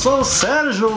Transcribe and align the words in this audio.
sou 0.00 0.20
o 0.20 0.24
Sérgio! 0.24 0.90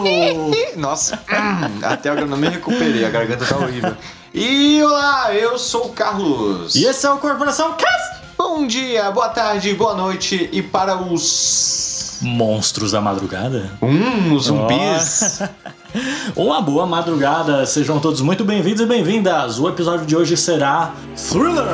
Nossa, 0.78 1.20
hum, 1.30 1.80
até 1.84 2.10
agora 2.10 2.26
eu 2.26 2.30
não 2.30 2.38
me 2.38 2.48
recuperei, 2.48 3.04
a 3.04 3.10
garganta 3.10 3.46
tá 3.46 3.58
horrível. 3.58 3.94
E 4.34 4.82
olá, 4.82 5.34
eu 5.34 5.60
sou 5.60 5.88
o 5.88 5.90
Carlos. 5.90 6.74
E 6.74 6.86
esse 6.86 7.06
é 7.06 7.10
o 7.12 7.18
Corporação 7.18 7.74
Cast! 7.74 8.24
Bom 8.38 8.66
dia, 8.66 9.12
boa 9.12 9.28
tarde, 9.28 9.74
boa 9.74 9.94
noite 9.94 10.50
e 10.54 10.62
para 10.62 10.96
os. 10.96 12.20
Monstros 12.22 12.94
da 12.94 13.02
madrugada? 13.02 13.70
Hum, 13.82 14.34
os 14.34 14.46
zumbis. 14.46 15.42
Uma 16.34 16.62
boa 16.62 16.86
madrugada, 16.86 17.66
sejam 17.66 18.00
todos 18.00 18.22
muito 18.22 18.46
bem-vindos 18.46 18.82
e 18.82 18.86
bem-vindas. 18.86 19.60
O 19.60 19.68
episódio 19.68 20.06
de 20.06 20.16
hoje 20.16 20.38
será 20.38 20.94
Thriller, 21.16 21.66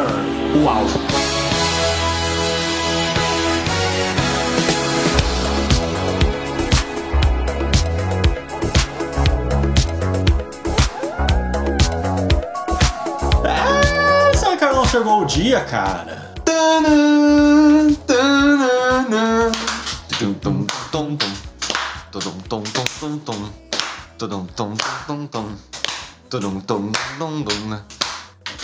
o 0.56 1.39
chegou 15.00 15.22
o 15.22 15.26
dia, 15.26 15.62
cara? 15.62 16.34
Tanã, 16.44 17.94
tanã, 18.06 19.50
tum, 20.20 20.34
tum, 20.34 20.66
tum, 20.92 21.16
tum. 21.16 21.32
Tudum, 22.12 22.32
tum, 22.50 22.64
tum, 22.64 22.84
tum, 23.00 23.18
tum. 23.20 23.50
Tudum, 24.18 24.46
tum, 24.56 24.74
tum, 25.08 25.28
tum. 25.28 25.56
Tudum, 26.30 26.60
tum, 26.60 26.92
tum, 27.18 27.44
tum. 27.44 27.80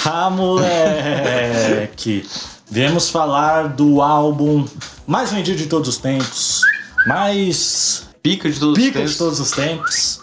Ah, 0.06 0.30
moleque! 0.30 2.28
Viemos 2.70 3.10
falar 3.10 3.70
do 3.70 4.02
álbum 4.02 4.68
mais 5.08 5.32
vendido 5.32 5.58
de 5.58 5.68
todos 5.68 5.88
os 5.88 5.98
tempos, 5.98 6.64
mais 7.08 8.10
Pica 8.22 8.50
de 8.50 8.60
todos 8.60 8.78
pica 8.78 9.00
os 9.00 9.12
de 9.12 9.18
tempos. 9.18 9.18
todos 9.18 9.40
os 9.40 9.52
tempos. 9.52 10.20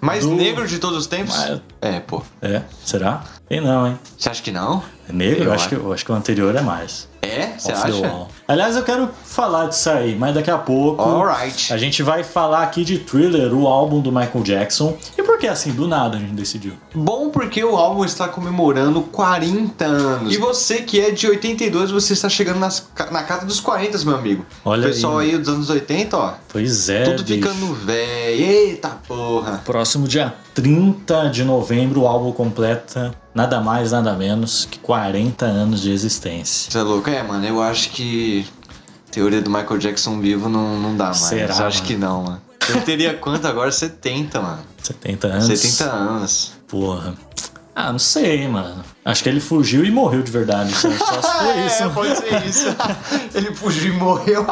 Mais 0.00 0.24
do- 0.24 0.34
negro 0.34 0.66
de 0.66 0.78
todos 0.78 0.98
os 0.98 1.06
tempos? 1.06 1.36
Mais- 1.36 1.60
É, 1.80 2.00
pô. 2.00 2.22
É, 2.42 2.62
será? 2.84 3.22
Tem 3.48 3.60
não, 3.60 3.86
hein? 3.86 3.98
Você 4.16 4.30
acha 4.30 4.42
que 4.42 4.50
não? 4.50 4.82
É 5.08 5.12
negro? 5.12 5.40
Eu, 5.40 5.44
Eu 5.46 5.52
acho 5.52 5.68
que, 5.68 5.74
acho. 5.74 5.84
eu 5.84 5.92
acho 5.92 6.04
que 6.04 6.12
o 6.12 6.14
anterior 6.14 6.54
é 6.56 6.62
mais. 6.62 7.08
É? 7.20 7.48
Você 7.58 7.72
acha? 7.72 8.26
Aliás, 8.48 8.76
eu 8.76 8.82
quero 8.82 9.10
falar 9.34 9.66
disso 9.66 9.90
aí, 9.90 10.14
mas 10.14 10.32
daqui 10.32 10.50
a 10.50 10.56
pouco 10.56 11.02
Alright. 11.02 11.72
a 11.72 11.76
gente 11.76 12.02
vai 12.04 12.22
falar 12.22 12.62
aqui 12.62 12.84
de 12.84 12.98
Thriller, 12.98 13.52
o 13.52 13.66
álbum 13.66 14.00
do 14.00 14.12
Michael 14.12 14.44
Jackson. 14.44 14.96
E 15.18 15.22
por 15.22 15.38
que 15.38 15.48
assim, 15.48 15.72
do 15.72 15.88
nada 15.88 16.16
a 16.16 16.20
gente 16.20 16.34
decidiu? 16.34 16.74
Bom 16.94 17.30
porque 17.30 17.62
o 17.62 17.76
álbum 17.76 18.04
está 18.04 18.28
comemorando 18.28 19.02
40 19.02 19.84
anos. 19.84 20.32
E 20.32 20.38
você 20.38 20.82
que 20.82 21.00
é 21.00 21.10
de 21.10 21.26
82, 21.26 21.90
você 21.90 22.12
está 22.12 22.28
chegando 22.28 22.60
nas, 22.60 22.88
na 23.10 23.24
casa 23.24 23.44
dos 23.44 23.58
40, 23.58 23.98
meu 24.04 24.14
amigo. 24.14 24.46
Olha 24.64 24.86
o 24.86 24.90
pessoal 24.90 25.18
aí. 25.18 25.32
aí, 25.32 25.38
dos 25.38 25.48
anos 25.48 25.68
80, 25.68 26.16
ó. 26.16 26.34
Pois 26.48 26.88
é, 26.88 27.02
tudo 27.02 27.24
bicho. 27.24 27.48
ficando 27.48 27.74
velho. 27.74 28.44
Eita 28.44 28.90
porra. 29.08 29.60
Próximo 29.64 30.06
dia 30.06 30.32
30 30.54 31.30
de 31.30 31.42
novembro, 31.42 32.02
o 32.02 32.06
álbum 32.06 32.30
completa 32.30 33.12
nada 33.34 33.60
mais, 33.60 33.90
nada 33.90 34.12
menos 34.14 34.68
que 34.70 34.78
40 34.78 35.44
anos 35.44 35.82
de 35.82 35.90
existência. 35.90 36.70
Você 36.70 36.78
é 36.78 36.82
louco? 36.82 37.10
É, 37.10 37.22
mano, 37.22 37.44
eu 37.44 37.60
acho 37.60 37.90
que 37.90 38.46
teoria 39.14 39.40
do 39.40 39.48
Michael 39.48 39.78
Jackson 39.78 40.20
vivo 40.20 40.48
não, 40.48 40.80
não 40.80 40.96
dá 40.96 41.06
mais. 41.06 41.18
Será, 41.18 41.54
acho 41.54 41.78
mano? 41.78 41.86
que 41.86 41.96
não, 41.96 42.22
mano. 42.24 42.42
Eu 42.68 42.80
teria 42.82 43.14
quanto 43.14 43.46
agora? 43.46 43.70
70, 43.70 44.40
mano. 44.40 44.62
70 44.82 45.26
anos. 45.28 45.58
70 45.58 45.84
anos. 45.84 46.52
Porra. 46.66 47.14
Ah, 47.76 47.92
não 47.92 47.98
sei, 47.98 48.48
mano. 48.48 48.84
Acho 49.04 49.22
que 49.22 49.28
ele 49.28 49.40
fugiu 49.40 49.84
e 49.84 49.90
morreu 49.90 50.22
de 50.22 50.32
verdade. 50.32 50.72
Só, 50.74 50.90
se 50.90 50.98
foi 50.98 51.60
isso. 51.66 51.82
É, 51.82 51.88
pode 51.90 52.16
ser 52.16 52.46
isso. 52.46 52.76
Ele 53.34 53.54
fugiu 53.54 53.94
e 53.94 53.96
morreu. 53.96 54.46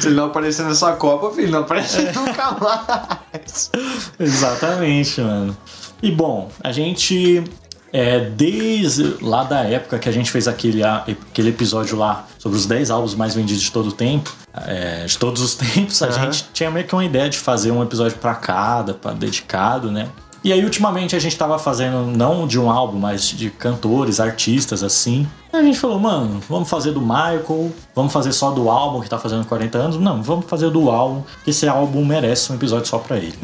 Se 0.00 0.08
ele 0.08 0.14
não 0.14 0.26
aparecer 0.26 0.64
nessa 0.64 0.92
Copa, 0.92 1.34
filho, 1.34 1.50
não 1.50 1.60
aparece 1.60 2.02
nunca 2.12 2.52
mais. 2.60 3.70
Exatamente, 4.20 5.20
mano. 5.20 5.56
E 6.02 6.10
bom, 6.10 6.50
a 6.62 6.70
gente. 6.70 7.42
É, 7.92 8.20
desde 8.20 9.18
lá 9.20 9.44
da 9.44 9.60
época 9.64 9.98
que 9.98 10.08
a 10.08 10.12
gente 10.12 10.30
fez 10.30 10.48
aquele, 10.48 10.82
aquele 10.82 11.50
episódio 11.50 11.96
lá 11.98 12.26
sobre 12.38 12.56
os 12.56 12.64
10 12.64 12.90
álbuns 12.90 13.14
mais 13.14 13.34
vendidos 13.34 13.62
de 13.62 13.70
todo 13.70 13.88
o 13.90 13.92
tempo, 13.92 14.34
é, 14.66 15.04
de 15.04 15.18
todos 15.18 15.42
os 15.42 15.54
tempos, 15.56 16.02
a 16.02 16.06
Aham. 16.06 16.22
gente 16.32 16.46
tinha 16.54 16.70
meio 16.70 16.86
que 16.86 16.94
uma 16.94 17.04
ideia 17.04 17.28
de 17.28 17.36
fazer 17.38 17.70
um 17.70 17.82
episódio 17.82 18.16
pra 18.16 18.34
cada, 18.34 18.94
pra 18.94 19.12
dedicado, 19.12 19.90
né? 19.90 20.08
E 20.44 20.52
aí, 20.52 20.64
ultimamente, 20.64 21.14
a 21.14 21.20
gente 21.20 21.36
tava 21.38 21.56
fazendo 21.56 22.04
não 22.06 22.48
de 22.48 22.58
um 22.58 22.68
álbum, 22.68 22.98
mas 22.98 23.22
de 23.28 23.48
cantores, 23.48 24.18
artistas, 24.18 24.82
assim. 24.82 25.28
Aí 25.52 25.60
a 25.60 25.62
gente 25.62 25.78
falou, 25.78 26.00
mano, 26.00 26.40
vamos 26.48 26.68
fazer 26.68 26.90
do 26.90 27.00
Michael, 27.00 27.70
vamos 27.94 28.12
fazer 28.12 28.32
só 28.32 28.50
do 28.50 28.68
álbum 28.68 29.00
que 29.00 29.08
tá 29.08 29.18
fazendo 29.18 29.44
40 29.46 29.78
anos. 29.78 29.96
Não, 29.98 30.20
vamos 30.20 30.46
fazer 30.46 30.68
do 30.70 30.90
álbum, 30.90 31.22
que 31.44 31.50
esse 31.50 31.68
álbum 31.68 32.04
merece 32.04 32.50
um 32.50 32.56
episódio 32.56 32.86
só 32.88 32.98
pra 32.98 33.18
ele 33.18 33.34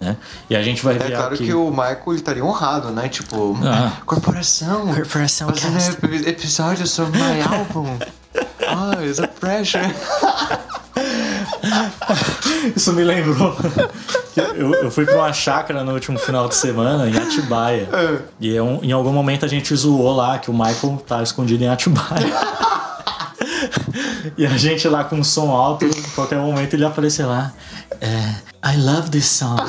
né? 0.00 0.16
E 0.48 0.54
a 0.54 0.62
gente 0.62 0.84
vai 0.84 0.94
É 0.94 0.98
ver 0.98 1.10
claro 1.16 1.34
aqui. 1.34 1.44
que 1.46 1.52
o 1.54 1.70
Michael 1.70 2.02
ele 2.06 2.16
estaria 2.16 2.44
honrado, 2.44 2.90
né? 2.90 3.08
Tipo, 3.08 3.58
Ah. 3.64 3.92
corporação. 4.06 4.86
Corporação 4.94 5.48
Fazendo 5.48 5.72
Cast. 5.74 6.04
ep- 6.04 6.28
episódio 6.28 6.86
sobre 6.86 7.18
my 7.18 7.40
album. 7.42 7.98
Oh, 8.70 9.02
it's 9.02 9.18
a 9.18 9.26
pressure. 9.26 9.82
Isso 12.74 12.92
me 12.92 13.04
lembrou. 13.04 13.56
eu, 14.54 14.74
eu 14.74 14.90
fui 14.90 15.04
pra 15.04 15.16
uma 15.16 15.32
chácara 15.32 15.82
no 15.84 15.92
último 15.92 16.18
final 16.18 16.48
de 16.48 16.54
semana 16.54 17.08
em 17.08 17.16
Atibaia. 17.16 17.88
É. 17.92 18.18
E 18.40 18.56
é 18.56 18.62
um- 18.62 18.82
em 18.82 18.92
algum 18.92 19.12
momento 19.12 19.44
a 19.44 19.48
gente 19.48 19.74
zoou 19.74 20.14
lá 20.14 20.38
que 20.38 20.50
o 20.50 20.54
Michael 20.54 21.02
tá 21.06 21.22
escondido 21.22 21.62
em 21.64 21.68
Atibaia. 21.68 22.32
e 24.36 24.46
a 24.46 24.56
gente 24.56 24.86
lá 24.88 25.04
com 25.04 25.20
o 25.20 25.24
som 25.24 25.50
alto, 25.50 25.84
em 25.84 25.92
qualquer 26.14 26.38
momento 26.38 26.74
ele 26.74 26.84
aparecer 26.84 27.24
lá. 27.26 27.52
É, 28.00 28.34
I 28.72 28.76
love 28.76 29.10
this 29.10 29.26
song. 29.26 29.60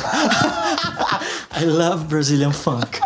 I 1.59 1.65
love 1.65 2.05
Brazilian 2.05 2.51
funk. 2.51 2.99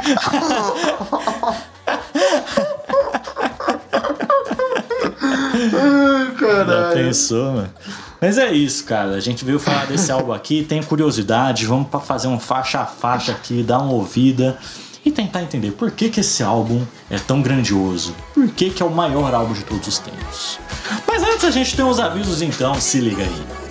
Já 6.68 6.92
pensou, 6.94 7.52
mano? 7.54 7.70
Mas 8.24 8.38
é 8.38 8.54
isso, 8.54 8.86
cara. 8.86 9.16
A 9.16 9.20
gente 9.20 9.44
veio 9.44 9.60
falar 9.60 9.86
desse 9.86 10.10
álbum 10.10 10.32
aqui, 10.32 10.64
tem 10.64 10.82
curiosidade, 10.82 11.66
vamos 11.66 11.90
pra 11.90 12.00
fazer 12.00 12.30
um 12.30 12.40
faixa 12.40 12.80
a 12.80 12.86
faixa 12.86 13.34
aqui, 13.34 13.62
dar 13.62 13.80
uma 13.80 13.92
ouvida 13.92 14.58
e 15.04 15.12
tentar 15.12 15.44
entender 15.44 15.72
por 15.72 15.92
que, 15.92 16.08
que 16.08 16.22
esse 16.22 16.42
álbum 16.42 16.86
é 17.10 17.20
tão 17.20 17.42
grandioso. 17.42 18.16
Por 18.34 18.48
que, 18.48 18.70
que 18.70 18.82
é 18.82 18.86
o 18.86 18.90
maior 18.90 19.34
álbum 19.34 19.52
de 19.52 19.66
todos 19.66 19.90
os 19.90 20.00
tempos. 20.00 20.58
Mas 21.06 21.22
antes 21.22 21.44
a 21.44 21.52
gente 21.52 21.76
tem 21.76 21.84
uns 21.84 22.00
avisos, 22.00 22.42
então, 22.42 22.76
se 22.76 23.02
liga 23.02 23.24
aí. 23.24 23.63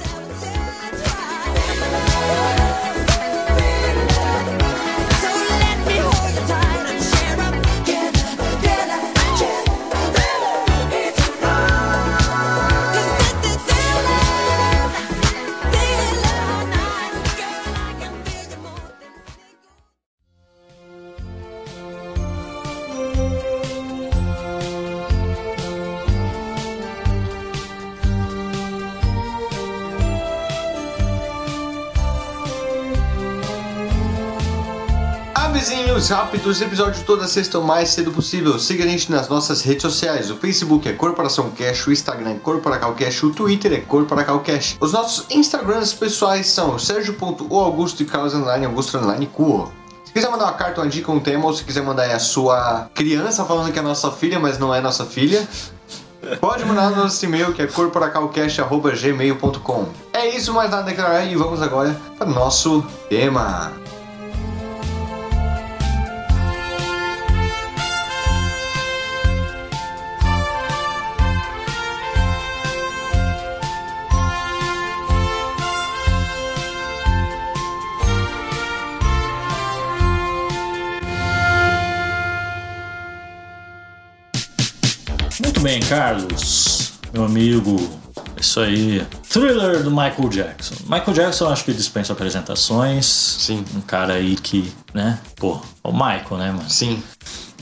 Rápidos, 36.12 36.60
episódio 36.60 37.02
toda 37.04 37.26
sexta 37.26 37.58
o 37.58 37.64
mais 37.64 37.88
cedo 37.88 38.12
possível. 38.12 38.58
Siga 38.58 38.84
a 38.84 38.86
gente 38.86 39.10
nas 39.10 39.30
nossas 39.30 39.62
redes 39.62 39.80
sociais. 39.80 40.30
O 40.30 40.36
Facebook 40.36 40.86
é 40.86 40.92
Corporação 40.92 41.50
Cash, 41.50 41.86
o 41.86 41.92
Instagram 41.92 42.32
é 42.32 42.34
Corporacal 42.34 42.92
Cash, 42.92 43.22
o 43.22 43.30
Twitter 43.30 43.72
é 43.72 43.78
Corporacal 43.78 44.40
Cash. 44.40 44.76
Os 44.78 44.92
nossos 44.92 45.24
Instagrams 45.30 45.94
pessoais 45.94 46.48
são 46.48 46.78
Sergio.oaugusto 46.78 48.02
e 48.02 48.04
Carlos 48.04 48.34
Augusto 48.34 48.98
Cuo. 49.32 49.72
Se 50.04 50.12
quiser 50.12 50.30
mandar 50.30 50.44
uma 50.44 50.52
carta, 50.52 50.82
uma 50.82 50.86
dica, 50.86 51.10
um 51.10 51.18
tema, 51.18 51.46
ou 51.46 51.54
se 51.54 51.64
quiser 51.64 51.82
mandar 51.82 52.14
a 52.14 52.18
sua 52.18 52.90
criança 52.94 53.42
falando 53.46 53.72
que 53.72 53.78
é 53.78 53.82
nossa 53.82 54.10
filha, 54.10 54.38
mas 54.38 54.58
não 54.58 54.74
é 54.74 54.82
nossa 54.82 55.06
filha, 55.06 55.48
pode 56.42 56.62
mandar 56.66 56.90
no 56.90 56.96
nosso 56.96 57.24
e-mail 57.24 57.54
que 57.54 57.62
é 57.62 57.66
corporacalcast.gmail.com. 57.66 59.88
É 60.12 60.28
isso, 60.28 60.52
mais 60.52 60.70
nada 60.70 60.82
a 60.82 60.86
declarar 60.86 61.24
e 61.24 61.34
vamos 61.36 61.62
agora 61.62 61.98
para 62.18 62.28
o 62.28 62.34
nosso 62.34 62.84
tema. 63.08 63.80
Bem, 85.62 85.80
Carlos, 85.80 86.94
meu 87.12 87.24
amigo. 87.24 87.76
Isso 88.36 88.58
aí. 88.58 89.06
Thriller 89.30 89.84
do 89.84 89.90
Michael 89.90 90.28
Jackson. 90.28 90.74
Michael 90.82 91.12
Jackson 91.12 91.48
acho 91.48 91.64
que 91.64 91.72
dispensa 91.72 92.12
apresentações. 92.12 93.06
Sim. 93.06 93.64
Um 93.76 93.80
cara 93.80 94.14
aí 94.14 94.34
que, 94.34 94.72
né? 94.92 95.20
Pô, 95.36 95.60
o 95.84 95.92
Michael, 95.92 96.38
né, 96.38 96.50
mano? 96.50 96.68
Sim. 96.68 97.00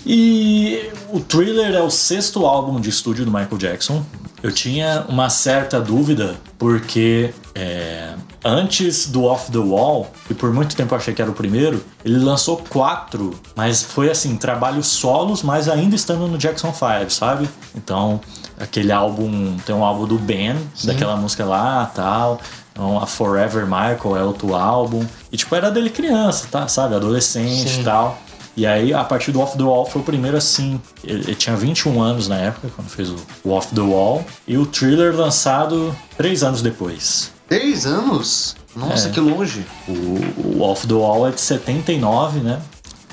E 0.05 0.91
o 1.13 1.21
Thriller 1.21 1.75
é 1.75 1.83
o 1.83 1.91
sexto 1.91 2.47
álbum 2.47 2.81
de 2.81 2.89
estúdio 2.89 3.25
do 3.25 3.31
Michael 3.31 3.59
Jackson. 3.59 4.05
Eu 4.43 4.51
tinha 4.51 5.05
uma 5.09 5.29
certa 5.29 5.79
dúvida 5.81 6.37
porque 6.59 7.35
é, 7.55 8.15
antes 8.45 9.07
do 9.07 9.25
Off 9.25 9.53
the 9.53 9.59
Wall, 9.59 10.11
e 10.31 10.35
por 10.35 10.53
muito 10.53 10.75
tempo 10.75 10.95
eu 10.95 10.99
achei 10.99 11.13
que 11.13 11.21
era 11.21 11.31
o 11.31 11.35
primeiro, 11.35 11.85
ele 12.05 12.19
lançou 12.19 12.57
quatro, 12.57 13.39
mas 13.55 13.83
foi 13.83 14.11
assim, 14.11 14.37
trabalhos 14.37 14.87
solos, 14.87 15.43
mas 15.43 15.69
ainda 15.69 15.95
estando 15.95 16.27
no 16.27 16.39
Jackson 16.39 16.73
5, 16.73 17.11
sabe? 17.11 17.49
Então, 17.75 18.21
aquele 18.59 18.93
álbum, 18.93 19.57
tem 19.67 19.75
um 19.75 19.85
álbum 19.85 20.07
do 20.07 20.19
Ben, 20.19 20.57
daquela 20.85 21.17
música 21.17 21.45
lá 21.45 21.91
tal. 21.95 22.41
Então, 22.73 22.99
a 22.99 23.07
Forever 23.07 23.65
Michael 23.65 24.17
é 24.17 24.23
outro 24.23 24.55
álbum. 24.55 25.05
E 25.31 25.37
tipo, 25.37 25.55
era 25.55 25.71
dele 25.71 25.91
criança, 25.91 26.47
tá? 26.51 26.67
Sabe? 26.67 26.95
Adolescente 26.95 27.69
Sim. 27.69 27.81
e 27.83 27.85
tal. 27.85 28.19
E 28.61 28.67
aí, 28.67 28.93
a 28.93 29.03
partir 29.03 29.33
do 29.33 29.41
Off 29.41 29.57
the 29.57 29.63
Wall 29.65 29.87
foi 29.87 30.03
o 30.03 30.05
primeiro 30.05 30.37
assim. 30.37 30.79
Ele, 31.03 31.23
ele 31.25 31.35
tinha 31.35 31.57
21 31.57 32.03
anos 32.03 32.29
na 32.29 32.37
época, 32.37 32.69
quando 32.77 32.89
fez 32.91 33.09
o, 33.09 33.17
o 33.43 33.53
Off 33.53 33.75
the 33.75 33.81
Wall. 33.81 34.23
E 34.47 34.59
o 34.59 34.67
thriller 34.67 35.17
lançado 35.17 35.97
três 36.15 36.43
anos 36.43 36.61
depois. 36.61 37.33
Três 37.49 37.87
anos? 37.87 38.55
Nossa, 38.77 39.09
É. 39.09 39.13
que 39.13 39.19
longe. 39.19 39.65
O, 39.89 40.59
o 40.59 40.61
Off 40.61 40.87
the 40.87 40.93
Wall 40.93 41.27
é 41.27 41.31
de 41.31 41.41
79, 41.41 42.41
né? 42.41 42.61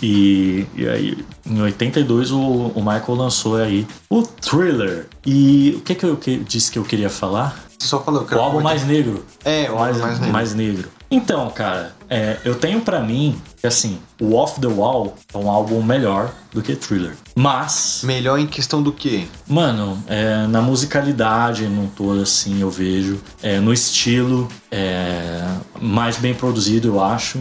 E, 0.04 0.68
e 0.76 0.86
aí, 0.88 1.18
em 1.50 1.62
82, 1.62 2.32
o, 2.32 2.38
o 2.76 2.80
Michael 2.82 3.16
lançou 3.16 3.56
aí 3.56 3.88
o 4.10 4.24
Thriller. 4.24 5.08
E 5.26 5.76
o 5.78 5.82
que, 5.82 5.96
que 5.96 6.04
eu 6.06 6.18
que- 6.18 6.38
disse 6.40 6.70
que 6.70 6.78
eu 6.78 6.84
queria 6.84 7.10
falar? 7.10 7.58
Você 7.80 7.88
só 7.88 8.02
falou 8.04 8.26
que 8.26 8.36
O 8.36 8.40
álbum 8.40 8.60
mais 8.60 8.86
negro. 8.86 9.24
É, 9.46 9.72
o 9.72 9.78
álbum 9.78 9.98
mais 10.00 10.20
negro. 10.20 10.34
mais 10.34 10.54
negro. 10.54 10.90
Então, 11.10 11.50
cara, 11.50 11.94
é, 12.10 12.38
eu 12.44 12.56
tenho 12.56 12.82
pra 12.82 13.00
mim 13.00 13.40
que 13.56 13.66
assim, 13.66 13.98
o 14.20 14.36
Off 14.36 14.60
the 14.60 14.68
Wall 14.68 15.16
é 15.34 15.38
um 15.38 15.50
álbum 15.50 15.82
melhor 15.82 16.34
do 16.54 16.62
que 16.62 16.76
Thriller. 16.76 17.16
Mas, 17.36 18.02
Melhor 18.04 18.38
em 18.40 18.48
questão 18.48 18.82
do 18.82 18.92
quê? 18.92 19.26
mano, 19.48 20.02
é, 20.08 20.46
na 20.48 20.62
musicalidade, 20.62 21.66
no 21.68 21.88
todo 21.88 22.22
assim, 22.22 22.62
eu 22.62 22.70
vejo. 22.70 23.20
É, 23.42 23.60
no 23.60 23.72
estilo, 23.72 24.48
é, 24.72 25.44
mais 25.82 26.18
bem 26.18 26.34
produzido, 26.34 26.90
eu 26.90 27.04
acho. 27.04 27.40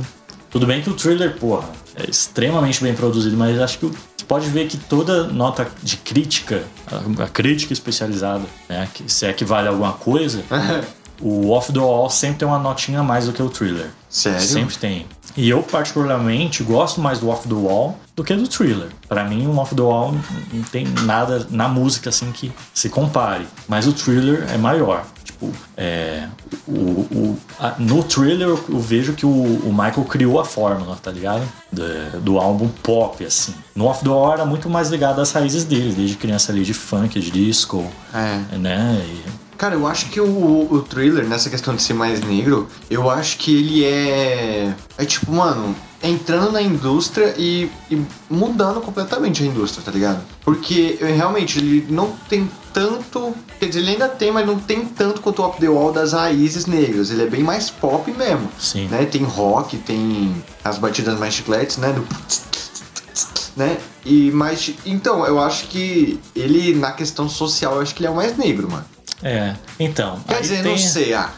Tudo 0.50 0.66
bem 0.66 0.80
que 0.80 0.88
o 0.88 0.94
Thriller, 0.94 1.36
porra, 1.36 1.68
é 1.96 2.08
extremamente 2.08 2.82
bem 2.82 2.94
produzido, 2.94 3.36
mas 3.36 3.60
acho 3.60 3.78
que 3.78 3.86
você 3.86 4.24
pode 4.26 4.48
ver 4.48 4.68
que 4.68 4.76
toda 4.76 5.24
nota 5.24 5.66
de 5.82 5.96
crítica, 5.96 6.62
a, 6.86 7.24
a 7.24 7.28
crítica 7.28 7.72
especializada, 7.72 8.44
né, 8.68 8.88
que 8.92 9.10
se 9.10 9.26
é 9.26 9.32
que 9.32 9.44
vale 9.44 9.68
alguma 9.68 9.92
coisa, 9.92 10.42
o 11.20 11.50
Off 11.50 11.72
the 11.72 11.78
Wall 11.78 12.08
sempre 12.10 12.38
tem 12.38 12.48
uma 12.48 12.58
notinha 12.58 13.00
a 13.00 13.02
mais 13.02 13.26
do 13.26 13.32
que 13.32 13.42
o 13.42 13.48
Thriller. 13.48 13.90
Sério? 14.08 14.40
Sempre 14.40 14.76
tem. 14.76 15.06
E 15.36 15.50
eu, 15.50 15.62
particularmente, 15.62 16.62
gosto 16.62 17.00
mais 17.00 17.18
do 17.18 17.28
Off 17.28 17.46
the 17.46 17.54
Wall 17.54 17.98
do 18.14 18.24
que 18.24 18.34
do 18.34 18.48
Thriller. 18.48 18.88
Pra 19.08 19.24
mim, 19.24 19.46
o 19.46 19.56
Off 19.58 19.74
the 19.74 19.82
Wall 19.82 20.14
não 20.52 20.62
tem 20.64 20.86
nada 21.04 21.46
na 21.50 21.68
música 21.68 22.08
assim 22.08 22.32
que 22.32 22.50
se 22.72 22.88
compare. 22.88 23.46
Mas 23.68 23.86
o 23.86 23.92
Thriller 23.92 24.46
é 24.50 24.56
maior. 24.56 25.04
Tipo, 25.22 25.50
é, 25.76 26.26
o, 26.66 26.72
o- 26.72 27.38
a- 27.60 27.74
no 27.78 28.02
Thriller 28.02 28.48
eu, 28.48 28.64
eu 28.70 28.78
vejo 28.80 29.12
que 29.12 29.26
o, 29.26 29.28
o 29.30 29.68
Michael 29.70 30.04
criou 30.08 30.40
a 30.40 30.44
fórmula, 30.46 30.96
tá 31.02 31.10
ligado? 31.10 31.42
Do, 31.70 32.20
do 32.20 32.38
álbum 32.38 32.68
pop, 32.82 33.22
assim. 33.22 33.52
No 33.74 33.84
Off 33.86 34.02
the 34.02 34.08
Wall 34.08 34.32
era 34.32 34.46
muito 34.46 34.70
mais 34.70 34.88
ligado 34.88 35.20
às 35.20 35.32
raízes 35.32 35.64
dele, 35.64 35.92
desde 35.92 36.16
criança 36.16 36.50
ali 36.52 36.62
de 36.64 36.72
funk, 36.72 37.20
de 37.20 37.30
disco, 37.30 37.84
É. 38.14 38.56
né? 38.56 39.04
E- 39.06 39.45
Cara, 39.56 39.74
eu 39.74 39.86
acho 39.86 40.10
que 40.10 40.20
o, 40.20 40.68
o 40.70 40.82
thriller, 40.82 41.26
nessa 41.26 41.48
questão 41.48 41.74
de 41.74 41.82
ser 41.82 41.94
mais 41.94 42.20
negro, 42.20 42.68
eu 42.90 43.10
acho 43.10 43.38
que 43.38 43.56
ele 43.56 43.84
é. 43.84 44.74
É 44.98 45.04
tipo, 45.04 45.32
mano, 45.32 45.74
entrando 46.02 46.52
na 46.52 46.62
indústria 46.62 47.34
e, 47.36 47.70
e 47.90 48.02
mudando 48.28 48.80
completamente 48.80 49.42
a 49.42 49.46
indústria, 49.46 49.82
tá 49.84 49.90
ligado? 49.90 50.22
Porque 50.44 50.98
eh, 51.00 51.12
realmente 51.12 51.58
ele 51.58 51.86
não 51.88 52.12
tem 52.28 52.48
tanto. 52.72 53.34
Quer 53.58 53.66
dizer, 53.66 53.80
ele 53.80 53.92
ainda 53.92 54.08
tem, 54.08 54.30
mas 54.30 54.46
não 54.46 54.58
tem 54.58 54.84
tanto 54.84 55.20
quanto 55.20 55.42
o 55.42 55.46
Up 55.46 55.58
the 55.58 55.68
Wall 55.68 55.92
das 55.92 56.12
raízes 56.12 56.66
negras. 56.66 57.10
Ele 57.10 57.22
é 57.22 57.26
bem 57.26 57.42
mais 57.42 57.70
pop 57.70 58.10
mesmo. 58.12 58.50
Sim. 58.58 58.88
Né? 58.88 59.06
Tem 59.06 59.22
rock, 59.22 59.78
tem 59.78 60.34
as 60.62 60.78
batidas 60.78 61.18
mais 61.18 61.34
chicletes, 61.34 61.78
né? 61.78 61.92
Do 61.92 62.06
né? 63.56 63.78
E 64.04 64.30
mais. 64.30 64.74
Então, 64.84 65.26
eu 65.26 65.40
acho 65.40 65.66
que 65.68 66.20
ele, 66.34 66.74
na 66.74 66.92
questão 66.92 67.28
social, 67.28 67.76
eu 67.76 67.82
acho 67.82 67.94
que 67.94 68.02
ele 68.02 68.08
é 68.08 68.10
o 68.10 68.14
mais 68.16 68.36
negro, 68.36 68.70
mano. 68.70 68.84
É, 69.22 69.54
então. 69.80 70.20
Quer 70.28 70.40
dizer, 70.40 70.62
tem- 70.62 70.72
não 70.72 70.78
sei, 70.78 71.14
ah. 71.14 71.30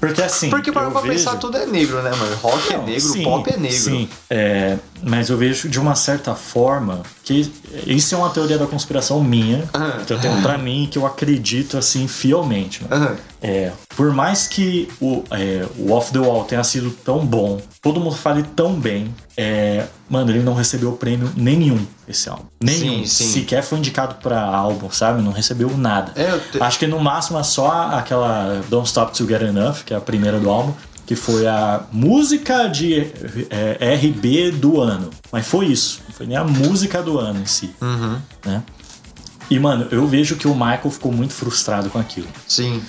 Porque 0.00 0.22
assim. 0.22 0.50
Porque 0.50 0.72
para 0.72 0.90
pra 0.90 1.00
pensar, 1.02 1.30
vejo- 1.32 1.40
tudo 1.40 1.56
é 1.58 1.66
negro, 1.66 2.02
né, 2.02 2.10
mano? 2.10 2.36
Rock 2.36 2.72
é 2.72 2.76
Não, 2.76 2.84
negro, 2.86 3.00
sim, 3.00 3.22
pop 3.22 3.50
é 3.52 3.56
negro. 3.56 3.76
Sim, 3.78 4.08
é, 4.30 4.76
mas 5.02 5.28
eu 5.30 5.36
vejo 5.36 5.68
de 5.68 5.78
uma 5.78 5.94
certa 5.94 6.34
forma 6.34 7.02
que 7.24 7.52
isso 7.86 8.14
é 8.14 8.18
uma 8.18 8.30
teoria 8.30 8.58
da 8.58 8.66
conspiração 8.66 9.22
minha, 9.22 9.68
Ah. 9.72 10.00
que 10.06 10.12
eu 10.12 10.18
tenho 10.18 10.40
pra 10.42 10.58
mim, 10.58 10.88
que 10.90 10.98
eu 10.98 11.06
acredito 11.06 11.76
assim 11.78 12.08
fielmente. 12.08 12.82
né? 12.88 13.16
É, 13.44 13.72
por 13.96 14.12
mais 14.12 14.46
que 14.46 14.88
o, 15.00 15.24
é, 15.32 15.66
o 15.76 15.92
Off 15.92 16.12
the 16.12 16.18
Wall 16.20 16.44
tenha 16.44 16.62
sido 16.62 16.90
tão 17.04 17.26
bom, 17.26 17.60
todo 17.80 17.98
mundo 17.98 18.14
fale 18.14 18.44
tão 18.54 18.74
bem, 18.74 19.12
é, 19.36 19.86
mano, 20.08 20.30
ele 20.30 20.42
não 20.44 20.54
recebeu 20.54 20.92
prêmio 20.92 21.28
nenhum 21.36 21.84
esse 22.06 22.28
álbum. 22.28 22.44
Nenhum. 22.62 23.04
Sim, 23.04 23.06
sim. 23.06 23.32
Sequer 23.32 23.64
foi 23.64 23.78
indicado 23.78 24.16
pra 24.22 24.40
álbum, 24.44 24.90
sabe? 24.92 25.22
Não 25.22 25.32
recebeu 25.32 25.76
nada. 25.76 26.12
É, 26.14 26.38
te- 26.52 26.62
Acho 26.62 26.78
que 26.78 26.86
no 26.86 27.00
máximo 27.00 27.36
é 27.38 27.42
só 27.42 27.88
aquela 27.92 28.60
Don't 28.68 28.86
Stop 28.86 29.01
To 29.10 29.26
Get 29.26 29.42
Enough, 29.42 29.84
que 29.84 29.92
é 29.92 29.96
a 29.96 30.00
primeira 30.00 30.38
do 30.38 30.48
álbum, 30.48 30.72
que 31.06 31.16
foi 31.16 31.46
a 31.46 31.84
música 31.92 32.68
de 32.68 33.06
é, 33.50 33.94
RB 33.94 34.52
do 34.52 34.80
ano. 34.80 35.10
Mas 35.30 35.46
foi 35.46 35.66
isso. 35.66 36.00
Não 36.08 36.14
foi 36.14 36.26
nem 36.26 36.36
a 36.36 36.44
música 36.44 37.02
do 37.02 37.18
ano 37.18 37.40
em 37.40 37.46
si. 37.46 37.74
Uhum. 37.80 38.18
Né? 38.44 38.62
E, 39.50 39.58
mano, 39.58 39.88
eu 39.90 40.06
vejo 40.06 40.36
que 40.36 40.48
o 40.48 40.54
Michael 40.54 40.90
ficou 40.90 41.12
muito 41.12 41.34
frustrado 41.34 41.90
com 41.90 41.98
aquilo. 41.98 42.28
Sim. 42.46 42.82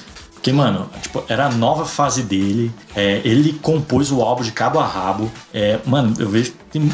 Porque, 0.44 0.52
mano, 0.52 0.90
tipo, 1.02 1.24
era 1.30 1.46
a 1.46 1.50
nova 1.50 1.86
fase 1.86 2.22
dele. 2.22 2.70
é, 2.94 3.22
ele 3.24 3.54
compôs 3.54 4.12
o 4.12 4.22
álbum 4.22 4.44
de 4.44 4.52
cabo 4.52 4.78
a 4.78 4.86
rabo. 4.86 5.32
É, 5.54 5.80
mano, 5.86 6.14
eu 6.20 6.28
vejo 6.28 6.52
tem- 6.70 6.92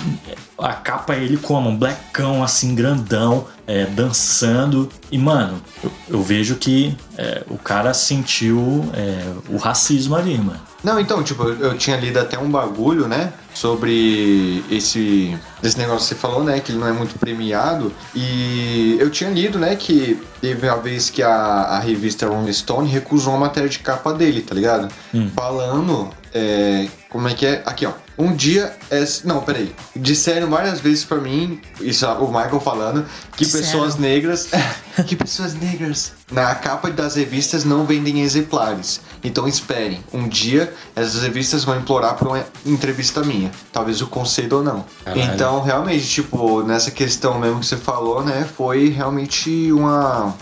a 0.59 0.74
capa 0.74 1.15
é 1.15 1.24
ele 1.24 1.35
como 1.35 1.67
um 1.67 1.75
blackão, 1.75 2.43
assim, 2.43 2.75
grandão, 2.75 3.47
é, 3.65 3.85
dançando. 3.88 4.88
E, 5.12 5.17
mano, 5.17 5.59
eu, 5.83 5.91
eu 6.09 6.21
vejo 6.21 6.57
que 6.57 6.95
é, 7.17 7.43
o 7.50 7.57
cara 7.57 7.91
sentiu 7.91 8.88
é, 8.93 9.33
o 9.50 9.57
racismo 9.57 10.15
ali, 10.15 10.38
mano. 10.38 10.68
Não, 10.83 11.00
então, 11.00 11.21
tipo, 11.24 11.43
eu 11.43 11.69
eu 11.69 11.77
tinha 11.77 11.98
lido 11.98 12.17
até 12.19 12.38
um 12.38 12.50
bagulho, 12.50 13.07
né? 13.07 13.33
Sobre 13.53 14.63
esse. 14.69 15.38
Desse 15.62 15.77
negócio 15.77 16.00
que 16.00 16.05
você 16.05 16.15
falou, 16.15 16.43
né? 16.43 16.59
Que 16.59 16.71
ele 16.71 16.79
não 16.79 16.88
é 16.88 16.91
muito 16.91 17.17
premiado. 17.19 17.91
E 18.15 18.98
eu 19.00 19.09
tinha 19.09 19.29
lido, 19.29 19.57
né? 19.59 19.75
Que 19.75 20.21
teve 20.41 20.67
a 20.67 20.75
vez 20.75 21.09
que 21.09 21.21
a, 21.21 21.31
a 21.31 21.79
revista 21.79 22.27
Rolling 22.27 22.51
Stone 22.53 22.89
recusou 22.89 23.33
a 23.36 23.38
matéria 23.38 23.69
de 23.69 23.79
capa 23.79 24.13
dele, 24.13 24.41
tá 24.41 24.55
ligado? 24.55 24.88
Falando. 25.36 26.09
é, 26.33 26.88
como 27.09 27.27
é 27.27 27.33
que 27.33 27.45
é? 27.45 27.62
Aqui, 27.65 27.86
ó. 27.86 27.91
Um 28.19 28.35
dia. 28.35 28.75
É, 28.91 29.03
não, 29.23 29.41
peraí. 29.41 29.73
Disseram 29.95 30.49
várias 30.49 30.81
vezes 30.81 31.05
pra 31.05 31.17
mim, 31.19 31.61
isso 31.79 32.05
o 32.05 32.27
Michael 32.27 32.59
falando, 32.59 33.05
que 33.38 33.45
Disseram. 33.45 33.63
pessoas 33.65 33.95
negras. 33.95 34.49
que 35.07 35.15
pessoas 35.15 35.53
negras 35.53 36.11
na 36.31 36.53
capa 36.55 36.89
das 36.91 37.15
revistas 37.15 37.63
não 37.63 37.85
vendem 37.85 38.21
exemplares. 38.21 39.01
Então 39.23 39.47
esperem. 39.47 40.03
Um 40.13 40.27
dia 40.27 40.73
essas 40.95 41.21
revistas 41.23 41.63
vão 41.63 41.77
implorar 41.77 42.15
por 42.15 42.27
uma 42.27 42.45
entrevista 42.65 43.23
minha. 43.23 43.51
Talvez 43.71 44.01
o 44.01 44.07
concedo 44.07 44.57
ou 44.57 44.63
não. 44.63 44.85
Caralho. 45.03 45.33
Então, 45.33 45.61
realmente, 45.61 46.07
tipo, 46.07 46.61
nessa 46.63 46.91
questão 46.91 47.39
mesmo 47.39 47.59
que 47.59 47.65
você 47.65 47.77
falou, 47.77 48.23
né? 48.23 48.47
Foi 48.55 48.89
realmente 48.89 49.71
uma. 49.71 50.35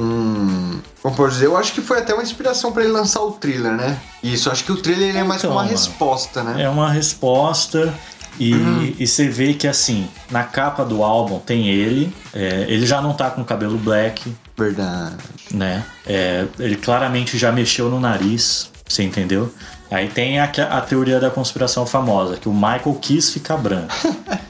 Um. 0.00 0.80
Como 1.02 1.14
pode 1.14 1.34
dizer? 1.34 1.46
Eu 1.46 1.56
acho 1.56 1.72
que 1.72 1.80
foi 1.80 1.98
até 1.98 2.14
uma 2.14 2.22
inspiração 2.22 2.72
pra 2.72 2.82
ele 2.82 2.92
lançar 2.92 3.20
o 3.20 3.32
thriller, 3.32 3.72
né? 3.72 3.98
Isso, 4.22 4.50
acho 4.50 4.64
que 4.64 4.72
o 4.72 4.76
thriller 4.76 5.10
ele 5.10 5.18
é 5.18 5.24
mais 5.24 5.40
Então, 5.42 5.52
uma 5.52 5.62
mano. 5.62 5.70
resposta, 5.70 6.42
né? 6.42 6.62
É 6.62 6.68
uma 6.68 6.90
resposta. 6.90 7.92
E, 8.38 8.96
e 8.98 9.06
você 9.06 9.28
vê 9.28 9.52
que, 9.52 9.68
assim, 9.68 10.08
na 10.30 10.42
capa 10.44 10.82
do 10.84 11.02
álbum 11.02 11.38
tem 11.38 11.68
ele. 11.68 12.14
é, 12.32 12.64
ele 12.68 12.86
já 12.86 13.02
não 13.02 13.12
tá 13.12 13.30
com 13.30 13.44
cabelo 13.44 13.76
black, 13.76 14.34
Verdade. 14.56 15.16
né? 15.50 15.84
É, 16.06 16.46
ele 16.58 16.76
claramente 16.76 17.36
já 17.36 17.52
mexeu 17.52 17.90
no 17.90 18.00
nariz, 18.00 18.70
você 18.88 19.02
entendeu? 19.02 19.52
Aí 19.90 20.08
tem 20.08 20.38
a, 20.38 20.44
a 20.44 20.80
teoria 20.80 21.20
da 21.20 21.28
conspiração 21.30 21.84
famosa, 21.84 22.36
que 22.36 22.48
o 22.48 22.52
Michael 22.52 22.96
quis 23.00 23.30
ficar 23.30 23.56
branco. 23.58 23.92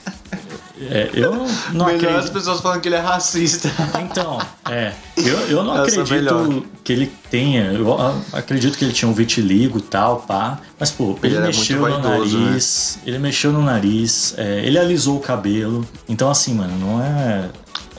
É, 0.90 1.08
eu 1.14 1.46
não, 1.72 1.86
Melhor 1.86 2.00
as 2.00 2.26
acredito. 2.26 2.32
pessoas 2.32 2.60
falando 2.60 2.80
que 2.80 2.88
ele 2.88 2.96
é 2.96 3.00
racista. 3.00 3.70
Então, 4.00 4.38
é. 4.68 4.92
Eu, 5.16 5.38
eu 5.48 5.62
não 5.62 5.84
Essa 5.84 6.00
é 6.00 6.02
acredito 6.02 6.66
que 6.82 6.92
ele 6.92 7.12
tenha. 7.30 7.72
Eu 7.72 7.92
ah, 8.00 8.18
acredito 8.32 8.76
que 8.76 8.84
ele 8.84 8.92
tinha 8.92 9.08
um 9.08 9.12
vitiligo 9.14 9.78
e 9.78 9.82
tal, 9.82 10.22
pá. 10.22 10.58
Mas, 10.78 10.90
pô, 10.90 11.16
ele, 11.22 11.36
Ele 11.36 11.46
mexeu 11.46 11.76
no 11.76 11.82
vaidoso, 12.02 12.38
né? 12.38 12.44
nariz. 12.46 12.98
Ele 13.06 13.18
mexeu 13.18 13.52
no 13.52 13.62
nariz. 13.62 14.34
é, 14.36 14.64
ele 14.64 14.78
alisou 14.78 15.16
o 15.16 15.20
cabelo. 15.20 15.86
Então, 16.08 16.28
assim, 16.28 16.54
mano, 16.54 16.76
não 16.78 17.02
é. 17.02 17.48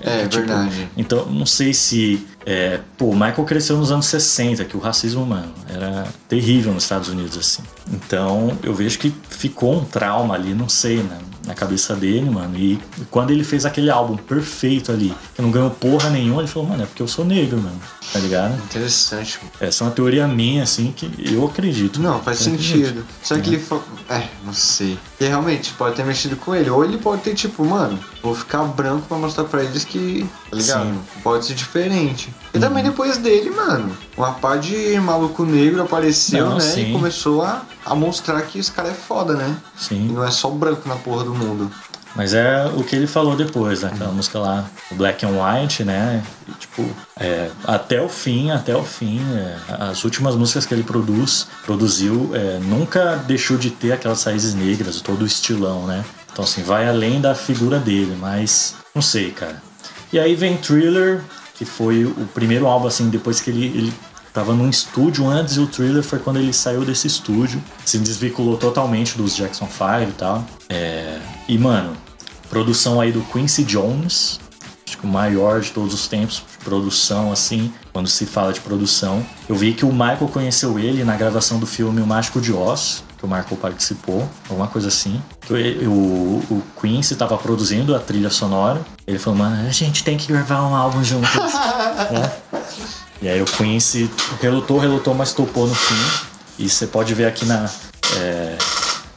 É, 0.01 0.27
tipo, 0.27 0.38
verdade. 0.38 0.89
Então, 0.98 1.25
não 1.27 1.45
sei 1.45 1.74
se. 1.74 2.27
É, 2.45 2.79
pô, 2.98 3.05
o 3.05 3.13
Michael 3.13 3.45
cresceu 3.45 3.77
nos 3.77 3.91
anos 3.91 4.07
60, 4.07 4.65
que 4.65 4.75
o 4.75 4.79
racismo, 4.79 5.25
mano, 5.25 5.53
era 5.69 6.07
terrível 6.27 6.74
nos 6.74 6.83
Estados 6.83 7.07
Unidos, 7.07 7.38
assim. 7.38 7.62
Então, 7.88 8.57
eu 8.63 8.74
vejo 8.74 8.98
que 8.98 9.13
ficou 9.29 9.77
um 9.77 9.86
trauma 9.86 10.33
ali, 10.33 10.53
não 10.55 10.67
sei, 10.67 10.98
né, 10.98 11.19
na 11.45 11.53
cabeça 11.53 11.95
dele, 11.95 12.29
mano. 12.29 12.55
E 12.57 12.79
quando 13.10 13.31
ele 13.31 13.43
fez 13.43 13.65
aquele 13.65 13.89
álbum 13.89 14.15
perfeito 14.17 14.91
ali, 14.91 15.13
que 15.36 15.41
não 15.41 15.51
ganhou 15.51 15.69
porra 15.71 16.10
nenhuma, 16.10 16.41
ele 16.41 16.48
falou, 16.48 16.69
mano, 16.69 16.83
é 16.83 16.86
porque 16.86 17.01
eu 17.01 17.07
sou 17.07 17.25
negro, 17.25 17.57
mano. 17.60 17.79
Tá 18.13 18.19
ligado? 18.19 18.53
Interessante. 18.65 19.39
Essa 19.60 19.83
é 19.83 19.88
uma 19.88 19.93
teoria 19.93 20.27
minha, 20.27 20.63
assim, 20.63 20.91
que 20.95 21.10
eu 21.33 21.45
acredito. 21.45 22.01
Não, 22.01 22.19
faz 22.21 22.45
Eu 22.45 22.53
acredito. 22.53 22.77
sentido. 22.86 23.05
Só 23.24 23.38
que 23.39 23.50
ele 23.50 23.60
falou. 23.60 23.83
É, 24.10 24.24
não 24.45 24.53
sei. 24.53 24.98
E 25.19 25.25
realmente, 25.25 25.71
pode 25.74 25.95
ter 25.95 26.03
mexido 26.05 26.36
com 26.36 26.53
ele. 26.53 26.69
Ou 26.69 26.83
ele 26.83 26.98
pode 26.98 27.21
ter, 27.21 27.33
tipo, 27.33 27.63
mano, 27.65 27.98
vou 28.21 28.36
ficar 28.36 28.63
branco 28.63 29.07
pra 29.07 29.17
mostrar 29.17 29.45
pra 29.45 29.63
eles 29.63 29.86
que. 29.86 30.27
Tá 30.50 30.57
ligado? 30.57 30.86
Sim. 30.88 31.00
Pode 31.24 31.45
ser 31.45 31.53
diferente. 31.53 32.33
E 32.53 32.60
também 32.60 32.83
depois 32.83 33.17
dele, 33.17 33.50
mano, 33.50 33.95
uma 34.17 34.33
pá 34.33 34.57
de 34.57 35.00
maluco 35.00 35.45
negro 35.45 35.81
apareceu, 35.81 36.45
Não, 36.50 36.53
né? 36.55 36.60
sim. 36.60 36.89
E 36.89 36.91
começou 36.91 37.41
a, 37.41 37.63
a 37.85 37.95
mostrar 37.95 38.41
que 38.43 38.59
esse 38.59 38.71
cara 38.71 38.89
é 38.89 38.93
foda, 38.93 39.35
né? 39.35 39.57
E 39.75 39.83
Sim. 39.83 40.07
não 40.11 40.23
é 40.23 40.31
só 40.31 40.50
branco 40.50 40.88
na 40.88 40.95
porra 40.95 41.23
do 41.23 41.33
mundo. 41.33 41.71
Mas 42.15 42.33
é 42.33 42.65
o 42.75 42.83
que 42.83 42.95
ele 42.95 43.07
falou 43.07 43.35
depois, 43.35 43.81
naquela 43.81 44.11
música 44.11 44.38
lá, 44.38 44.65
Black 44.91 45.25
and 45.25 45.29
White, 45.29 45.83
né? 45.85 46.21
E, 46.47 46.51
tipo, 46.53 46.85
é, 47.17 47.50
até 47.63 48.01
o 48.01 48.09
fim, 48.09 48.51
até 48.51 48.75
o 48.75 48.83
fim, 48.83 49.21
é, 49.33 49.55
as 49.69 50.03
últimas 50.03 50.35
músicas 50.35 50.65
que 50.65 50.73
ele 50.73 50.83
produz, 50.83 51.47
produziu, 51.65 52.31
é, 52.33 52.59
nunca 52.59 53.15
deixou 53.15 53.57
de 53.57 53.71
ter 53.71 53.93
aquelas 53.93 54.23
raízes 54.23 54.53
negras, 54.53 55.00
todo 55.00 55.21
o 55.21 55.25
estilão, 55.25 55.85
né? 55.88 56.03
Então, 56.31 56.43
assim, 56.43 56.63
vai 56.63 56.88
além 56.88 57.21
da 57.21 57.33
figura 57.33 57.79
dele, 57.79 58.17
mas 58.19 58.75
não 58.93 59.01
sei, 59.01 59.31
cara. 59.31 59.61
E 60.11 60.19
aí 60.19 60.35
vem 60.35 60.57
Thriller, 60.57 61.21
que 61.55 61.63
foi 61.63 62.03
o 62.03 62.27
primeiro 62.33 62.67
álbum, 62.67 62.88
assim, 62.88 63.09
depois 63.09 63.39
que 63.39 63.50
ele, 63.50 63.65
ele 63.65 63.93
tava 64.33 64.53
num 64.53 64.69
estúdio 64.69 65.27
antes 65.27 65.57
e 65.57 65.59
o 65.59 65.67
Thriller 65.67 66.03
foi 66.03 66.19
quando 66.19 66.38
ele 66.38 66.53
saiu 66.53 66.85
desse 66.85 67.07
estúdio, 67.07 67.61
se 67.85 67.97
desvinculou 67.97 68.57
totalmente 68.57 69.17
dos 69.17 69.35
Jackson 69.35 69.67
5 69.67 70.09
e 70.09 70.13
tal. 70.13 70.45
É, 70.69 71.19
e, 71.47 71.57
mano, 71.57 71.95
produção 72.50 73.00
aí 73.01 73.11
do 73.11 73.21
Quincy 73.21 73.63
Jones, 73.63 74.39
acho 74.88 74.97
que 74.97 75.05
o 75.05 75.09
maior 75.09 75.61
de 75.61 75.71
todos 75.71 75.93
os 75.93 76.07
tempos 76.07 76.38
de 76.38 76.63
produção, 76.63 77.31
assim, 77.31 77.73
quando 77.91 78.07
se 78.07 78.25
fala 78.25 78.53
de 78.53 78.61
produção. 78.61 79.25
Eu 79.50 79.55
vi 79.55 79.73
que 79.73 79.85
o 79.85 79.91
Michael 79.91 80.29
conheceu 80.31 80.79
ele 80.79 81.03
na 81.03 81.15
gravação 81.15 81.59
do 81.59 81.65
filme 81.65 82.01
O 82.01 82.07
Mágico 82.07 82.39
de 82.39 82.53
Oz, 82.53 83.03
que 83.17 83.25
o 83.25 83.27
Michael 83.27 83.57
participou, 83.61 84.27
alguma 84.50 84.67
coisa 84.67 84.88
assim. 84.88 85.21
O, 85.50 85.53
o, 85.88 86.43
o 86.50 86.63
Quincy 86.79 87.15
tava 87.15 87.38
produzindo 87.38 87.95
a 87.95 88.00
trilha 88.00 88.29
sonora. 88.29 88.81
Ele 89.05 89.19
falou, 89.19 89.39
mano, 89.39 89.67
a 89.67 89.71
gente 89.71 90.03
tem 90.03 90.17
que 90.17 90.27
gravar 90.27 90.63
um 90.63 90.75
álbum 90.75 91.03
juntos. 91.03 91.29
né? 91.35 92.31
E 93.21 93.29
aí 93.29 93.41
o 93.41 93.45
Quincy 93.45 94.09
relutou, 94.41 94.79
relutou, 94.79 95.13
mas 95.13 95.31
topou 95.33 95.67
no 95.67 95.75
fim. 95.75 96.27
E 96.57 96.67
você 96.67 96.87
pode 96.87 97.13
ver 97.13 97.25
aqui 97.25 97.45
na, 97.45 97.69
é, 98.17 98.57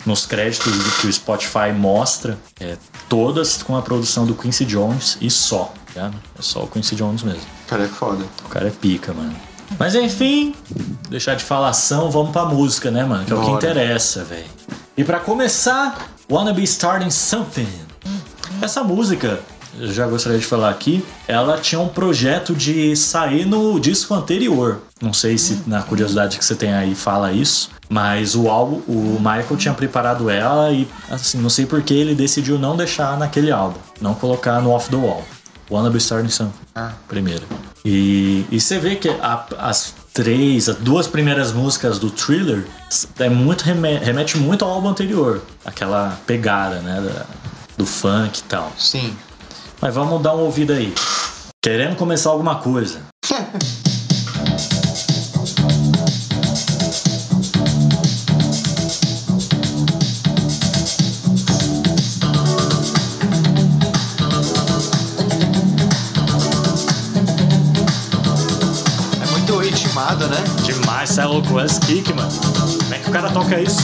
nos 0.04 0.26
créditos 0.26 0.72
do 0.72 0.90
que 1.00 1.06
o 1.06 1.12
Spotify 1.12 1.72
mostra, 1.74 2.38
é, 2.60 2.76
todas 3.08 3.62
com 3.62 3.76
a 3.76 3.82
produção 3.82 4.26
do 4.26 4.34
Quincy 4.34 4.64
Jones 4.66 5.16
e 5.20 5.30
só, 5.30 5.72
tá? 5.94 6.10
É 6.38 6.42
só 6.42 6.64
o 6.64 6.66
Quincy 6.66 6.94
Jones 6.94 7.22
mesmo. 7.22 7.42
O 7.64 7.68
cara 7.68 7.84
é 7.84 7.88
foda. 7.88 8.24
O 8.44 8.48
cara 8.48 8.68
é 8.68 8.70
pica, 8.70 9.12
mano. 9.12 9.34
Mas 9.78 9.94
enfim, 9.94 10.54
deixar 11.08 11.34
de 11.34 11.42
falação, 11.42 12.10
vamos 12.10 12.30
pra 12.30 12.44
música, 12.44 12.90
né, 12.90 13.04
mano? 13.04 13.24
Que 13.24 13.32
é 13.32 13.36
o 13.36 13.44
que 13.44 13.50
interessa, 13.50 14.22
velho. 14.22 14.44
E 14.96 15.02
pra 15.02 15.18
começar, 15.18 16.10
Wanna 16.30 16.52
Be 16.52 16.62
Starting 16.62 17.10
Something. 17.10 17.68
Essa 18.60 18.84
música, 18.84 19.40
já 19.80 20.06
gostaria 20.06 20.38
de 20.38 20.44
falar 20.46 20.70
aqui, 20.70 21.04
ela 21.26 21.58
tinha 21.58 21.80
um 21.80 21.88
projeto 21.88 22.54
de 22.54 22.94
sair 22.96 23.44
no 23.46 23.78
disco 23.80 24.14
anterior. 24.14 24.78
Não 25.00 25.12
sei 25.12 25.36
se 25.38 25.62
na 25.66 25.82
curiosidade 25.82 26.38
que 26.38 26.44
você 26.44 26.54
tem 26.54 26.72
aí 26.72 26.94
fala 26.94 27.32
isso, 27.32 27.70
mas 27.88 28.34
o 28.34 28.48
álbum, 28.48 28.80
o 28.88 29.16
Michael 29.18 29.56
tinha 29.56 29.74
preparado 29.74 30.30
ela 30.30 30.70
e 30.72 30.88
assim, 31.10 31.38
não 31.38 31.50
sei 31.50 31.66
por 31.66 31.82
que 31.82 31.92
ele 31.94 32.14
decidiu 32.14 32.58
não 32.58 32.76
deixar 32.76 33.18
naquele 33.18 33.50
álbum, 33.50 33.78
não 34.00 34.14
colocar 34.14 34.60
no 34.60 34.70
Off 34.70 34.88
the 34.90 34.96
Wall. 34.96 35.24
Wanna 35.70 35.88
Be 35.90 35.96
Starting 35.98 36.28
Something. 36.28 36.52
Ah. 36.74 36.92
Primeiro. 37.08 37.42
E, 37.84 38.44
e 38.50 38.60
você 38.60 38.78
vê 38.78 38.96
que 38.96 39.08
a- 39.08 39.46
as 39.58 39.94
três, 40.12 40.68
as 40.68 40.76
duas 40.76 41.06
primeiras 41.06 41.52
músicas 41.52 41.98
do 41.98 42.10
Thriller 42.10 42.64
é 43.18 43.28
muito, 43.30 43.62
reme- 43.62 43.96
remete 43.98 44.36
muito 44.36 44.62
ao 44.64 44.70
álbum 44.70 44.88
anterior. 44.88 45.40
Aquela 45.64 46.18
pegada, 46.26 46.76
né? 46.80 47.00
da- 47.00 47.24
do 47.78 47.86
funk 47.86 48.38
e 48.38 48.42
tal. 48.44 48.72
Sim. 48.78 49.16
Mas 49.80 49.94
vamos 49.94 50.22
dar 50.22 50.34
um 50.34 50.40
ouvido 50.40 50.72
aí. 50.72 50.94
Querendo 51.62 51.96
começar 51.96 52.30
alguma 52.30 52.56
coisa. 52.56 53.00
É 69.20 69.30
muito 69.30 69.58
ritmado, 69.58 70.26
né? 70.28 70.36
Demais, 70.64 71.10
cê 71.10 71.20
é 71.20 71.24
louco, 71.24 71.60
esse 71.60 71.80
kick, 71.80 72.12
mano. 72.12 72.30
Como 72.82 72.94
é 72.94 72.98
que 72.98 73.08
o 73.08 73.12
cara 73.12 73.30
toca 73.30 73.60
isso? 73.60 73.82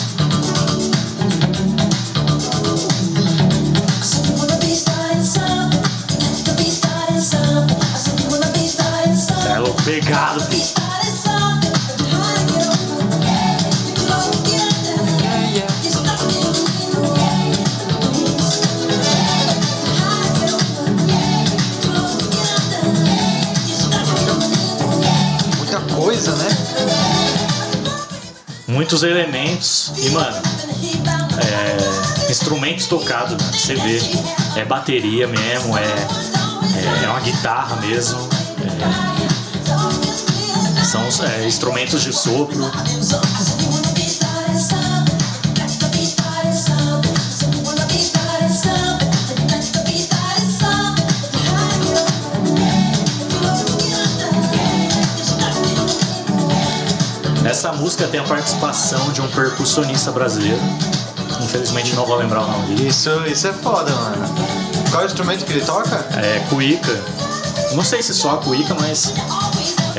Filho. 9.82 10.70
Muita 25.58 25.80
coisa, 25.94 26.37
né? 26.37 26.49
Muitos 28.68 29.02
elementos. 29.02 29.92
E, 29.96 30.10
mano, 30.10 30.37
é, 31.38 32.30
instrumentos 32.30 32.87
tocados, 32.87 33.32
mano. 33.32 33.52
Você 33.54 33.75
vê. 33.75 33.99
É 34.56 34.64
bateria 34.64 35.26
mesmo, 35.26 35.76
é, 35.76 35.82
é, 35.82 37.04
é 37.04 37.08
uma 37.08 37.20
guitarra 37.20 37.76
mesmo. 37.76 38.29
É, 41.22 41.46
instrumentos 41.46 42.02
de 42.02 42.12
sopro. 42.12 42.70
Essa 57.44 57.72
música 57.72 58.06
tem 58.06 58.20
a 58.20 58.24
participação 58.24 59.12
de 59.12 59.20
um 59.20 59.28
percussionista 59.28 60.12
brasileiro. 60.12 60.60
Infelizmente 61.42 61.94
não 61.94 62.06
vou 62.06 62.16
lembrar 62.16 62.42
o 62.42 62.46
nome 62.50 62.68
dele. 62.68 62.88
Isso, 62.88 63.10
isso 63.26 63.48
é 63.48 63.52
foda, 63.52 63.90
mano. 63.90 64.34
Qual 64.90 65.02
é 65.02 65.04
o 65.04 65.06
instrumento 65.06 65.44
que 65.44 65.52
ele 65.52 65.64
toca? 65.64 65.96
É 66.16 66.40
cuíca. 66.48 66.98
Não 67.72 67.84
sei 67.84 68.02
se 68.02 68.14
só 68.14 68.34
a 68.34 68.36
cuíca, 68.38 68.74
mas 68.74 69.12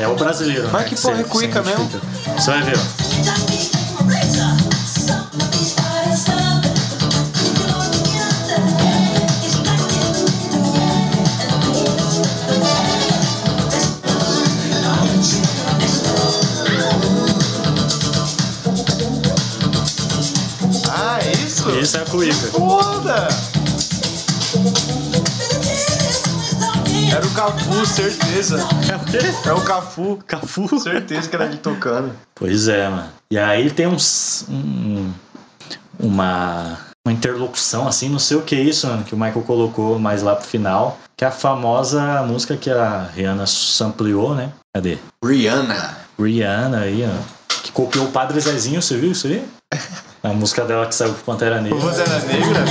é 0.02 0.08
o 0.08 0.16
brasileiro. 0.16 0.68
Mas 0.72 0.82
né, 0.82 0.88
que 0.88 1.00
porra 1.00 1.20
é 1.20 1.24
cuíca 1.24 1.62
cê 1.62 1.70
mesmo? 1.70 1.90
Você 2.36 2.50
vai 2.50 2.62
ver, 2.62 2.76
ó. 2.76 2.80
Ah, 20.90 21.18
é 21.22 21.32
isso? 21.32 21.70
Isso 21.70 21.96
é 21.96 22.00
a 22.00 22.04
cuíca. 22.06 22.61
Cafu, 27.42 27.86
certeza. 27.86 28.56
É 28.90 28.94
o 28.96 29.04
quê? 29.04 29.48
É 29.48 29.52
o 29.52 29.60
Cafu. 29.62 30.18
Cafu? 30.26 30.78
Certeza 30.80 31.28
que 31.28 31.34
era 31.34 31.46
ele 31.46 31.56
tocando. 31.56 32.12
Pois 32.34 32.68
é, 32.68 32.88
mano. 32.88 33.08
E 33.30 33.36
aí 33.38 33.68
tem 33.70 33.86
uns. 33.88 34.44
um- 34.48 35.10
uma. 35.98 36.78
Uma 37.04 37.12
interlocução, 37.12 37.88
assim, 37.88 38.08
não 38.08 38.20
sei 38.20 38.36
o 38.36 38.42
que 38.42 38.54
é 38.54 38.60
isso, 38.60 38.86
mano, 38.86 39.02
que 39.02 39.12
o 39.12 39.18
Michael 39.18 39.42
colocou 39.42 39.98
mais 39.98 40.22
lá 40.22 40.36
pro 40.36 40.46
final. 40.46 40.98
Que 41.16 41.24
é 41.24 41.28
a 41.28 41.32
famosa 41.32 42.22
música 42.22 42.56
que 42.56 42.70
a 42.70 43.08
Rihanna 43.12 43.44
sampleou, 43.44 44.36
né? 44.36 44.50
Cadê? 44.72 44.98
Rihanna. 45.24 45.96
Rihanna 46.16 46.78
aí, 46.82 47.04
ó. 47.04 47.22
Que 47.64 47.72
copiou 47.72 48.04
o 48.06 48.12
Padre 48.12 48.38
Zezinho, 48.40 48.80
você 48.80 48.96
viu 48.96 49.10
isso 49.10 49.26
aí? 49.26 49.44
A 50.22 50.28
música 50.28 50.64
dela 50.64 50.86
que 50.86 50.94
saiu 50.94 51.12
pro 51.14 51.24
Pantera 51.24 51.60
Negra. 51.60 51.76
Você 51.80 52.02
era 52.02 52.20
negra? 52.20 52.64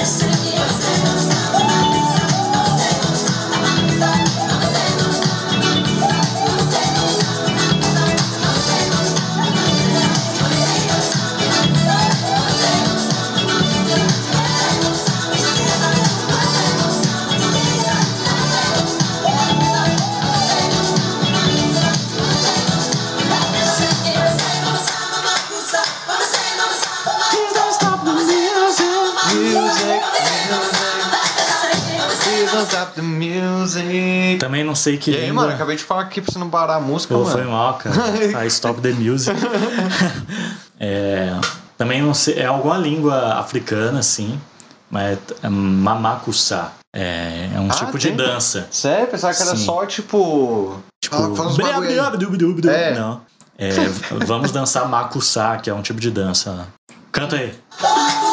Sei 34.82 34.98
que 34.98 35.12
E 35.12 35.16
aí, 35.16 35.22
língua. 35.28 35.44
mano, 35.44 35.54
acabei 35.56 35.76
de 35.76 35.84
falar 35.84 36.02
aqui 36.02 36.22
pra 36.22 36.32
você 36.32 36.40
não 36.40 36.50
parar 36.50 36.76
a 36.76 36.80
música, 36.80 37.14
Pô, 37.14 37.22
mano. 37.22 37.32
foi 37.32 37.44
mal, 37.46 37.74
cara. 37.76 37.96
I 38.44 38.48
stop 38.48 38.82
the 38.82 38.92
music. 38.92 39.36
É, 40.84 41.40
também 41.78 42.02
não 42.02 42.12
sei, 42.14 42.40
é 42.40 42.48
alguma 42.48 42.76
língua 42.76 43.36
africana, 43.36 44.00
assim, 44.00 44.42
mas 44.90 45.18
é 45.44 45.48
mamacuçá. 45.48 46.72
É, 46.92 47.50
é 47.56 47.60
um 47.60 47.68
Ah, 47.70 47.76
tipo 47.76 48.00
de 48.00 48.08
tem? 48.08 48.18
dança. 48.18 48.68
Sério? 48.72 49.08
Pensava 49.08 49.32
que 49.34 49.42
era 49.44 49.56
Sim. 49.56 49.64
só, 49.66 49.86
tipo... 49.86 50.82
Tipo, 51.00 51.36
fala 51.36 51.50
uns 51.50 51.60
aí. 51.60 51.66
É. 52.74 52.96
Não. 52.96 53.22
É, 53.60 53.70
vamos 54.26 54.52
dançar 54.52 54.88
macuçá, 54.90 55.58
que 55.58 55.70
é 55.70 55.74
um 55.74 55.84
tipo 55.84 56.00
de 56.00 56.10
dança. 56.10 56.68
Canta 57.12 57.36
aí. 57.36 57.54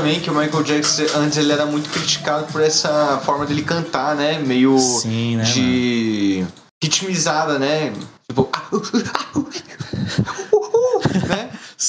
também 0.00 0.18
que 0.18 0.30
o 0.30 0.34
Michael 0.34 0.62
Jackson 0.62 1.02
antes 1.14 1.36
ele 1.36 1.52
era 1.52 1.66
muito 1.66 1.90
criticado 1.90 2.50
por 2.50 2.62
essa 2.62 3.20
forma 3.22 3.44
dele 3.44 3.62
cantar, 3.62 4.16
né? 4.16 4.38
Meio 4.38 4.78
Sim, 4.78 5.36
né, 5.36 5.44
de 5.44 6.46
ritmizada, 6.82 7.58
né? 7.58 7.92
Tipo, 8.26 8.48
né? 8.94 9.69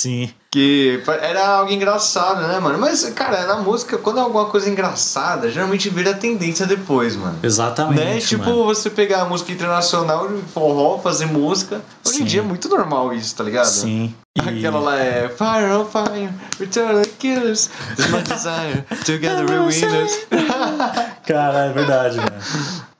Sim. 0.01 0.29
Que 0.49 1.01
era 1.21 1.47
algo 1.47 1.71
engraçado, 1.71 2.45
né, 2.47 2.59
mano? 2.59 2.77
Mas, 2.79 3.03
cara, 3.15 3.45
na 3.45 3.57
música, 3.57 3.97
quando 3.97 4.17
é 4.17 4.21
alguma 4.21 4.45
coisa 4.45 4.69
engraçada, 4.69 5.49
geralmente 5.49 5.89
vira 5.89 6.13
tendência 6.13 6.65
depois, 6.65 7.15
mano. 7.15 7.39
Exatamente. 7.43 7.99
Né? 8.03 8.19
Tipo, 8.19 8.43
mano. 8.49 8.65
você 8.65 8.89
pegar 8.89 9.21
a 9.21 9.25
música 9.25 9.51
internacional 9.51 10.27
de 10.27 10.41
forró, 10.51 10.97
fazer 10.99 11.25
música. 11.27 11.81
Hoje 12.05 12.17
Sim. 12.17 12.23
em 12.23 12.25
dia 12.25 12.39
é 12.41 12.43
muito 12.43 12.67
normal 12.67 13.13
isso, 13.13 13.35
tá 13.35 13.43
ligado? 13.43 13.65
Sim. 13.67 14.13
E- 14.37 14.41
Aquela 14.49 14.79
lá 14.79 14.97
é 14.99 15.29
Fire 15.29 15.71
on 15.71 15.85
Fire, 15.85 16.29
Return 16.59 17.01
the 17.01 17.09
Killers, 17.19 17.69
It's 17.97 18.09
my 18.09 18.21
desire, 18.21 18.83
Together 19.05 19.45
we're 19.45 19.65
winners. 19.67 20.11
Cara, 21.27 21.65
é 21.65 21.73
verdade, 21.73 22.17
né? 22.17 22.25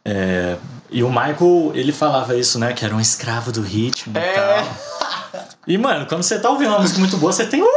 É, 0.06 0.58
e 0.89 1.04
o 1.04 1.10
Michael, 1.10 1.71
ele 1.73 1.91
falava 1.91 2.36
isso, 2.36 2.58
né? 2.60 2.73
Que 2.73 2.86
era 2.86 2.95
um 2.95 2.99
escravo 2.99 3.52
do 3.52 3.62
ritmo 3.62 4.17
É. 4.17 4.32
e 4.32 4.36
tal. 4.36 5.41
E, 5.67 5.78
mano, 5.78 6.06
quando 6.08 6.24
você 6.24 6.39
tá 6.39 6.50
ouvindo 6.50 6.69
uma 6.69 6.80
música 6.80 7.00
muito 7.00 7.17
boa, 7.17 7.32
você 7.32 7.45
tem. 7.45 7.62
Uh! 7.62 7.67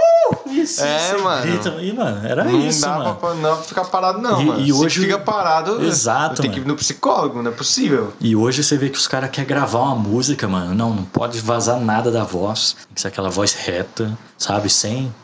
Isso, 0.47 0.83
É, 0.83 1.17
mano. 1.19 1.43
grita. 1.43 1.69
E, 1.83 1.93
mano, 1.93 2.27
era 2.27 2.45
não 2.45 2.59
isso, 2.67 2.81
dá 2.81 2.99
mano. 2.99 3.15
pra 3.17 3.35
não 3.35 3.57
ficar 3.63 3.85
parado, 3.85 4.19
não, 4.21 4.41
E- 4.41 4.45
mano. 4.47 4.61
e 4.61 4.73
hoje- 4.73 5.01
fica 5.01 5.19
parado, 5.19 5.85
Exato, 5.85 6.41
tem 6.41 6.51
que 6.51 6.61
ir 6.61 6.67
no 6.67 6.77
psicólogo, 6.77 7.43
não 7.43 7.51
é 7.51 7.55
possível. 7.55 8.15
E 8.21 8.35
hoje 8.35 8.63
você 8.65 8.79
vê 8.79 8.89
que 8.89 8.97
os 8.97 9.07
caras 9.07 9.29
querem 9.31 9.47
gravar 9.47 9.81
uma 9.81 9.97
música, 9.97 10.49
mano. 10.49 10.75
Não, 10.75 10.95
não 10.95 11.05
pode 11.05 11.39
vazar 11.41 11.79
nada 11.79 12.11
da 12.11 12.25
voz. 12.25 12.75
Tem 12.87 12.95
que 12.95 13.01
ser 13.03 13.09
aquela 13.09 13.29
voz 13.29 13.53
reta, 13.53 14.17
sabe? 14.39 14.71
Sem. 14.71 15.15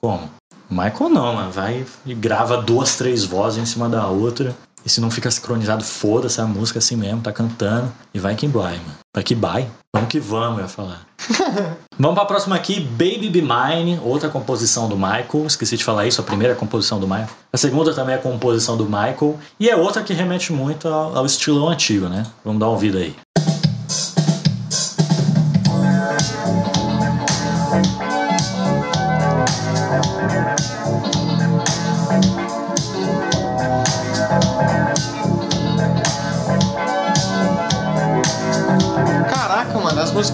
Como? 0.00 0.30
Michael 0.70 1.10
não, 1.10 1.34
mano. 1.34 1.50
Vai 1.52 1.84
e 2.06 2.14
grava 2.14 2.56
duas, 2.62 2.96
três 2.96 3.24
vozes 3.24 3.58
em 3.62 3.66
cima 3.66 3.88
da 3.88 4.06
outra. 4.06 4.56
E 4.86 4.88
se 4.88 5.00
não 5.00 5.10
fica 5.10 5.28
sincronizado, 5.28 5.82
foda-se 5.82 6.40
a 6.40 6.46
música 6.46 6.78
assim 6.78 6.94
mesmo, 6.94 7.20
tá 7.20 7.32
cantando. 7.32 7.92
E 8.14 8.20
vai 8.20 8.36
que 8.36 8.46
vai, 8.46 8.76
mano. 8.76 8.94
Vai 9.12 9.24
que 9.24 9.34
vai. 9.34 9.68
Vamos 9.92 10.08
que 10.08 10.20
vamos, 10.20 10.58
eu 10.58 10.64
ia 10.64 10.68
falar. 10.68 11.04
vamos 11.98 12.14
pra 12.14 12.24
próxima 12.24 12.54
aqui, 12.54 12.78
Baby 12.78 13.28
Be 13.28 13.42
Mine, 13.42 13.98
outra 14.04 14.28
composição 14.28 14.88
do 14.88 14.94
Michael. 14.94 15.44
Esqueci 15.44 15.76
de 15.76 15.82
falar 15.82 16.06
isso, 16.06 16.20
a 16.20 16.24
primeira 16.24 16.54
composição 16.54 17.00
do 17.00 17.08
Michael. 17.08 17.30
A 17.52 17.56
segunda 17.56 17.92
também 17.92 18.14
é 18.14 18.18
composição 18.18 18.76
do 18.76 18.84
Michael. 18.84 19.36
E 19.58 19.68
é 19.68 19.74
outra 19.74 20.04
que 20.04 20.12
remete 20.12 20.52
muito 20.52 20.86
ao, 20.86 21.16
ao 21.16 21.26
estilão 21.26 21.68
antigo, 21.68 22.08
né? 22.08 22.24
Vamos 22.44 22.60
dar 22.60 22.66
uma 22.66 22.72
ouvida 22.72 22.98
aí. 22.98 23.16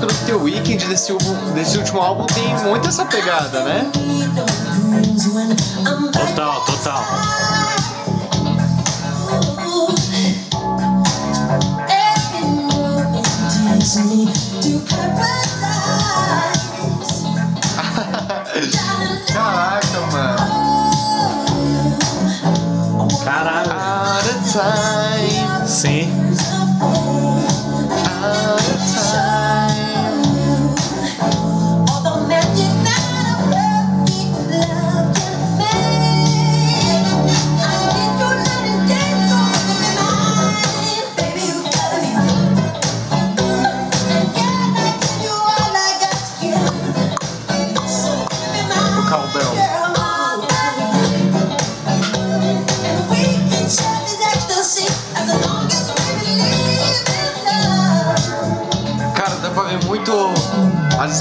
Músicas 0.03 0.19
do 0.19 0.27
The 0.27 0.35
Weeknd 0.35 0.87
desse, 0.87 1.13
desse 1.55 1.79
último 1.79 2.01
álbum 2.01 2.27
tem 2.27 2.55
muito 2.65 2.89
essa 2.89 3.05
pegada, 3.05 3.63
né? 3.63 3.89
Total, 6.13 6.65
total. 6.65 7.05
Caraca, 19.33 20.01
mano. 20.13 20.37
Caralho. 23.25 23.73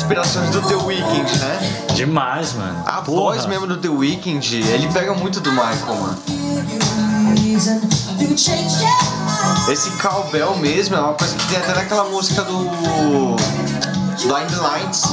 Inspirações 0.02 0.50
do 0.50 0.62
The 0.64 0.76
Weeknd, 0.76 1.38
né? 1.40 1.86
Demais, 1.94 2.54
mano. 2.54 2.84
A 2.86 3.02
Porra. 3.02 3.34
voz 3.34 3.46
mesmo 3.46 3.68
do 3.68 3.78
The 3.78 3.88
Weeknd, 3.90 4.56
ele 4.56 4.92
pega 4.92 5.14
muito 5.14 5.40
do 5.40 5.52
Michael, 5.52 5.96
mano. 5.96 6.18
Esse 9.70 9.92
cowbell 9.92 10.58
mesmo 10.58 10.96
é 10.96 11.00
uma 11.00 11.14
coisa 11.14 11.36
que 11.36 11.48
tem 11.48 11.58
até 11.58 11.76
naquela 11.76 12.06
música 12.06 12.42
do 12.44 12.58
Blind 14.24 14.52
Lights. 14.58 15.04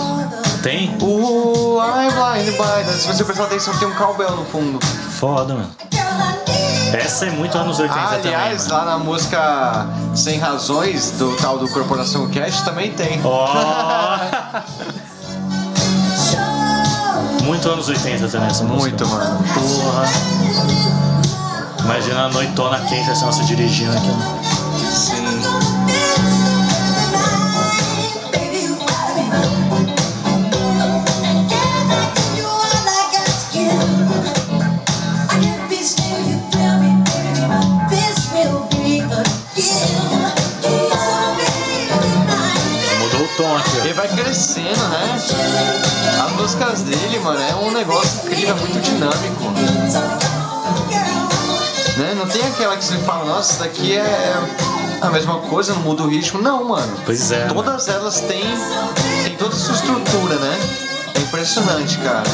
Tem? 0.63 0.97
Uh, 1.01 1.79
I'm 1.81 2.11
blind, 2.11 2.57
blind. 2.57 2.87
Se 2.99 3.07
você 3.09 3.25
prestar 3.25 3.45
atenção, 3.45 3.77
tem 3.79 3.87
um 3.89 3.95
cowbell 3.95 4.35
no 4.37 4.45
fundo. 4.47 4.79
Foda, 4.87 5.55
mano. 5.55 5.71
Essa 6.93 7.27
é 7.27 7.31
muito 7.31 7.57
anos 7.57 7.79
80 7.79 8.01
Ah, 8.01 8.13
aliás, 8.15 8.65
também, 8.65 8.79
lá 8.79 8.93
na 8.93 8.99
música 8.99 9.87
Sem 10.15 10.39
Razões, 10.39 11.11
do 11.13 11.37
tal 11.37 11.59
do 11.59 11.69
Corporação 11.69 12.27
Cash, 12.31 12.63
também 12.63 12.93
tem. 12.93 13.21
Ó, 13.23 13.47
muito 17.45 17.69
anos 17.69 17.89
80 17.89 18.29
também 18.29 18.49
essa 18.49 18.65
música. 18.65 19.05
Muito, 19.05 19.09
mano. 19.09 19.39
Porra. 19.55 20.05
Imagina 21.85 22.25
a 22.25 22.29
noitona 22.29 22.81
quente 22.81 23.11
assim, 23.11 23.25
nossa 23.25 23.43
dirigindo 23.45 23.97
aqui. 23.97 24.38
Crescendo, 44.69 44.89
né? 44.89 45.17
As 46.25 46.33
músicas 46.33 46.83
dele, 46.83 47.19
mano, 47.21 47.41
é 47.41 47.55
um 47.55 47.71
negócio 47.71 48.27
incrível, 48.27 48.55
é 48.57 48.61
muito 48.61 48.81
dinâmico. 48.81 49.45
Né? 51.97 52.15
Não 52.17 52.27
tem 52.27 52.43
aquela 52.47 52.77
que 52.77 52.85
você 52.85 52.99
fala, 52.99 53.25
nossa, 53.25 53.53
isso 53.53 53.61
daqui 53.61 53.97
é 53.97 54.35
a 55.01 55.11
mesma 55.11 55.39
coisa, 55.41 55.75
não 55.75 55.83
muda 55.83 56.03
o 56.03 56.09
ritmo. 56.09 56.41
Não, 56.41 56.65
mano. 56.65 56.97
Pois 57.05 57.33
é, 57.33 57.47
Todas 57.47 57.89
elas 57.89 58.21
têm, 58.21 58.45
têm 59.25 59.37
toda 59.37 59.55
a 59.55 59.59
sua 59.59 59.75
estrutura, 59.75 60.37
né? 60.37 60.59
É 61.15 61.21
impressionante, 61.21 61.99
cara. 61.99 62.25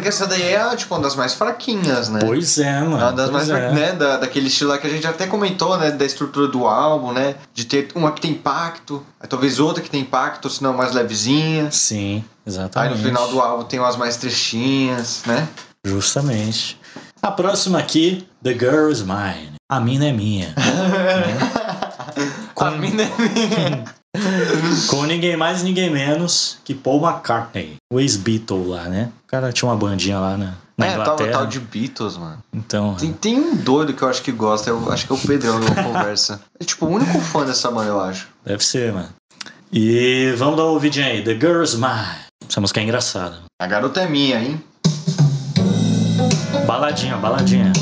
Que 0.00 0.08
essa 0.08 0.26
daí 0.26 0.42
é 0.42 0.76
tipo 0.76 0.94
uma 0.94 1.02
das 1.02 1.14
mais 1.14 1.34
fraquinhas, 1.34 2.08
né? 2.08 2.20
Pois 2.22 2.58
é, 2.58 2.80
mano. 2.80 3.00
É 3.00 3.04
uma 3.04 3.12
das 3.12 3.30
mais 3.30 3.48
é. 3.48 3.52
fraquinhas, 3.52 3.74
né? 3.74 3.92
Da, 3.92 4.16
daquele 4.18 4.48
estilo 4.48 4.70
lá 4.70 4.78
que 4.78 4.86
a 4.86 4.90
gente 4.90 5.06
até 5.06 5.26
comentou, 5.26 5.76
né? 5.78 5.90
Da 5.90 6.04
estrutura 6.04 6.48
do 6.48 6.66
álbum, 6.66 7.12
né? 7.12 7.36
De 7.52 7.64
ter 7.64 7.88
uma 7.94 8.12
que 8.12 8.20
tem 8.20 8.32
impacto, 8.32 9.04
aí 9.20 9.28
talvez 9.28 9.58
outra 9.58 9.82
que 9.82 9.90
tem 9.90 10.00
impacto, 10.00 10.48
senão 10.48 10.72
mais 10.72 10.92
levezinha. 10.92 11.70
Sim, 11.70 12.16
Aí 12.16 12.52
exatamente. 12.52 12.98
no 12.98 13.04
final 13.04 13.28
do 13.28 13.40
álbum 13.40 13.64
tem 13.64 13.78
umas 13.78 13.96
mais 13.96 14.16
trechinhas, 14.16 15.22
né? 15.26 15.48
Justamente. 15.84 16.78
A 17.22 17.30
próxima 17.30 17.78
aqui, 17.78 18.26
The 18.42 18.52
Girl 18.52 18.90
is 18.90 19.02
Mine. 19.02 19.54
A 19.68 19.80
mina 19.80 20.06
é 20.06 20.12
minha. 20.12 20.54
A 22.56 22.70
mina 22.70 23.02
é 23.02 23.10
minha. 23.18 23.84
Com 24.88 25.04
ninguém 25.04 25.36
mais, 25.36 25.62
ninguém 25.62 25.90
menos 25.90 26.58
que 26.64 26.74
Paul 26.74 27.04
McCartney, 27.06 27.76
o 27.92 28.00
ex-Beatle 28.00 28.68
lá, 28.68 28.84
né? 28.84 29.10
O 29.24 29.28
cara 29.28 29.52
tinha 29.52 29.68
uma 29.68 29.76
bandinha 29.76 30.18
lá 30.18 30.36
na, 30.36 30.54
na 30.76 30.86
É, 30.86 30.92
Inglaterra. 30.94 31.32
tal 31.32 31.46
de 31.46 31.60
Beatles, 31.60 32.16
mano. 32.16 32.38
Então, 32.52 32.94
Tem, 32.94 33.12
tem 33.12 33.38
um 33.38 33.54
doido 33.56 33.92
que 33.94 34.02
eu 34.02 34.08
acho 34.08 34.22
que 34.22 34.32
gosta, 34.32 34.70
eu 34.70 34.92
acho 34.92 35.06
que 35.06 35.12
é 35.12 35.16
o 35.16 35.18
Pedrão 35.18 35.58
numa 35.58 35.74
conversa. 35.82 36.40
É 36.60 36.64
tipo 36.64 36.86
o 36.86 36.90
único 36.90 37.18
fã 37.20 37.44
dessa 37.44 37.70
banda, 37.70 37.88
eu 37.90 38.00
acho. 38.00 38.28
deve 38.44 38.64
ser, 38.64 38.92
mano. 38.92 39.08
E 39.72 40.32
vamos 40.38 40.56
dar 40.56 40.62
uma 40.64 40.72
ouvidinha 40.72 41.06
aí. 41.06 41.22
The 41.24 41.34
Girl 41.34 41.62
is 41.62 41.74
Mine. 41.74 42.26
Essa 42.48 42.60
música 42.60 42.80
é 42.80 42.84
engraçada. 42.84 43.38
A 43.60 43.66
garota 43.66 44.00
é 44.00 44.08
minha, 44.08 44.38
hein? 44.40 44.62
Baladinha, 46.66 47.16
baladinha. 47.16 47.72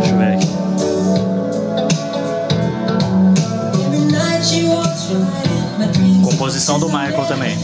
Deixa 0.00 0.12
eu 0.12 0.18
ver 0.18 0.34
aqui. 0.34 0.63
Composição 6.22 6.78
do 6.78 6.86
Michael 6.86 7.26
também. 7.26 7.58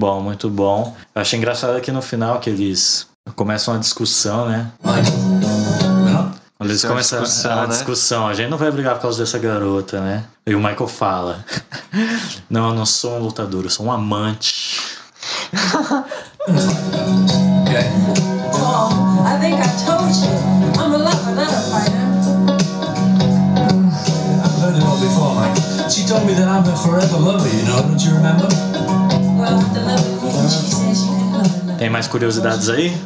Bom, 0.00 0.20
muito 0.22 0.48
bom. 0.48 0.96
Eu 1.14 1.20
achei 1.20 1.38
engraçado 1.38 1.76
aqui 1.76 1.92
no 1.92 2.00
final 2.00 2.40
que 2.40 2.48
eles 2.48 3.06
começam 3.36 3.74
uma 3.74 3.80
discussão, 3.80 4.48
né? 4.48 4.68
Quando 6.56 6.70
eles 6.70 6.82
é 6.82 6.86
uma 6.88 6.94
começam 6.94 7.22
discussão, 7.22 7.52
a 7.52 7.60
né? 7.62 7.66
discussão, 7.68 8.26
a 8.26 8.32
gente 8.32 8.48
não 8.48 8.56
vai 8.56 8.70
brigar 8.70 8.94
por 8.94 9.02
causa 9.02 9.18
dessa 9.18 9.38
garota, 9.38 10.00
né? 10.00 10.24
E 10.46 10.54
o 10.54 10.58
Michael 10.58 10.88
fala: 10.88 11.44
Não, 12.48 12.70
eu 12.70 12.74
não 12.74 12.86
sou 12.86 13.16
um 13.16 13.18
lutador, 13.18 13.64
eu 13.64 13.70
sou 13.70 13.84
um 13.86 13.92
amante. 13.92 14.80
I 15.52 15.58
think 19.38 19.60
I 19.60 19.68
told 19.84 20.16
you. 20.16 20.32
I'm 20.80 20.94
a 20.94 20.98
lover, 20.98 21.34
not 21.34 21.52
a 21.52 21.60
fighter. 21.70 22.06
I've 24.42 24.56
heard 24.60 24.76
it 24.76 24.82
all 24.82 24.98
before, 24.98 25.34
Mike. 25.34 25.56
She 25.90 26.06
told 26.06 26.24
me 26.26 26.32
that 26.34 26.48
I'm 26.48 26.64
her 26.64 26.74
forever 26.76 27.18
lover, 27.18 27.48
you 27.54 27.64
know, 27.66 27.82
don't 27.82 28.02
you 28.02 28.14
remember? 28.14 28.48
Tem 31.78 31.88
mais 31.88 32.06
curiosidades 32.06 32.68
aí? 32.68 32.96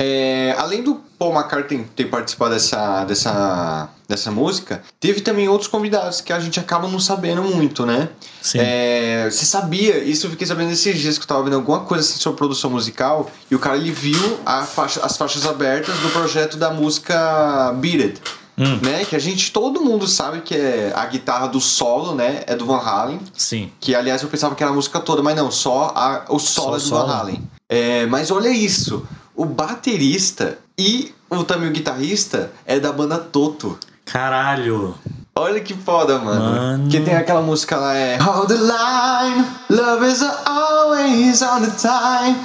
É, 0.00 0.54
além 0.58 0.82
do 0.82 0.96
Paul 1.18 1.34
McCartney 1.34 1.86
ter 1.94 2.06
participado 2.06 2.54
dessa, 2.54 3.04
dessa, 3.04 3.88
dessa 4.08 4.30
música, 4.30 4.82
teve 4.98 5.20
também 5.20 5.48
outros 5.48 5.68
convidados 5.68 6.20
que 6.20 6.32
a 6.32 6.40
gente 6.40 6.58
acaba 6.58 6.88
não 6.88 6.98
sabendo 6.98 7.42
muito, 7.42 7.84
né? 7.86 8.08
Sim. 8.40 8.58
É, 8.60 9.28
você 9.30 9.44
sabia, 9.44 9.98
isso 9.98 10.26
eu 10.26 10.30
fiquei 10.30 10.46
sabendo 10.46 10.72
esses 10.72 10.98
dias 10.98 11.18
que 11.18 11.24
eu 11.24 11.28
tava 11.28 11.44
vendo 11.44 11.56
alguma 11.56 11.80
coisa 11.80 12.02
assim 12.02 12.18
sobre 12.18 12.38
produção 12.38 12.70
musical 12.70 13.30
e 13.50 13.54
o 13.54 13.58
cara 13.58 13.76
ele 13.76 13.92
viu 13.92 14.38
faixa- 14.66 15.00
as 15.04 15.16
faixas 15.16 15.46
abertas 15.46 15.94
do 15.98 16.08
projeto 16.08 16.56
da 16.56 16.70
música 16.70 17.72
Beat 17.76 18.00
It. 18.00 18.22
Hum. 18.58 18.78
Né? 18.82 19.04
Que 19.04 19.16
a 19.16 19.18
gente, 19.18 19.50
todo 19.50 19.80
mundo 19.80 20.06
sabe 20.06 20.40
que 20.42 20.54
é 20.54 20.92
a 20.94 21.06
guitarra 21.06 21.46
do 21.48 21.60
solo, 21.60 22.14
né? 22.14 22.42
É 22.46 22.54
do 22.54 22.66
Van 22.66 22.78
Halen. 22.78 23.20
Sim. 23.34 23.70
Que 23.80 23.94
aliás 23.94 24.22
eu 24.22 24.28
pensava 24.28 24.54
que 24.54 24.62
era 24.62 24.70
a 24.70 24.74
música 24.74 25.00
toda, 25.00 25.22
mas 25.22 25.34
não, 25.36 25.50
só 25.50 25.92
a, 25.94 26.24
o 26.28 26.38
solo 26.38 26.70
Só 26.70 26.76
é 26.76 26.78
do 26.78 26.80
solo. 26.80 27.06
Van 27.06 27.14
Halen. 27.14 27.50
É, 27.68 28.06
mas 28.06 28.30
olha 28.30 28.50
isso, 28.50 29.06
o 29.34 29.44
baterista 29.46 30.58
e 30.78 31.14
o 31.30 31.42
também 31.44 31.68
o 31.68 31.72
guitarrista 31.72 32.50
é 32.66 32.78
da 32.78 32.92
banda 32.92 33.16
Toto. 33.18 33.78
Caralho. 34.04 34.94
Olha 35.34 35.60
que 35.60 35.72
foda, 35.72 36.18
mano. 36.18 36.40
Mano. 36.40 36.90
Que 36.90 37.00
tem 37.00 37.14
aquela 37.14 37.40
música 37.40 37.76
lá, 37.76 37.94
é 37.94 38.18
Hold 38.18 38.48
the 38.48 38.54
line, 38.54 39.46
love 39.70 40.06
is 40.06 40.22
always 40.44 41.40
on 41.40 41.62
the 41.62 41.70
time, 41.70 42.36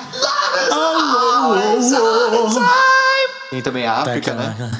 love 0.71 1.77
is 1.77 1.91
always 1.91 1.93
on 1.93 2.53
the 2.53 2.59
time. 2.59 2.67
Tem 3.49 3.61
também 3.61 3.85
a 3.85 3.95
Tá 3.95 4.11
África, 4.11 4.33
né? 4.33 4.71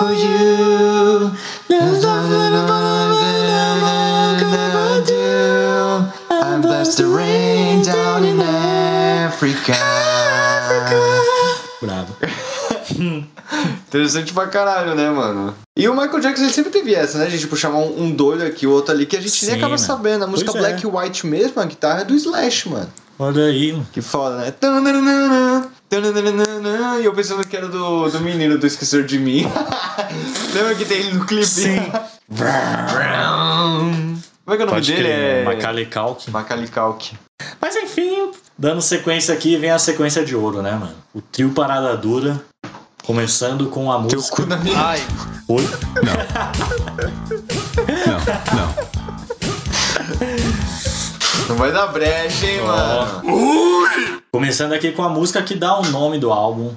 For 0.00 0.12
you. 0.12 1.30
There's 1.68 2.02
nothing 2.02 2.54
I 2.56 2.58
do. 5.06 6.10
I'm 6.30 6.62
blessed 6.62 6.96
to 6.98 7.14
rain 7.14 7.82
down 7.82 8.24
in 8.24 8.40
Africa. 8.40 9.74
Bravo. 11.82 12.16
Interessante 13.88 14.32
pra 14.32 14.46
caralho, 14.46 14.94
né, 14.94 15.10
mano? 15.10 15.54
E 15.76 15.86
o 15.88 15.92
Michael 15.94 16.20
Jackson 16.20 16.44
ele 16.44 16.52
sempre 16.52 16.70
teve 16.70 16.94
essa, 16.94 17.18
né, 17.18 17.28
gente? 17.28 17.40
Tipo, 17.40 17.56
chamar 17.56 17.78
um, 17.80 18.04
um 18.04 18.10
doido 18.10 18.42
aqui, 18.44 18.66
o 18.66 18.70
outro 18.70 18.94
ali, 18.94 19.04
que 19.04 19.16
a 19.16 19.20
gente 19.20 19.44
nem 19.44 19.54
Sim, 19.54 19.58
acaba 19.58 19.74
mano. 19.74 19.78
sabendo. 19.78 20.24
A 20.24 20.26
música 20.26 20.50
Pois 20.52 20.64
é. 20.64 20.68
Black 20.68 20.86
e 20.86 20.88
White 20.88 21.26
mesmo, 21.26 21.60
a 21.60 21.66
guitarra 21.66 22.00
é 22.02 22.04
do 22.04 22.14
Slash, 22.14 22.68
mano. 22.70 22.88
Olha 23.18 23.44
aí. 23.44 23.72
mano. 23.72 23.86
Que 23.92 24.00
foda, 24.00 24.38
né? 24.38 24.50
E 25.92 27.04
eu 27.04 27.12
pensando 27.12 27.44
que 27.44 27.56
era 27.56 27.66
do, 27.66 28.08
do 28.08 28.20
menino 28.20 28.56
do 28.56 28.64
Esquecer 28.64 29.04
de 29.04 29.18
Mim. 29.18 29.42
Lembra 30.54 30.74
que 30.76 30.84
tem 30.84 30.98
ele 30.98 31.14
no 31.14 31.26
clipe? 31.26 31.44
Sim. 31.44 31.80
Como 34.44 34.54
é 34.54 34.56
que 34.56 34.62
é 34.62 34.64
o 34.64 34.66
nome 34.66 34.70
Pode 34.70 34.92
dele? 34.92 35.02
crer. 35.02 35.18
É... 35.18 35.44
Macaulay 35.44 35.86
Culkin. 35.86 36.30
Macaulay 36.30 36.68
Culkin. 36.68 37.16
Mas 37.60 37.74
enfim, 37.74 38.30
dando 38.56 38.80
sequência 38.80 39.34
aqui, 39.34 39.56
vem 39.56 39.70
a 39.70 39.78
sequência 39.80 40.24
de 40.24 40.36
ouro, 40.36 40.62
né, 40.62 40.72
mano? 40.72 40.94
O 41.12 41.20
trio 41.20 41.50
Parada 41.50 41.96
Dura, 41.96 42.40
começando 43.04 43.66
com 43.68 43.90
a 43.90 44.00
Teu 44.04 44.18
música... 44.18 44.36
cu 44.36 44.46
na 44.46 44.58
minha... 44.58 44.78
Ai, 44.78 45.02
Oi? 45.48 45.68
Não, 45.96 46.14
não. 48.54 48.74
Não 48.96 48.99
vai 51.56 51.72
dar 51.72 51.86
brecha, 51.88 52.46
hein, 52.46 52.62
mano? 52.62 53.22
Começando 54.30 54.72
aqui 54.72 54.92
com 54.92 55.02
a 55.02 55.08
música 55.08 55.42
que 55.42 55.54
dá 55.54 55.78
o 55.78 55.86
nome 55.86 56.18
do 56.18 56.32
álbum. 56.32 56.72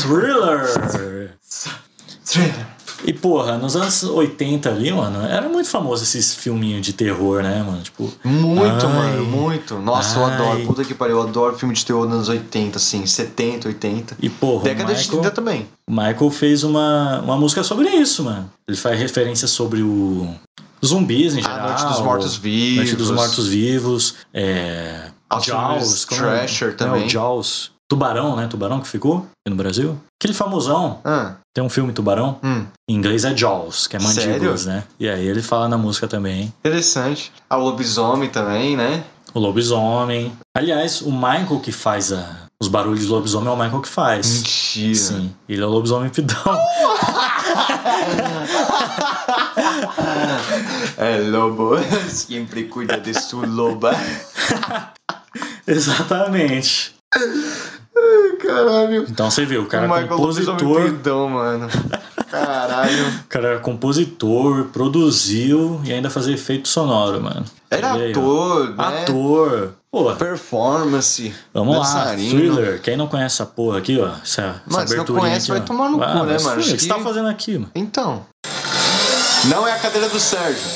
Thriller! 0.00 1.34
E 3.04 3.12
porra, 3.12 3.56
nos 3.56 3.76
anos 3.76 4.02
80 4.02 4.68
ali, 4.68 4.92
mano, 4.92 5.24
era 5.24 5.48
muito 5.48 5.68
famoso 5.68 6.02
esses 6.02 6.34
filminhos 6.34 6.84
de 6.84 6.92
terror, 6.92 7.42
né, 7.42 7.62
mano? 7.62 7.80
Tipo. 7.80 8.12
Muito, 8.24 8.86
ai, 8.86 8.92
mano, 8.92 9.24
muito. 9.24 9.76
Nossa, 9.78 10.18
eu 10.18 10.24
Ai. 10.26 10.34
adoro. 10.34 10.66
Puta 10.66 10.84
que 10.84 10.94
pariu, 10.94 11.16
eu 11.16 11.22
adoro 11.22 11.56
filme 11.56 11.74
de 11.74 11.86
terror 11.86 12.04
nos 12.06 12.14
anos 12.14 12.28
80, 12.28 12.76
assim, 12.76 13.06
70, 13.06 13.68
80. 13.68 14.16
E 14.20 14.28
porra, 14.28 14.64
Década 14.64 14.92
o 14.92 14.94
de 14.94 15.00
Michael, 15.00 15.20
30 15.22 15.30
também. 15.34 15.68
o 15.88 15.92
Michael 15.92 16.30
fez 16.30 16.64
uma, 16.64 17.20
uma 17.20 17.36
música 17.36 17.62
sobre 17.62 17.88
isso, 17.88 18.24
mano. 18.24 18.50
Ele 18.66 18.76
faz 18.76 18.98
referência 18.98 19.46
sobre 19.46 19.80
o. 19.80 20.28
Zumbis 20.84 21.34
em 21.34 21.40
A 21.40 21.42
geral. 21.42 21.68
Noite 21.68 21.84
dos 21.86 22.00
Mortos-Vivos. 22.00 22.76
Noite 22.76 22.96
dos 22.96 23.10
Mortos-Vivos. 23.10 24.14
É. 24.32 25.10
Os 25.36 25.44
filmes 25.44 26.04
como 26.04 26.20
é? 26.26 26.38
Thrasher 26.38 26.68
É, 26.68 26.72
também. 26.72 27.06
o 27.06 27.08
Jaws. 27.08 27.70
Tubarão, 27.90 28.36
né? 28.36 28.46
Tubarão 28.46 28.80
que 28.80 28.88
ficou 28.88 29.18
aqui 29.18 29.50
no 29.50 29.56
Brasil. 29.56 29.98
Aquele 30.20 30.34
famosão. 30.34 31.00
Ah, 31.04 31.36
Tem 31.54 31.64
um 31.64 31.70
filme 31.70 31.92
Tubarão. 31.92 32.38
hum, 32.42 32.66
Em 32.88 32.94
inglês 32.94 33.24
é 33.24 33.34
Jaws, 33.34 33.86
que 33.86 33.96
é 33.96 34.00
mandíbulas, 34.00 34.66
né? 34.66 34.84
E 35.00 35.08
aí 35.08 35.26
ele 35.26 35.40
fala 35.42 35.68
na 35.68 35.78
música 35.78 36.06
também. 36.06 36.52
interessante. 36.60 37.32
A 37.48 37.56
lobisomem 37.56 38.28
também, 38.28 38.76
né? 38.76 39.04
O 39.34 39.38
lobisomem. 39.40 40.32
Aliás, 40.56 41.00
o 41.02 41.10
Michael 41.10 41.60
que 41.62 41.72
faz 41.72 42.12
a, 42.12 42.46
Os 42.60 42.68
barulhos 42.68 43.06
do 43.06 43.14
lobisomem 43.14 43.48
é 43.48 43.52
o 43.52 43.56
Michael 43.56 43.80
que 43.82 43.88
faz. 43.88 44.26
Mentira. 44.34 44.94
Sim, 44.94 45.34
ele 45.48 45.62
é 45.62 45.66
o 45.66 45.70
lobisomem 45.70 46.10
pidão. 46.10 46.36
É 50.96 51.18
lobo, 51.18 51.76
sempre 52.08 52.64
cuida 52.64 52.98
de 52.98 53.14
sua 53.14 53.46
loba. 53.46 53.92
Exatamente. 55.66 56.94
Caralho. 58.40 59.04
Então 59.08 59.30
você 59.30 59.44
viu, 59.44 59.62
o 59.62 59.66
cara 59.66 59.88
o 59.88 59.94
é 59.96 60.00
Michael 60.00 60.18
Lopes 60.20 60.44
compositor. 60.46 60.82
perdão, 60.82 61.28
mano. 61.28 61.68
Caralho. 62.30 63.08
O 63.08 63.24
cara 63.28 63.48
era 63.48 63.58
compositor, 63.60 64.64
produziu 64.66 65.80
e 65.84 65.92
ainda 65.92 66.10
fazia 66.10 66.34
efeito 66.34 66.68
sonoro, 66.68 67.20
mano. 67.22 67.44
Era 67.70 67.92
aí, 67.92 68.08
ó. 68.08 68.10
ator, 68.18 68.68
né? 68.76 69.02
Ator. 69.02 69.72
Pô, 69.90 70.12
Performance. 70.14 71.34
vamos 71.52 71.76
lá. 71.78 71.82
dançarino. 71.82 72.30
Thriller. 72.38 72.82
Quem 72.82 72.96
não 72.96 73.06
conhece 73.08 73.36
essa 73.36 73.46
porra 73.46 73.78
aqui, 73.78 73.98
ó. 73.98 74.08
Essa, 74.22 74.42
essa 74.42 74.62
Mano, 74.66 74.88
se 74.88 74.96
não 74.96 75.04
conhece, 75.06 75.50
aqui, 75.50 75.52
vai 75.52 75.60
ó. 75.60 75.64
tomar 75.64 75.88
no 75.88 75.98
cu, 75.98 76.04
né, 76.04 76.14
mano? 76.14 76.28
O 76.28 76.34
Acho 76.34 76.54
que 76.56 76.62
você 76.64 76.76
que- 76.76 76.86
tá 76.86 76.98
fazendo 77.00 77.28
aqui, 77.28 77.54
mano? 77.54 77.70
Então. 77.74 78.26
Não 79.44 79.66
é 79.66 79.72
a 79.72 79.78
cadeira 79.78 80.08
do 80.08 80.18
Sérgio. 80.18 80.66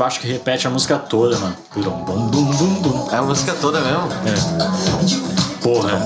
Baixo 0.00 0.18
que 0.18 0.26
repete 0.26 0.66
a 0.66 0.70
música 0.70 0.96
toda, 0.98 1.36
mano. 1.38 1.54
É 3.12 3.16
a 3.16 3.22
música 3.22 3.52
toda 3.60 3.80
mesmo. 3.82 4.08
É. 4.24 5.62
Porra, 5.62 6.00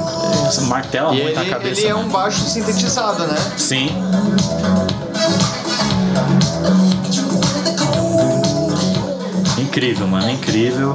martela 0.62 1.14
E 1.14 1.22
muito 1.22 1.38
ele, 1.38 1.48
na 1.50 1.56
cabeça. 1.56 1.80
ele 1.80 1.86
é 1.90 1.94
né? 1.94 2.00
um 2.00 2.08
baixo 2.08 2.40
sintetizado, 2.40 3.24
né? 3.24 3.36
Sim. 3.56 3.90
Incrível, 9.58 10.08
mano, 10.08 10.28
incrível. 10.28 10.94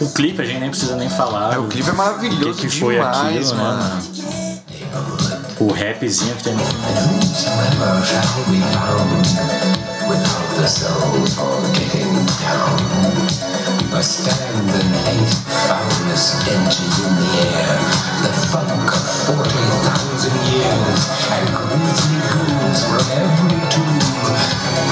O 0.00 0.08
clipe 0.10 0.40
a 0.40 0.44
gente 0.46 0.60
nem 0.60 0.70
precisa 0.70 0.96
nem 0.96 1.10
falar. 1.10 1.54
É, 1.54 1.58
o 1.58 1.68
clipe 1.68 1.90
é 1.90 1.92
maravilhoso 1.92 2.58
que, 2.58 2.68
que 2.68 2.80
foi 2.80 2.94
demais, 2.94 3.52
aquilo, 3.52 3.62
mano. 3.62 3.82
né, 3.82 3.88
mano? 3.90 4.14
O 5.60 5.72
rapzinho 5.72 6.34
que 6.36 6.44
tem 6.44 6.54
the 10.56 10.66
soul 10.68 11.26
for 11.34 11.58
getting 11.74 12.14
down 12.38 12.78
must 13.90 14.22
stand 14.22 14.70
and 14.70 14.94
face 15.02 15.34
foulness 15.66 16.46
inches 16.46 16.94
in 17.02 17.12
the 17.18 17.30
air, 17.58 17.78
the 18.22 18.30
funk 18.54 18.86
of 18.86 19.06
forty 19.26 19.64
thousand 19.82 20.38
years, 20.54 21.00
and 21.34 21.48
grisly 21.58 22.20
ghouls 22.30 22.80
from 22.86 23.02
every 23.18 23.58
tomb 23.66 23.98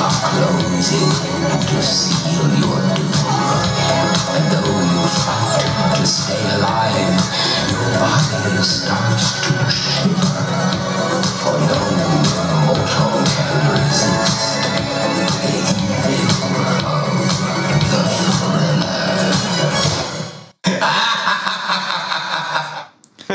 are 0.03 0.19
closing 0.35 1.11
in 1.31 1.47
to 1.71 1.79
seal 1.83 2.49
your 2.59 2.83
doom. 2.99 3.23
And 4.35 4.45
though 4.51 4.67
you 4.67 5.03
fight 5.23 5.95
to 5.95 6.07
stay 6.07 6.43
alive, 6.59 7.23
your 7.71 7.87
body 8.03 8.63
starts 8.63 9.47
to 9.47 9.71
shiver. 9.71 10.32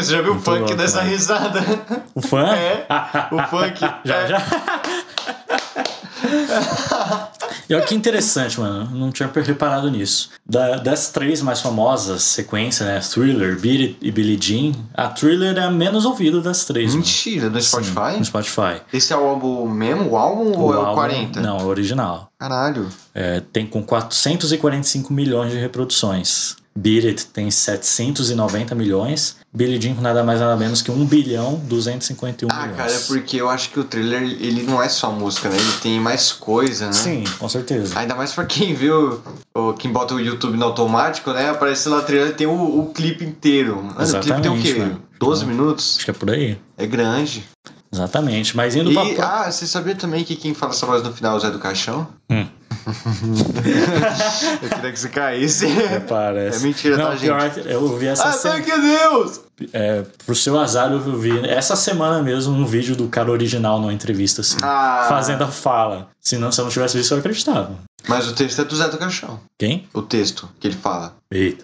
Você 0.08 0.14
já 0.14 0.22
viu 0.22 0.34
o 0.36 0.40
funk 0.40 0.60
louco, 0.60 0.76
dessa 0.76 0.98
mano. 1.00 1.10
risada? 1.10 1.60
O 2.16 2.22
fã? 2.22 2.48
É, 2.56 2.86
o 3.32 3.40
funk. 3.50 3.80
Já, 4.06 4.16
é. 4.16 4.28
já. 4.28 4.42
E 7.70 7.74
olha 7.76 7.84
que 7.84 7.94
interessante, 7.94 8.60
mano. 8.60 8.90
Não 8.98 9.12
tinha 9.12 9.30
reparado 9.34 9.90
nisso. 9.92 10.30
Da- 10.46 10.78
das 10.78 11.10
três 11.10 11.42
mais 11.42 11.60
famosas 11.62 12.24
sequências, 12.24 12.88
né? 12.88 13.00
Thriller, 13.02 13.60
Beat 13.60 13.82
It 13.82 13.98
e 14.02 14.12
Billie 14.12 14.38
Jean, 14.42 14.72
a 14.94 15.08
Thriller 15.10 15.58
é 15.58 15.62
a 15.64 15.70
menos 15.70 16.06
ouvida 16.06 16.40
das 16.42 16.64
três. 16.66 16.92
mano. 16.92 17.00
Mentira, 17.00 17.50
no 17.50 17.60
Sim, 17.62 17.68
Spotify? 17.68 18.18
no 18.18 18.26
Spotify. 18.26 18.82
Esse 18.94 19.12
é 19.14 19.18
o 19.18 19.26
álbum 19.26 19.68
mesmo? 19.70 20.12
O 20.12 20.18
álbum 20.18 20.58
ou 20.58 20.74
é 20.74 20.78
o 20.78 20.80
álbum- 20.82 20.96
40? 20.96 21.42
Não, 21.42 21.58
é 21.58 21.64
o 21.64 21.68
original. 21.68 22.32
Caralho. 22.40 22.88
É, 23.14 23.42
tem 23.52 23.66
com 23.68 23.84
445 23.84 25.12
milhões 25.14 25.52
de 25.52 25.58
reproduções. 25.58 26.56
Beat 26.80 27.06
It 27.06 27.26
tem 27.28 27.50
790 27.50 28.76
milhões. 28.76 29.38
Billie 29.52 29.82
Jean 29.82 29.96
com 29.96 30.02
nada 30.02 30.24
mais 30.24 30.40
nada 30.40 30.56
menos 30.56 30.82
que 30.84 30.92
1 30.92 31.06
bilhão 31.06 31.56
251 31.66 32.48
Ah, 32.52 32.62
milhões. 32.62 32.78
cara, 32.78 32.92
é 32.92 33.00
porque 33.08 33.38
eu 33.42 33.50
acho 33.50 33.70
que 33.72 33.80
o 33.80 33.84
trailer, 33.84 34.22
ele 34.22 34.62
não 34.62 34.82
é 34.84 34.88
só 34.88 35.12
música, 35.12 35.50
né? 35.50 35.56
Ele 35.58 35.72
tem 35.82 36.00
mais 36.00 36.32
coisa, 36.32 36.88
né? 36.88 36.94
Sim, 36.94 37.24
com 37.40 37.50
certeza. 37.50 37.98
Ainda 37.98 38.14
mais 38.14 38.32
pra 38.34 38.46
quem 38.46 38.76
viu, 38.76 39.20
ou 39.56 39.74
quem 39.74 39.92
bota 39.92 40.14
o 40.14 40.20
YouTube 40.20 40.56
no 40.58 40.66
automático, 40.66 41.32
né? 41.34 41.50
Aparece 41.50 41.90
lá 41.90 41.98
no 41.98 42.04
trailer 42.04 42.36
tem 42.36 42.46
o, 42.46 42.52
o 42.82 42.92
clipe 42.94 43.26
inteiro. 43.26 43.78
Mano, 43.78 43.90
o 43.90 43.96
clipe 43.96 44.42
tem 44.42 44.52
o 44.52 44.56
Exatamente, 44.56 44.74
quê? 44.74 44.80
mano. 44.80 45.02
12 45.20 45.46
minutos? 45.48 45.96
Acho 45.96 46.06
que 46.06 46.12
é 46.12 46.14
por 46.14 46.30
aí. 46.30 46.60
É 46.78 46.86
grande. 46.86 47.44
Exatamente. 47.92 48.56
Mas 48.56 48.76
indo 48.76 48.92
E, 48.92 49.16
pra. 49.16 49.46
ah, 49.46 49.52
você 49.52 49.66
sabia 49.66 49.96
também 49.96 50.24
que 50.24 50.36
quem 50.36 50.54
fala 50.54 50.74
essa 50.74 50.86
voz 50.86 51.02
no 51.02 51.12
final 51.12 51.34
é 51.34 51.38
o 51.38 51.40
Zé 51.40 51.50
do 51.50 51.58
Caixão? 51.58 52.08
Hum. 52.30 52.46
eu 54.62 54.70
queria 54.70 54.92
que 54.92 55.00
você 55.00 55.10
caísse. 55.10 55.68
Parece. 56.08 56.58
É 56.58 56.62
mentira, 56.62 56.98
Não, 56.98 57.12
tá, 57.12 57.18
pior 57.18 57.42
gente? 57.42 57.60
é 57.60 57.64
que 57.64 57.70
eu 57.74 57.98
vi 57.98 58.08
essa 58.08 58.30
Ah, 58.30 58.32
semana. 58.34 58.62
de 58.62 58.72
Deus! 58.72 59.42
É, 59.74 60.04
pro 60.26 60.36
seu 60.36 60.58
azar, 60.60 60.92
eu 60.92 61.00
vi 61.20 61.38
essa 61.48 61.76
semana 61.76 62.22
mesmo 62.22 62.54
um 62.56 62.66
vídeo 62.66 62.96
do 62.96 63.08
cara 63.08 63.32
original 63.32 63.80
numa 63.80 63.92
entrevista, 63.94 64.42
assim. 64.42 64.58
Ah. 64.62 65.06
Fazendo 65.10 65.44
a 65.44 65.48
fala. 65.48 66.10
Se 66.22 66.38
não, 66.38 66.52
se 66.52 66.62
eu 66.62 66.66
não 66.66 66.72
tivesse 66.72 66.96
visto, 66.98 67.12
eu 67.14 67.18
acreditava. 67.20 67.72
Mas 68.08 68.28
o 68.28 68.34
texto 68.34 68.62
é 68.62 68.64
do 68.66 68.76
Zé 68.76 68.88
do 68.88 68.98
Caixão. 68.98 69.40
Quem? 69.60 69.88
O 69.94 70.02
texto 70.02 70.48
que 70.60 70.68
ele 70.68 70.78
fala. 70.78 71.16
Eita. 71.32 71.64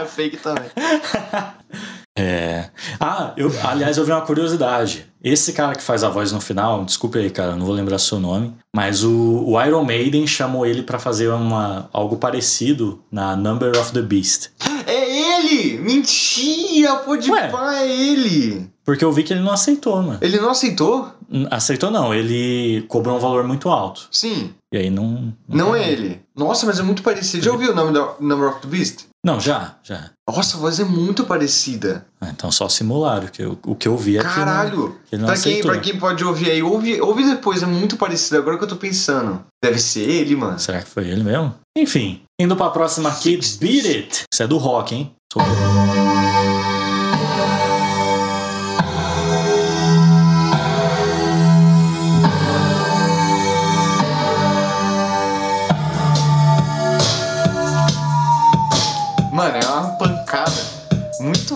É 0.00 0.04
Fake 0.06 0.36
também. 0.36 0.70
É. 2.16 2.70
Ah, 3.00 3.32
eu, 3.36 3.50
aliás, 3.64 3.96
eu 3.96 4.04
vi 4.04 4.12
uma 4.12 4.20
curiosidade. 4.20 5.06
Esse 5.22 5.52
cara 5.52 5.74
que 5.74 5.82
faz 5.82 6.04
a 6.04 6.08
voz 6.08 6.30
no 6.32 6.40
final, 6.40 6.84
desculpe 6.84 7.18
aí, 7.18 7.30
cara, 7.30 7.56
não 7.56 7.66
vou 7.66 7.74
lembrar 7.74 7.98
seu 7.98 8.20
nome, 8.20 8.54
mas 8.74 9.02
o, 9.02 9.44
o 9.46 9.60
Iron 9.62 9.84
Maiden 9.84 10.26
chamou 10.26 10.66
ele 10.66 10.82
pra 10.82 10.98
fazer 10.98 11.28
uma, 11.28 11.88
algo 11.92 12.16
parecido 12.16 13.02
na 13.10 13.34
Number 13.34 13.72
of 13.78 13.92
the 13.92 14.02
Beast. 14.02 14.50
É 14.86 15.38
ele! 15.40 15.78
Mentira! 15.78 16.96
Pode 16.96 17.32
é 17.32 17.88
ele! 17.88 18.70
Porque 18.84 19.04
eu 19.04 19.10
vi 19.10 19.22
que 19.22 19.32
ele 19.32 19.40
não 19.40 19.52
aceitou, 19.52 19.96
mano. 20.02 20.18
Ele 20.20 20.38
não 20.38 20.50
aceitou? 20.50 21.10
Aceitou 21.50 21.90
não, 21.90 22.12
ele 22.12 22.82
cobrou 22.86 23.16
um 23.16 23.20
valor 23.20 23.42
muito 23.44 23.70
alto. 23.70 24.06
Sim. 24.10 24.52
E 24.70 24.76
aí 24.76 24.90
não. 24.90 25.32
Não 25.48 25.74
é 25.74 25.90
ele. 25.90 26.20
Nossa, 26.36 26.66
mas 26.66 26.78
é 26.78 26.82
muito 26.82 27.02
parecido. 27.02 27.42
Já 27.42 27.50
ouviu 27.50 27.72
o 27.72 27.74
nome 27.74 27.92
da 27.92 28.14
Number 28.20 28.50
of 28.50 28.60
the 28.60 28.68
Beast? 28.68 29.06
Não, 29.24 29.40
já, 29.40 29.76
já. 29.82 30.10
Nossa, 30.28 30.56
a 30.56 30.60
voz 30.60 30.78
é 30.78 30.84
muito 30.84 31.24
parecida. 31.24 32.04
Ah, 32.20 32.28
então 32.30 32.52
só 32.52 32.68
simularam. 32.68 33.26
Que 33.28 33.42
eu- 33.42 33.58
o 33.64 33.74
que 33.74 33.88
eu 33.88 33.96
vi 33.96 34.18
é 34.18 34.20
que. 34.20 34.26
não- 34.26 34.34
Caralho! 34.34 35.00
que 35.06 35.16
não 35.16 35.26
pra, 35.26 35.36
quem, 35.38 35.62
pra 35.62 35.78
quem 35.78 35.98
pode 35.98 36.22
ouvir 36.24 36.50
aí, 36.50 36.62
ouve, 36.62 37.00
ouve 37.00 37.24
depois, 37.24 37.62
é 37.62 37.66
muito 37.66 37.96
parecido. 37.96 38.36
Agora 38.36 38.58
que 38.58 38.64
eu 38.64 38.68
tô 38.68 38.76
pensando. 38.76 39.42
Deve 39.64 39.78
ser 39.78 40.02
ele, 40.08 40.36
mano. 40.36 40.58
Será 40.58 40.82
que 40.82 40.88
foi 40.90 41.08
ele 41.08 41.22
mesmo? 41.24 41.54
Enfim, 41.76 42.22
indo 42.38 42.54
pra 42.54 42.68
próxima 42.68 43.08
aqui, 43.08 43.38
Beat 43.58 43.86
It. 43.86 44.24
Isso 44.32 44.42
é 44.42 44.46
do 44.46 44.58
rock, 44.58 44.94
hein? 44.94 45.12
Soltou. 45.32 46.03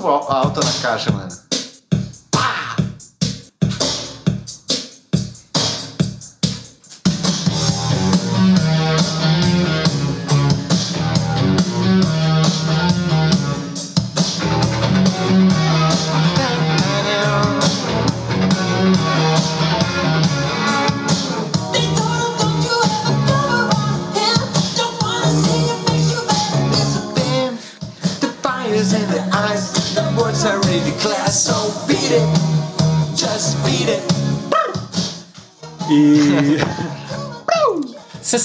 Muito 0.01 0.31
al- 0.31 0.33
alta 0.45 0.61
na 0.65 0.73
caixa, 0.81 1.11
mano. 1.13 1.29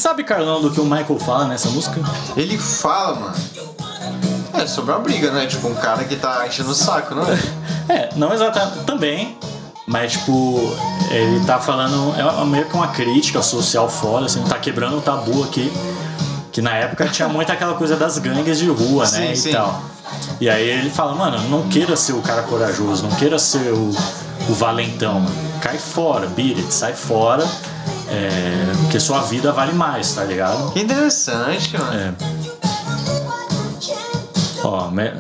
Sabe, 0.04 0.22
Carlão, 0.26 0.62
do 0.62 0.70
que 0.70 0.82
o 0.82 0.84
Michael 0.84 1.18
fala 1.18 1.46
nessa 1.46 1.70
música? 1.70 1.98
Ele 2.36 2.58
fala, 2.58 3.16
mano. 3.16 3.36
É 4.54 4.68
sobre 4.68 4.92
uma 4.92 5.00
briga, 5.00 5.32
né? 5.32 5.46
Tipo, 5.46 5.70
um 5.70 5.76
cara 5.76 6.04
que 6.04 6.18
tá 6.18 6.46
enchendo 6.46 6.72
o 6.72 6.76
saco, 6.76 7.16
não 7.16 7.24
é? 7.24 7.39
É, 7.89 8.10
não 8.16 8.34
exatamente. 8.34 8.86
Também. 8.86 9.38
Mas, 9.86 10.13
tipo, 10.13 10.76
ele 11.10 11.46
tá 11.46 11.60
falando. 11.60 12.13
É 12.18 12.46
meio 12.46 12.66
que 12.66 12.76
uma 12.76 12.88
crítica 12.89 13.42
social 13.42 13.89
foda, 13.89 14.26
assim, 14.26 14.42
tá 14.44 14.58
quebrando 14.58 14.98
o 14.98 15.02
tabu 15.02 15.44
aqui. 15.44 15.72
Que 16.52 16.62
na 16.62 16.76
época 16.76 17.08
tinha 17.08 17.28
muito 17.28 17.52
aquela 17.52 17.74
coisa 17.74 17.96
das 17.96 18.18
gangues 18.18 18.60
de 18.60 18.68
rua, 18.68 19.06
Sim, 19.06 19.20
né? 19.20 19.36
sim. 19.36 19.50
E 19.50 19.54
tal. 19.54 19.82
E 20.39 20.50
aí 20.50 20.70
ele 20.70 20.89
fala, 20.89 21.13
mano, 21.16 21.50
não 21.50 21.68
queira 21.68 21.96
ser 21.96 22.13
o 22.13 22.22
cara 22.22 22.44
corajoso, 22.44 23.04
não 23.04 23.16
queira 23.16 23.39
ser 23.39 23.74
o, 23.74 23.89
o 24.50 24.54
valentão, 24.54 25.20
mano. 25.20 25.36
Cai 25.62 25.78
fora, 25.78 26.28
beat 26.28 26.58
it, 26.58 26.74
sai 26.74 26.94
fora. 26.94 27.46
É, 28.13 28.73
porque 28.84 28.99
sua 28.99 29.21
vida 29.21 29.52
vale 29.52 29.73
mais, 29.73 30.13
tá 30.13 30.23
ligado? 30.23 30.71
Que 30.71 30.82
interessante, 30.82 31.76
mano. 31.78 31.93
É. 31.99 32.13
Ó, 34.63 34.89
me- 34.91 35.12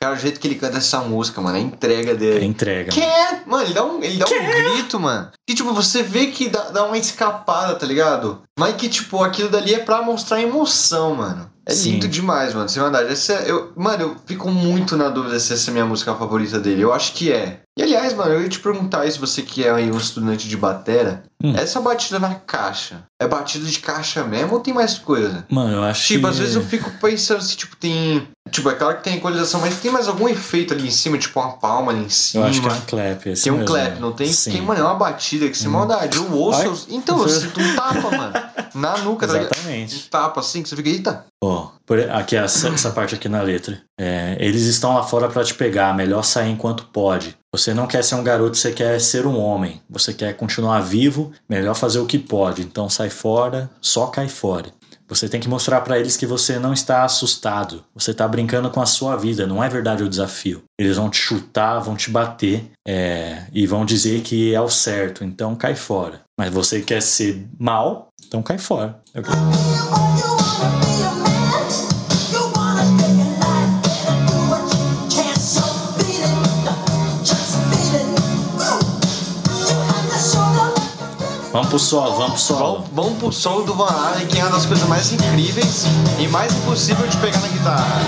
Cara, 0.00 0.14
o 0.14 0.18
jeito 0.18 0.40
que 0.40 0.48
ele 0.48 0.54
canta 0.54 0.78
essa 0.78 0.98
música, 1.00 1.40
mano, 1.42 1.56
a 1.56 1.60
entrega 1.60 2.14
dele. 2.14 2.40
é 2.42 2.44
entrega. 2.48 2.90
Quer? 2.90 3.42
Mano, 3.46 3.64
ele 3.64 3.74
dá 3.74 3.84
um, 3.84 4.02
ele 4.02 4.16
dá 4.16 4.24
um 4.26 4.72
grito, 4.72 4.98
mano. 4.98 5.28
Que 5.46 5.54
tipo, 5.54 5.72
você 5.74 6.02
vê 6.02 6.26
que 6.28 6.48
dá, 6.48 6.70
dá 6.70 6.84
uma 6.84 6.96
escapada, 6.96 7.74
tá 7.74 7.84
ligado? 7.86 8.40
Mas 8.58 8.76
que, 8.76 8.88
tipo, 8.88 9.22
aquilo 9.22 9.50
dali 9.50 9.74
é 9.74 9.78
pra 9.78 10.00
mostrar 10.02 10.40
emoção, 10.40 11.14
mano. 11.16 11.50
É 11.66 11.72
Sim. 11.74 11.92
lindo 11.92 12.08
demais, 12.08 12.54
mano. 12.54 12.68
Sem 12.68 12.82
verdade. 12.82 13.12
Essa, 13.12 13.34
é- 13.34 13.50
eu, 13.50 13.72
mano, 13.76 14.02
eu 14.02 14.16
fico 14.24 14.50
muito 14.50 14.96
na 14.96 15.10
dúvida 15.10 15.38
se 15.38 15.52
essa 15.52 15.68
é 15.68 15.70
a 15.70 15.74
minha 15.74 15.84
música 15.86 16.14
favorita 16.14 16.58
dele. 16.58 16.80
Eu 16.82 16.92
acho 16.94 17.12
que 17.12 17.30
é. 17.30 17.60
E 17.78 17.82
aliás, 18.12 18.14
mano, 18.14 18.32
eu 18.32 18.42
ia 18.42 18.48
te 18.48 18.58
perguntar 18.60 19.06
isso, 19.06 19.20
você 19.20 19.42
que 19.42 19.64
é 19.64 19.70
aí 19.70 19.90
um 19.90 19.96
estudante 19.96 20.48
de 20.48 20.56
batera. 20.56 21.22
Hum. 21.42 21.54
Essa 21.56 21.80
batida 21.80 22.18
na 22.18 22.34
caixa, 22.34 23.04
é 23.18 23.26
batida 23.26 23.64
de 23.64 23.78
caixa 23.78 24.22
mesmo 24.24 24.54
ou 24.54 24.60
tem 24.60 24.74
mais 24.74 24.98
coisa? 24.98 25.44
Mano, 25.48 25.76
eu 25.76 25.82
acho 25.82 26.06
Tipo, 26.06 26.24
que. 26.24 26.30
às 26.30 26.38
vezes 26.38 26.54
eu 26.54 26.62
fico 26.62 26.90
pensando 27.00 27.42
se, 27.42 27.56
tipo, 27.56 27.74
tem. 27.76 28.28
Tipo, 28.50 28.68
é 28.70 28.74
claro 28.74 28.98
que 28.98 29.04
tem 29.04 29.16
equalização, 29.16 29.60
mas 29.60 29.78
tem 29.80 29.90
mais 29.90 30.06
algum 30.08 30.28
efeito 30.28 30.74
ali 30.74 30.88
em 30.88 30.90
cima, 30.90 31.16
tipo 31.16 31.40
uma 31.40 31.52
palma 31.52 31.92
ali 31.92 32.04
em 32.04 32.08
cima. 32.10 32.44
Eu 32.44 32.48
acho 32.50 32.60
que 32.60 32.68
é 32.68 32.72
um 32.72 32.80
clap. 32.80 33.26
esse 33.28 33.44
Tem 33.44 33.52
um 33.52 33.56
mesmo. 33.58 33.68
clap, 33.68 33.98
não 34.00 34.12
tem? 34.12 34.30
Sim. 34.32 34.50
Tem, 34.52 34.60
mano, 34.62 34.80
é 34.80 34.82
uma 34.82 34.94
batida 34.96 35.48
que 35.48 35.56
sem 35.56 35.68
maldade. 35.68 36.16
Eu 36.18 36.30
ouço. 36.32 36.62
Eu- 36.62 36.78
então, 36.90 37.22
eu 37.22 37.28
sinto 37.28 37.58
um 37.60 37.74
tapa, 37.76 38.10
mano. 38.10 38.32
Na 38.74 38.98
nuca, 38.98 39.26
tá 39.26 39.32
ligado? 39.32 39.50
Um 39.50 39.54
Exatamente. 39.54 40.08
tapa 40.10 40.40
assim, 40.40 40.62
que 40.62 40.68
você 40.68 40.76
fica, 40.76 40.88
eita. 40.90 41.24
Ó, 41.42 41.68
por- 41.86 41.98
aqui 42.10 42.36
essa, 42.36 42.68
essa 42.68 42.90
parte 42.90 43.14
aqui 43.14 43.28
na 43.28 43.40
letra. 43.42 43.80
É, 43.98 44.36
eles 44.40 44.62
estão 44.62 44.94
lá 44.94 45.02
fora 45.02 45.28
pra 45.28 45.42
te 45.42 45.54
pegar, 45.54 45.94
melhor 45.96 46.22
sair 46.22 46.50
enquanto 46.50 46.84
pode. 46.86 47.36
Você 47.52 47.74
não 47.74 47.88
quer 47.88 48.04
ser 48.04 48.14
um 48.14 48.22
garoto, 48.22 48.56
você 48.56 48.70
quer 48.70 49.00
ser 49.00 49.26
um 49.26 49.38
homem. 49.38 49.82
Você 49.90 50.14
quer 50.14 50.36
continuar 50.36 50.80
vivo, 50.80 51.32
melhor 51.48 51.74
fazer 51.74 51.98
o 51.98 52.06
que 52.06 52.18
pode. 52.18 52.62
Então 52.62 52.88
sai 52.88 53.10
fora, 53.10 53.68
só 53.80 54.06
cai 54.06 54.28
fora. 54.28 54.70
Você 55.08 55.28
tem 55.28 55.40
que 55.40 55.48
mostrar 55.48 55.80
pra 55.80 55.98
eles 55.98 56.16
que 56.16 56.24
você 56.24 56.60
não 56.60 56.72
está 56.72 57.02
assustado. 57.02 57.84
Você 57.92 58.14
tá 58.14 58.28
brincando 58.28 58.70
com 58.70 58.80
a 58.80 58.86
sua 58.86 59.16
vida, 59.16 59.44
não 59.44 59.62
é 59.62 59.68
verdade 59.68 60.04
o 60.04 60.08
desafio. 60.08 60.62
Eles 60.78 60.96
vão 60.96 61.10
te 61.10 61.16
chutar, 61.16 61.80
vão 61.80 61.96
te 61.96 62.08
bater 62.08 62.70
é, 62.86 63.42
e 63.52 63.66
vão 63.66 63.84
dizer 63.84 64.20
que 64.22 64.54
é 64.54 64.60
o 64.60 64.70
certo. 64.70 65.24
Então 65.24 65.56
cai 65.56 65.74
fora. 65.74 66.20
Mas 66.38 66.52
você 66.52 66.80
quer 66.80 67.02
ser 67.02 67.44
mal, 67.58 68.06
então 68.24 68.40
cai 68.40 68.58
fora. 68.58 69.00
É 69.12 69.20
Vamos 81.52 81.68
pro 81.68 81.78
solo, 81.80 82.12
vamos 82.12 82.30
pro 82.30 82.38
solo. 82.38 82.72
Vamos, 82.72 82.90
vamos 82.92 83.18
pro 83.18 83.32
solo 83.32 83.64
do 83.64 83.74
Van 83.74 83.88
Halen, 83.88 84.26
que 84.28 84.38
é 84.38 84.44
uma 84.44 84.52
das 84.52 84.66
coisas 84.66 84.88
mais 84.88 85.12
incríveis 85.12 85.84
e 86.20 86.28
mais 86.28 86.54
impossível 86.54 87.04
de 87.08 87.16
pegar 87.16 87.40
na 87.40 87.48
guitarra. 87.48 88.02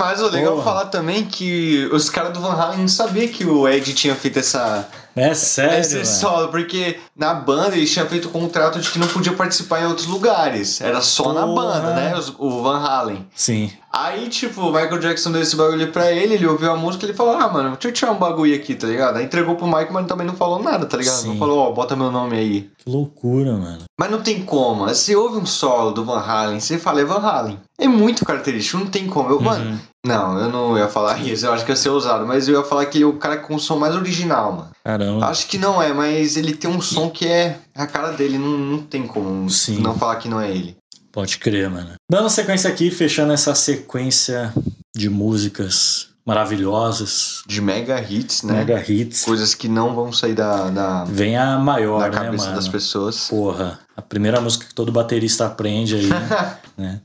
Demais. 0.00 0.20
O 0.22 0.28
legal 0.28 0.52
Porra. 0.54 0.64
falar 0.64 0.84
também 0.86 1.24
que 1.24 1.88
os 1.92 2.08
caras 2.08 2.32
do 2.32 2.40
Van 2.40 2.52
Halen 2.52 2.78
não 2.80 2.88
sabiam 2.88 3.28
que 3.28 3.44
o 3.44 3.68
Ed 3.68 3.92
tinha 3.94 4.14
feito 4.14 4.38
essa, 4.38 4.88
É 5.14 5.34
sério, 5.34 5.78
esse 5.78 6.04
solo, 6.06 6.48
porque 6.48 6.98
na 7.16 7.34
banda 7.34 7.76
eles 7.76 7.92
tinham 7.92 8.06
feito 8.08 8.28
o 8.28 8.30
contrato 8.30 8.80
de 8.80 8.90
que 8.90 8.98
não 8.98 9.06
podia 9.08 9.32
participar 9.32 9.82
em 9.82 9.86
outros 9.86 10.06
lugares. 10.06 10.80
Era 10.80 11.00
só 11.00 11.32
na 11.32 11.42
Porra. 11.46 11.54
banda, 11.80 11.94
né? 11.94 12.14
o 12.38 12.62
Van 12.62 12.78
Halen. 12.84 13.26
Sim. 13.34 13.70
Aí, 13.92 14.28
tipo, 14.28 14.60
o 14.60 14.72
Michael 14.72 15.00
Jackson 15.00 15.32
deu 15.32 15.42
esse 15.42 15.56
bagulho 15.56 15.90
pra 15.90 16.12
ele, 16.12 16.34
ele 16.34 16.46
ouviu 16.46 16.70
a 16.70 16.76
música 16.76 17.04
e 17.04 17.08
ele 17.08 17.16
falou, 17.16 17.34
ah, 17.34 17.48
mano, 17.48 17.70
deixa 17.70 17.88
eu 17.88 17.92
tirar 17.92 18.12
um 18.12 18.18
bagulho 18.18 18.54
aqui, 18.54 18.76
tá 18.76 18.86
ligado? 18.86 19.16
Aí 19.16 19.24
entregou 19.24 19.56
pro 19.56 19.66
Michael, 19.66 19.92
mas 19.92 20.06
também 20.06 20.26
não 20.26 20.34
falou 20.34 20.62
nada, 20.62 20.86
tá 20.86 20.96
ligado? 20.96 21.16
Sim. 21.16 21.28
Não 21.30 21.36
falou, 21.38 21.58
ó, 21.58 21.72
bota 21.72 21.96
meu 21.96 22.12
nome 22.12 22.36
aí. 22.36 22.70
Que 22.78 22.88
loucura, 22.88 23.52
mano. 23.54 23.82
Mas 23.98 24.10
não 24.10 24.22
tem 24.22 24.42
como. 24.42 24.86
Você 24.86 25.16
ouve 25.16 25.38
um 25.38 25.46
solo 25.46 25.90
do 25.90 26.04
Van 26.04 26.20
Halen, 26.20 26.60
você 26.60 26.78
fala, 26.78 27.00
é 27.00 27.04
Van 27.04 27.18
Halen. 27.18 27.58
É 27.78 27.88
muito 27.88 28.24
característico, 28.24 28.78
não 28.78 28.86
tem 28.86 29.08
como. 29.08 29.28
Eu, 29.28 29.40
Mano, 29.40 29.80
não, 30.06 30.38
eu 30.38 30.48
não 30.48 30.78
ia 30.78 30.86
falar 30.86 31.20
isso, 31.20 31.44
eu 31.44 31.52
acho 31.52 31.64
que 31.64 31.72
ia 31.72 31.76
ser 31.76 31.88
ousado, 31.88 32.24
mas 32.24 32.46
eu 32.46 32.58
ia 32.58 32.64
falar 32.64 32.86
que 32.86 32.98
ele 32.98 33.04
é 33.04 33.06
o 33.08 33.14
cara 33.14 33.38
com 33.38 33.56
o 33.56 33.60
som 33.60 33.76
mais 33.76 33.96
original, 33.96 34.52
mano. 34.52 34.70
Caramba. 34.84 35.26
Acho 35.26 35.48
que 35.48 35.58
não 35.58 35.82
é, 35.82 35.92
mas 35.92 36.36
ele 36.36 36.54
tem 36.54 36.70
um 36.70 36.80
som 36.80 37.10
que 37.10 37.26
é 37.26 37.58
a 37.74 37.86
cara 37.86 38.12
dele, 38.12 38.38
não, 38.38 38.56
não 38.56 38.78
tem 38.78 39.06
como 39.06 39.50
Sim. 39.50 39.80
não 39.80 39.94
falar 39.94 40.16
que 40.16 40.28
não 40.28 40.40
é 40.40 40.50
ele. 40.50 40.76
Pode 41.12 41.38
crer, 41.38 41.68
mano. 41.68 41.90
Dando 42.10 42.30
sequência 42.30 42.70
aqui, 42.70 42.90
fechando 42.90 43.32
essa 43.32 43.54
sequência 43.54 44.52
de 44.94 45.08
músicas 45.10 46.08
maravilhosas, 46.26 47.42
De 47.46 47.60
mega 47.60 48.00
hits, 48.00 48.42
né? 48.42 48.54
mega 48.64 48.80
hits. 48.88 49.24
Coisas 49.24 49.54
que 49.54 49.68
não 49.68 49.94
vão 49.94 50.12
sair 50.12 50.34
da, 50.34 50.70
da, 50.70 51.04
Vem 51.04 51.36
a 51.36 51.58
maior, 51.58 51.98
da 52.00 52.08
né, 52.20 52.24
cabeça 52.26 52.44
mano? 52.44 52.56
das 52.56 52.68
pessoas. 52.68 53.28
Porra, 53.28 53.78
a 53.96 54.02
primeira 54.02 54.40
música 54.40 54.66
que 54.66 54.74
todo 54.74 54.92
baterista 54.92 55.46
aprende 55.46 55.96
aí, 55.96 56.08
né? 56.76 57.00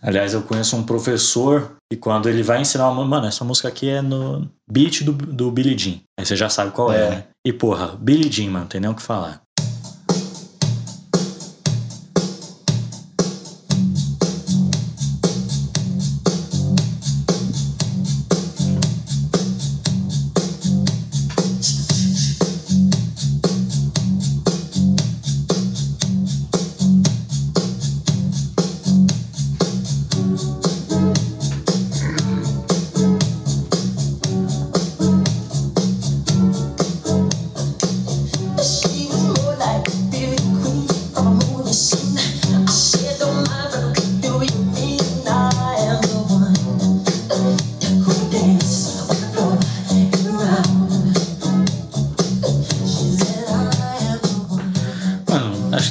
Aliás, 0.00 0.32
eu 0.32 0.42
conheço 0.42 0.76
um 0.76 0.84
professor 0.84 1.72
e 1.92 1.96
quando 1.96 2.28
ele 2.28 2.42
vai 2.42 2.60
ensinar 2.60 2.88
uma... 2.88 3.04
Mano, 3.04 3.26
essa 3.26 3.44
música 3.44 3.66
aqui 3.66 3.88
é 3.88 4.00
no 4.00 4.48
beat 4.70 5.02
do, 5.02 5.12
do 5.12 5.50
Billy 5.50 5.76
Jean. 5.76 5.96
Aí 6.16 6.24
você 6.24 6.36
já 6.36 6.48
sabe 6.48 6.70
qual 6.70 6.92
é, 6.92 7.06
É. 7.06 7.10
né? 7.10 7.24
E 7.44 7.52
porra, 7.52 7.96
Billy 7.98 8.30
Jean, 8.30 8.50
mano, 8.50 8.66
tem 8.66 8.80
nem 8.80 8.90
o 8.90 8.94
que 8.94 9.02
falar. 9.02 9.40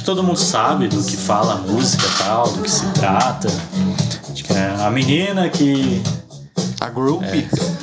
Todo 0.08 0.22
mundo 0.22 0.38
sabe 0.38 0.88
do 0.88 1.04
que 1.04 1.18
fala 1.18 1.52
a 1.52 1.56
música 1.56 2.04
tal, 2.16 2.48
do 2.48 2.62
que 2.62 2.70
se 2.70 2.86
trata. 2.94 3.46
Que 4.34 4.50
é 4.54 4.74
a 4.82 4.90
menina 4.90 5.50
que 5.50 6.02
A 6.80 6.88
group. 6.88 7.22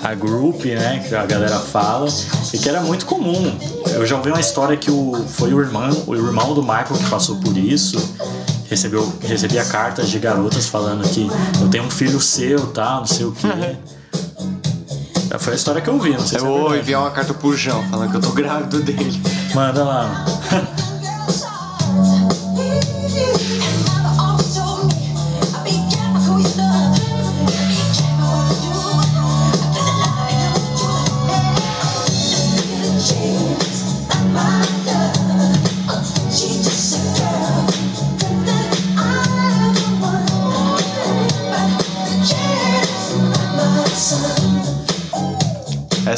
a 0.02 0.16
group, 0.16 0.66
né, 0.66 1.06
que 1.08 1.14
a 1.14 1.24
galera 1.24 1.60
fala, 1.60 2.08
e 2.52 2.58
que 2.58 2.68
era 2.68 2.82
muito 2.82 3.06
comum. 3.06 3.56
Eu 3.94 4.08
já 4.08 4.16
ouvi 4.18 4.32
uma 4.32 4.40
história 4.40 4.76
que 4.76 4.90
o, 4.90 5.24
foi 5.28 5.54
o 5.54 5.62
irmão, 5.62 5.92
o 6.08 6.16
irmão 6.16 6.56
do 6.56 6.64
Michael 6.64 6.98
que 6.98 7.08
passou 7.12 7.36
por 7.36 7.56
isso. 7.56 7.96
Recebeu, 8.68 9.14
recebia 9.22 9.64
cartas 9.64 10.10
de 10.10 10.18
garotas 10.18 10.66
falando 10.66 11.08
que 11.08 11.30
eu 11.62 11.70
tenho 11.70 11.84
um 11.84 11.92
filho 11.92 12.20
seu, 12.20 12.66
tá, 12.72 12.96
não 12.96 13.06
sei 13.06 13.28
o 13.28 13.34
quê. 13.34 13.48
Foi 15.38 15.52
a 15.52 15.56
história 15.58 15.82
que 15.82 15.90
eu 15.90 15.96
ouvi, 15.96 16.12
não 16.12 16.20
sei 16.26 16.40
se 16.40 16.46
Eu 16.46 16.46
é 16.46 16.50
vou 16.50 16.58
verdade. 16.62 16.80
enviar 16.80 17.02
uma 17.02 17.12
carta 17.12 17.34
pro 17.34 17.56
João 17.58 17.84
falando 17.90 18.10
que 18.10 18.16
eu 18.18 18.22
tô 18.22 18.30
grávido 18.30 18.82
dele. 18.82 19.22
Manda 19.54 19.84
lá. 19.84 20.26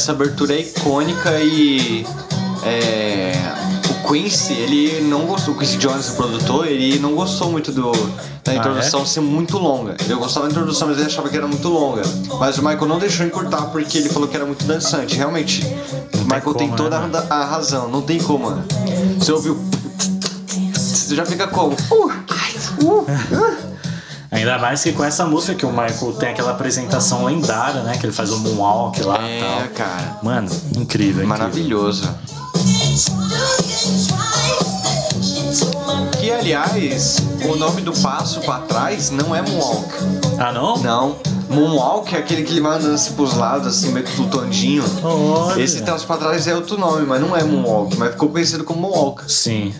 Essa 0.07 0.13
abertura 0.13 0.53
é 0.53 0.61
icônica 0.61 1.37
e 1.41 2.05
é, 2.63 3.33
o 3.89 4.07
Quincy, 4.07 4.53
ele 4.53 5.01
não 5.01 5.25
gostou, 5.25 5.53
o 5.53 5.57
Quincy 5.57 5.75
Jones, 5.75 6.07
o 6.11 6.15
produtor, 6.15 6.65
ele 6.65 6.97
não 6.97 7.13
gostou 7.13 7.51
muito 7.51 7.73
do, 7.73 7.91
da 8.41 8.55
introdução 8.55 9.05
ser 9.05 9.19
muito 9.19 9.57
longa. 9.57 9.97
Ele 9.99 10.15
gostava 10.15 10.45
da 10.45 10.53
introdução, 10.53 10.87
mas 10.87 10.95
ele 10.95 11.07
achava 11.07 11.27
que 11.27 11.35
era 11.35 11.45
muito 11.45 11.67
longa. 11.67 12.03
Mas 12.39 12.57
o 12.57 12.63
Michael 12.63 12.85
não 12.85 12.99
deixou 12.99 13.25
encurtar 13.25 13.63
porque 13.63 13.97
ele 13.97 14.07
falou 14.07 14.29
que 14.29 14.37
era 14.37 14.45
muito 14.45 14.63
dançante. 14.63 15.17
Realmente, 15.17 15.61
o 16.13 16.23
Michael 16.23 16.53
tem 16.53 16.67
como, 16.69 16.77
toda 16.77 17.01
né, 17.01 17.25
a, 17.29 17.35
a 17.41 17.45
razão, 17.45 17.89
não 17.89 18.01
tem 18.01 18.17
como, 18.17 18.45
mano. 18.45 18.63
Você 19.19 19.33
ouviu. 19.33 19.59
Você 20.73 21.17
já 21.17 21.25
fica 21.25 21.47
como? 21.47 21.73
Uh, 21.91 22.11
ai, 22.29 22.55
uh, 22.81 23.01
uh. 23.01 23.66
Ainda 24.31 24.57
mais 24.59 24.83
que 24.83 24.91
com 24.91 25.03
essa 25.03 25.25
música 25.25 25.55
que 25.55 25.65
o 25.65 25.69
Michael 25.71 26.13
tem 26.19 26.29
aquela 26.29 26.51
apresentação 26.51 27.23
lendária, 27.25 27.81
né? 27.83 27.97
Que 27.97 28.05
ele 28.07 28.13
faz 28.13 28.31
o 28.31 28.37
moonwalk 28.39 29.01
lá 29.03 29.19
e 29.21 29.39
É, 29.39 29.41
tal. 29.41 29.67
cara. 29.69 30.17
Mano, 30.21 30.47
incrível, 30.71 30.79
incrível. 30.81 31.27
Maravilhoso. 31.27 32.09
Que, 36.19 36.31
aliás, 36.31 37.17
o 37.45 37.55
nome 37.55 37.81
do 37.81 37.93
passo 37.93 38.41
pra 38.41 38.59
trás 38.59 39.09
não 39.11 39.33
é 39.35 39.41
Moonwalk. 39.41 39.93
Ah, 40.37 40.51
não? 40.51 40.77
Não. 40.77 41.15
Moonwalk 41.49 42.13
é 42.13 42.19
aquele 42.19 42.43
que 42.43 42.51
ele 42.51 42.61
vai 42.61 42.77
andando 42.77 42.93
assim 42.95 43.13
pros 43.13 43.33
lados, 43.35 43.67
assim, 43.67 43.91
meio 43.91 44.05
que 44.05 44.11
flutuandinho. 44.11 44.83
Olha. 45.03 45.61
Esse 45.61 45.81
traço 45.83 46.05
pra 46.05 46.17
trás 46.17 46.47
é 46.47 46.55
outro 46.55 46.77
nome, 46.77 47.05
mas 47.05 47.21
não 47.21 47.35
é 47.35 47.43
Moonwalk, 47.43 47.95
mas 47.97 48.11
ficou 48.11 48.29
conhecido 48.29 48.63
como 48.63 48.81
Moonwalk. 48.81 49.31
Sim. 49.31 49.73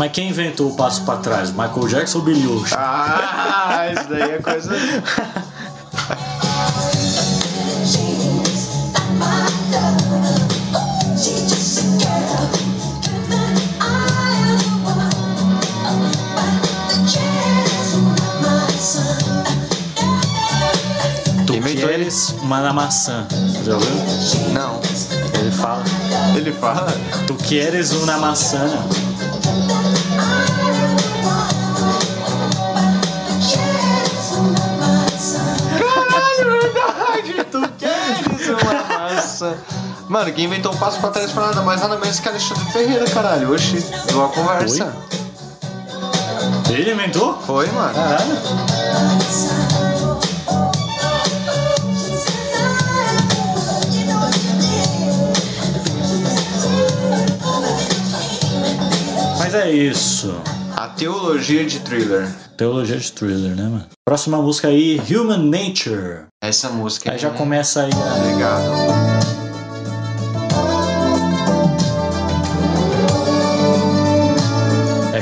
Mas 0.00 0.12
quem 0.12 0.30
inventou 0.30 0.70
o 0.70 0.74
passo 0.74 1.04
pra 1.04 1.18
trás? 1.18 1.50
Michael 1.50 1.86
Jackson 1.86 2.20
ou 2.20 2.24
Billy 2.24 2.46
Ocean? 2.46 2.78
Ah, 2.80 3.86
isso 3.92 4.08
daí 4.08 4.30
é 4.30 4.38
coisa. 4.38 4.74
Queres 21.76 22.30
uma 22.42 22.60
na 22.60 22.72
maçã. 22.72 23.26
Já 23.64 23.74
ouviu? 23.74 23.94
Não. 24.52 24.80
Ele 25.38 25.50
fala. 25.50 25.84
Ele 26.36 26.52
fala? 26.52 26.92
Tu 27.26 27.34
queres 27.34 27.92
uma 27.92 28.16
maçã. 28.16 28.66
Mano, 40.10 40.32
quem 40.32 40.46
inventou 40.46 40.74
o 40.74 40.76
passo 40.76 40.98
pra 40.98 41.10
trás 41.10 41.30
pra 41.30 41.46
nada 41.46 41.62
mais 41.62 41.80
nada 41.80 41.96
menos 41.96 42.18
que 42.18 42.28
Alexandre 42.28 42.64
Ferreira, 42.72 43.04
caralho. 43.08 43.54
Oxi, 43.54 43.78
boa 44.12 44.28
conversa. 44.28 44.92
Ele 46.68 46.90
inventou? 46.90 47.38
Foi, 47.42 47.68
mano. 47.68 47.94
Caralho. 47.94 48.34
Mas 59.38 59.54
é 59.54 59.70
isso. 59.70 60.34
A 60.76 60.88
teologia 60.88 61.64
de 61.64 61.78
thriller. 61.78 62.28
Teologia 62.56 62.96
de 62.96 63.12
thriller, 63.12 63.54
né, 63.54 63.62
mano? 63.62 63.86
Próxima 64.04 64.42
música 64.42 64.66
aí, 64.66 65.00
Human 65.08 65.38
Nature. 65.38 66.24
Essa 66.42 66.68
música 66.68 67.12
Aí 67.12 67.16
é 67.16 67.18
já 67.20 67.30
começa 67.30 67.82
aí 67.82 67.92
a... 67.92 68.16
Obrigado. 68.16 69.39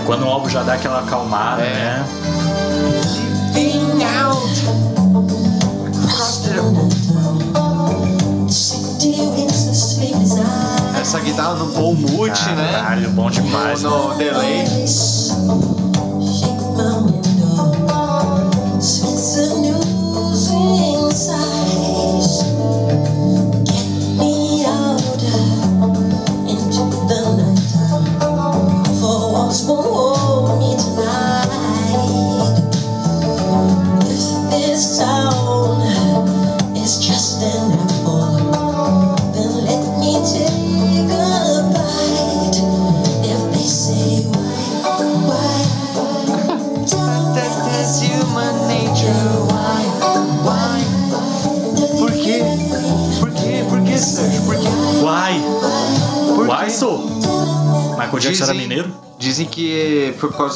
Quando 0.08 0.22
o 0.24 0.28
álbum 0.30 0.48
já 0.48 0.62
dá 0.62 0.72
aquela 0.72 1.00
acalmada, 1.00 1.60
É. 1.60 1.74
né? 1.74 2.04
Essa 10.98 11.20
guitarra 11.20 11.54
no 11.56 11.66
Paul 11.74 11.94
Mute, 11.94 12.48
né? 12.52 12.72
Caralho, 12.72 13.10
bom 13.10 13.30
demais. 13.30 13.82
né? 13.82 13.90
No 13.90 14.14
delay. 14.14 14.64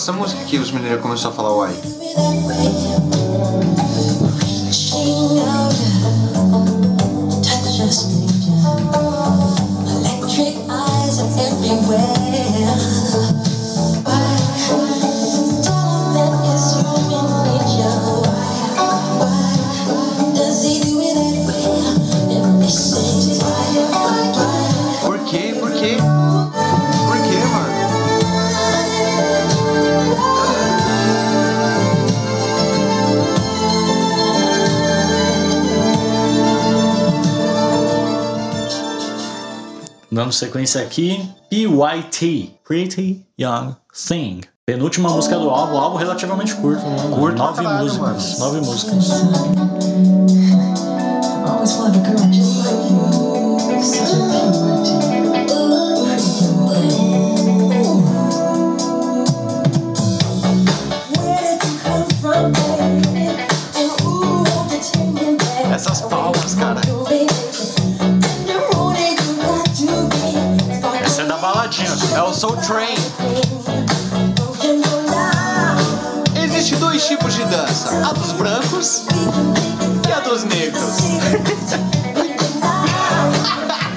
Dessa 0.03 0.12
música 0.12 0.44
que 0.46 0.59
os 0.59 0.72
mineiros 0.72 1.00
começaram 1.00 1.30
a 1.30 1.36
falar 1.36 1.57
uai. 1.57 1.91
Dando 40.33 40.39
sequência 40.39 40.80
aqui, 40.80 41.28
PYT, 41.51 42.55
Pretty 42.64 43.22
Young 43.39 43.76
Thing. 43.93 44.41
Penúltima 44.64 45.11
música 45.11 45.39
do 45.39 45.51
álbum, 45.51 45.76
álbum 45.76 45.97
relativamente 45.99 46.55
curto, 46.55 46.83
né? 46.83 46.97
Curto 47.14 47.37
Nove 47.37 47.62
músicas. 47.62 48.39
Nove 48.39 48.61
músicas. 48.61 49.09
Train. 72.73 72.97
Existem 76.43 76.79
dois 76.79 77.07
tipos 77.07 77.35
de 77.35 77.45
dança: 77.45 77.91
a 78.09 78.14
dos 78.14 78.33
brancos 78.33 79.05
e 80.09 80.12
a 80.12 80.20
dos 80.20 80.45
negros. 80.45 80.83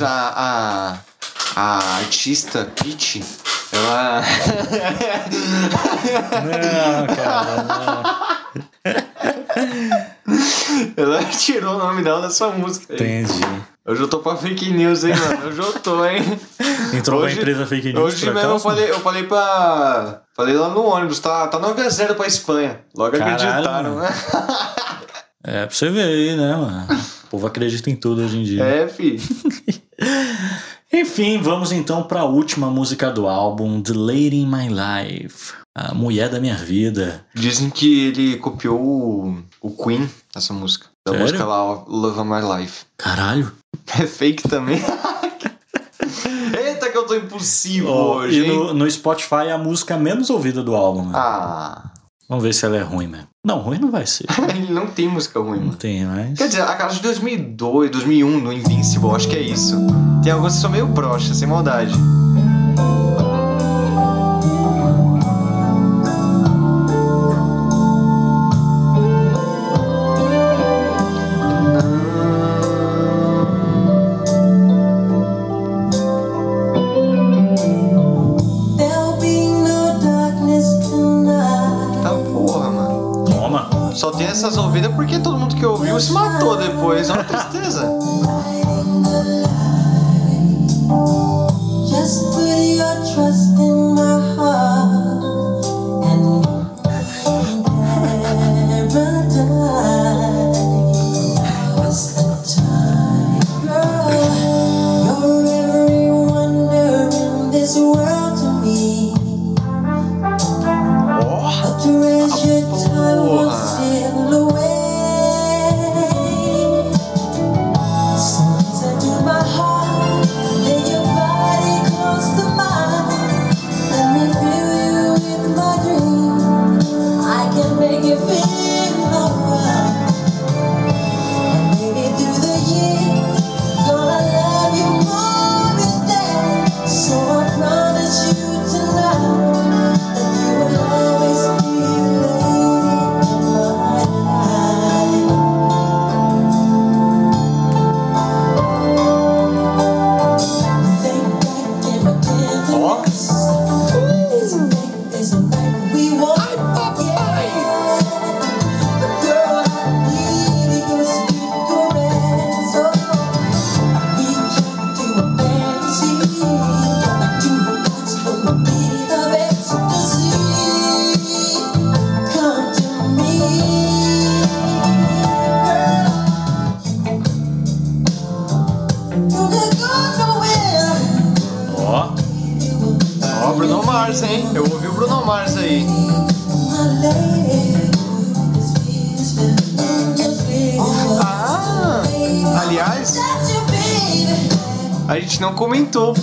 Bem. 0.00 0.08
a, 0.08 0.98
a, 1.56 1.60
a 1.60 1.96
artista 1.98 2.64
Peach, 2.76 3.24
ela. 3.72 4.22
Não, 6.42 7.06
cara, 7.16 8.16
ela 10.96 11.24
tirou 11.24 11.76
o 11.76 11.78
nome 11.78 12.02
dela 12.02 12.22
dessa 12.22 12.48
música. 12.48 12.94
não. 12.94 13.00
aí. 13.04 13.22
Entendi. 13.22 13.40
Hoje 13.88 14.02
eu 14.02 14.08
tô 14.08 14.18
pra 14.18 14.34
fake 14.36 14.70
news, 14.72 15.04
hein, 15.04 15.14
mano? 15.14 15.46
Hoje 15.46 15.58
eu 15.60 15.72
tô, 15.74 16.04
hein? 16.04 16.40
Entrou 16.92 17.20
Hoje- 17.20 17.34
pra 17.36 17.42
empresa 17.42 17.66
fake 17.66 17.92
news 17.92 18.14
Hoje 18.14 18.30
mesmo 18.32 18.50
eu 18.50 18.58
falei, 18.58 18.90
eu 18.90 18.98
falei 19.00 19.22
pra. 19.22 20.22
Falei 20.34 20.54
lá 20.56 20.68
no 20.70 20.82
ônibus, 20.84 21.20
tá, 21.20 21.46
tá 21.46 21.58
9x0 21.60 22.14
pra 22.14 22.26
Espanha. 22.26 22.80
Logo 22.96 23.16
Caralho, 23.16 23.34
acreditaram, 23.36 23.94
mano. 23.94 24.00
né? 24.00 24.08
É, 25.48 25.64
pra 25.64 25.72
você 25.76 25.88
ver 25.90 26.02
aí, 26.02 26.36
né, 26.36 26.56
mano? 26.56 26.88
Povo 27.36 27.48
acredita 27.48 27.90
em 27.90 27.96
tudo 27.96 28.22
hoje 28.22 28.38
em 28.38 28.44
dia. 28.44 28.64
É, 28.64 28.88
fi. 28.88 29.20
Enfim, 30.90 31.38
vamos 31.42 31.70
então 31.70 32.02
pra 32.02 32.24
última 32.24 32.70
música 32.70 33.10
do 33.10 33.28
álbum, 33.28 33.82
The 33.82 33.92
Lady 33.92 34.36
in 34.36 34.46
My 34.46 34.68
Life. 34.68 35.52
A 35.76 35.92
mulher 35.92 36.30
da 36.30 36.40
minha 36.40 36.54
vida. 36.54 37.26
Dizem 37.34 37.68
que 37.68 38.06
ele 38.06 38.38
copiou 38.38 38.80
o, 38.80 39.38
o 39.60 39.70
Queen, 39.70 40.08
essa 40.34 40.54
música. 40.54 40.86
Da 41.06 41.12
Sério? 41.12 41.26
música 41.26 41.44
lá, 41.44 41.84
Love 41.86 42.20
of 42.20 42.30
My 42.30 42.60
Life. 42.62 42.86
Caralho. 42.96 43.52
É 44.00 44.06
fake 44.06 44.48
também. 44.48 44.80
Eita, 46.58 46.88
que 46.90 46.96
eu 46.96 47.04
tô 47.04 47.16
impossível 47.16 47.90
Ó, 47.90 48.16
hoje, 48.16 48.46
e 48.46 48.48
no, 48.48 48.72
no 48.72 48.90
Spotify 48.90 49.48
é 49.48 49.52
a 49.52 49.58
música 49.58 49.98
menos 49.98 50.30
ouvida 50.30 50.62
do 50.62 50.74
álbum, 50.74 51.02
mano. 51.02 51.18
Ah, 51.18 51.90
Vamos 52.28 52.42
ver 52.42 52.54
se 52.54 52.64
ela 52.64 52.76
é 52.76 52.82
ruim 52.82 53.06
mesmo. 53.06 53.28
Não, 53.46 53.60
ruim 53.60 53.78
não 53.78 53.92
vai 53.92 54.04
ser. 54.04 54.26
ele 54.50 54.72
não 54.72 54.88
tem 54.88 55.06
música 55.08 55.38
ruim, 55.38 55.58
Não 55.58 55.66
mano. 55.66 55.76
tem, 55.78 56.04
mas. 56.04 56.36
Quer 56.36 56.48
dizer, 56.48 56.62
a 56.62 56.74
cara 56.74 56.92
de 56.92 57.00
2002, 57.00 57.90
2001 57.92 58.40
do 58.40 58.52
Invincible, 58.52 59.10
acho 59.10 59.28
que 59.28 59.36
é 59.36 59.40
isso. 59.40 59.76
Tem 60.20 60.32
algumas 60.32 60.56
que 60.56 60.60
são 60.62 60.68
meio 60.68 60.88
broxas, 60.88 61.36
sem 61.36 61.46
maldade. 61.46 61.94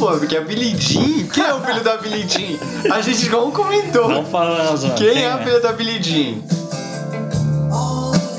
Pô, 0.03 0.17
porque 0.17 0.35
Jean. 0.77 1.27
Quem 1.27 1.43
é 1.43 1.53
o 1.53 1.61
filho 1.61 1.83
da 1.83 1.97
Billie 1.97 2.27
Jean? 2.27 2.93
A 2.93 3.01
gente 3.01 3.29
não 3.29 3.51
comentou. 3.51 4.09
Não 4.09 4.25
falamos, 4.25 4.83
mano. 4.83 4.95
Quem 4.95 5.23
é 5.23 5.31
a 5.31 5.37
filha 5.37 5.59
da 5.61 5.71
Billie 5.71 6.03
Jean? 6.03 6.41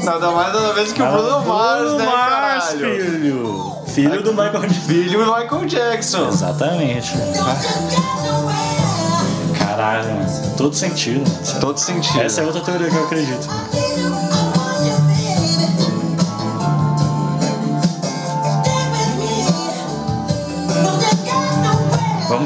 Nada 0.04 0.30
mais 0.32 0.52
nada 0.52 0.74
menos 0.74 0.92
que 0.92 1.02
o 1.02 1.06
Bruno 1.06 1.46
Mars, 1.46 1.92
né, 1.94 2.04
Mars, 2.04 2.64
caralho? 2.68 2.78
filho. 2.78 3.76
Filho 3.86 4.22
do 4.22 4.32
Michael 4.32 4.60
Jackson. 4.60 4.80
Filho 4.86 5.24
do 5.24 5.32
Michael 5.32 5.64
Jackson. 5.64 6.28
Exatamente. 6.28 7.12
Caralho, 9.58 10.08
mano. 10.10 10.54
Todo 10.58 10.74
sentido. 10.74 11.24
Todo 11.60 11.78
sentido. 11.78 12.20
Essa 12.20 12.42
é 12.42 12.44
outra 12.44 12.60
teoria 12.60 12.90
que 12.90 12.94
eu 12.96 13.04
acredito. 13.04 13.48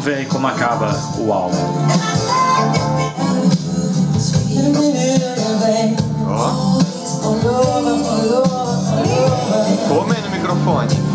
Ver 0.08 0.16
aí 0.16 0.26
como 0.26 0.46
acaba 0.46 0.90
o 1.18 1.30
álbum. 1.30 1.58
Ó, 6.26 6.78
come 9.88 10.14
no 10.22 10.30
microfone. 10.30 11.07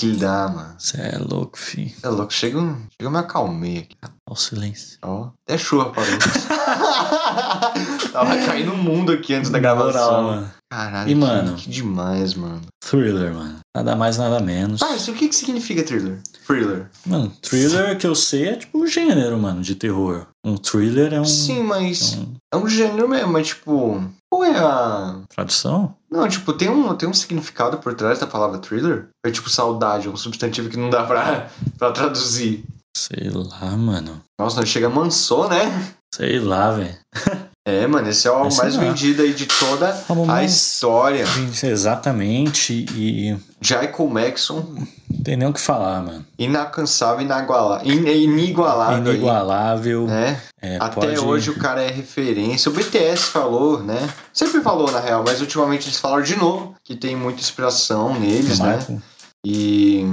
Que 0.00 0.06
ele 0.06 0.16
dá, 0.16 0.48
mano. 0.48 0.74
Você 0.78 1.00
é 1.00 1.18
louco, 1.18 1.58
fi. 1.58 1.94
É 2.02 2.08
louco, 2.08 2.32
chega, 2.32 2.58
um- 2.58 2.74
chega 2.74 2.86
eu 3.00 3.10
me 3.10 3.18
acalmei 3.18 3.78
aqui. 3.78 3.96
Olha 4.02 4.12
o 4.28 4.36
silêncio. 4.36 4.98
Ó, 5.02 5.30
até 5.44 5.58
chuva 5.58 5.90
parou. 5.90 6.10
Tava 8.12 8.36
caindo 8.44 8.72
o 8.72 8.76
mundo 8.76 9.12
aqui 9.12 9.34
antes 9.34 9.50
da 9.50 9.58
gravação. 9.58 9.90
moral, 9.92 10.22
mano. 10.22 10.50
Caralho, 10.70 11.10
E, 11.10 11.14
que, 11.14 11.20
mano? 11.20 11.56
que 11.56 11.68
demais, 11.70 12.34
mano. 12.34 12.60
Thriller, 12.84 13.32
mano. 13.34 13.58
Nada 13.76 13.96
mais, 13.96 14.16
nada 14.16 14.40
menos. 14.40 14.80
Parça, 14.80 15.10
o 15.10 15.14
que 15.14 15.28
que 15.28 15.34
significa 15.34 15.82
thriller? 15.82 16.18
Thriller. 16.46 16.88
Mano, 17.06 17.32
thriller 17.42 17.96
que 17.98 18.06
eu 18.06 18.14
sei 18.14 18.48
é 18.50 18.56
tipo 18.56 18.78
um 18.82 18.86
gênero, 18.86 19.38
mano, 19.38 19.62
de 19.62 19.74
terror. 19.74 20.26
Um 20.44 20.56
thriller 20.56 21.12
é 21.14 21.20
um. 21.20 21.24
Sim, 21.24 21.62
mas 21.62 22.14
um- 22.14 22.34
é 22.52 22.56
um 22.56 22.68
gênero 22.68 23.08
mesmo, 23.08 23.32
mas 23.32 23.48
tipo... 23.48 24.02
Qual 24.30 24.44
é 24.44 24.56
a... 24.56 25.22
Tradução? 25.28 25.96
Não, 26.08 26.28
tipo, 26.28 26.52
tem 26.52 26.68
um, 26.68 26.94
tem 26.94 27.08
um 27.08 27.14
significado 27.14 27.78
por 27.78 27.94
trás 27.94 28.20
da 28.20 28.26
palavra 28.26 28.58
thriller? 28.58 29.08
É 29.26 29.30
tipo 29.30 29.50
saudade, 29.50 30.08
um 30.08 30.16
substantivo 30.16 30.68
que 30.68 30.76
não 30.76 30.88
dá 30.88 31.04
pra, 31.04 31.50
pra 31.76 31.90
traduzir. 31.90 32.64
Sei 32.96 33.28
lá, 33.28 33.76
mano. 33.76 34.22
Nossa, 34.38 34.60
não 34.60 34.66
chega 34.66 34.88
mansou, 34.88 35.48
né? 35.48 35.94
Sei 36.14 36.38
lá, 36.38 36.70
velho. 36.70 36.96
É, 37.66 37.86
mano, 37.86 38.08
esse 38.08 38.26
é 38.26 38.30
o 38.30 38.42
mais 38.56 38.74
lá. 38.74 38.82
vendido 38.82 39.20
aí 39.22 39.34
de 39.34 39.44
toda 39.46 39.94
a 40.08 40.14
mais- 40.14 40.50
história. 40.56 41.24
Exatamente. 41.62 42.86
E 42.94 43.36
Jacob 43.60 44.10
Maxon, 44.10 44.64
não 45.10 45.22
tem 45.22 45.36
nem 45.36 45.46
o 45.46 45.52
que 45.52 45.60
falar, 45.60 46.02
mano. 46.02 46.24
inalcançável, 46.38 47.20
inaguala- 47.22 47.82
in- 47.84 48.06
inigualável. 48.08 49.12
Inigualável. 49.14 50.06
Né? 50.06 50.40
É, 50.62 50.78
Até 50.80 50.94
pode... 50.94 51.18
hoje 51.18 51.50
o 51.50 51.58
cara 51.58 51.82
é 51.82 51.90
referência. 51.90 52.70
O 52.70 52.74
BTS 52.74 53.24
falou, 53.24 53.82
né? 53.82 54.08
Sempre 54.32 54.62
falou, 54.62 54.90
na 54.90 55.00
real, 55.00 55.22
mas 55.26 55.40
ultimamente 55.42 55.86
eles 55.86 55.98
falaram 56.00 56.22
de 56.22 56.36
novo 56.36 56.74
que 56.82 56.94
tem 56.96 57.14
muita 57.14 57.40
inspiração 57.40 58.18
neles, 58.18 58.58
né? 58.58 58.76
Michael. 58.78 59.02
E. 59.44 60.06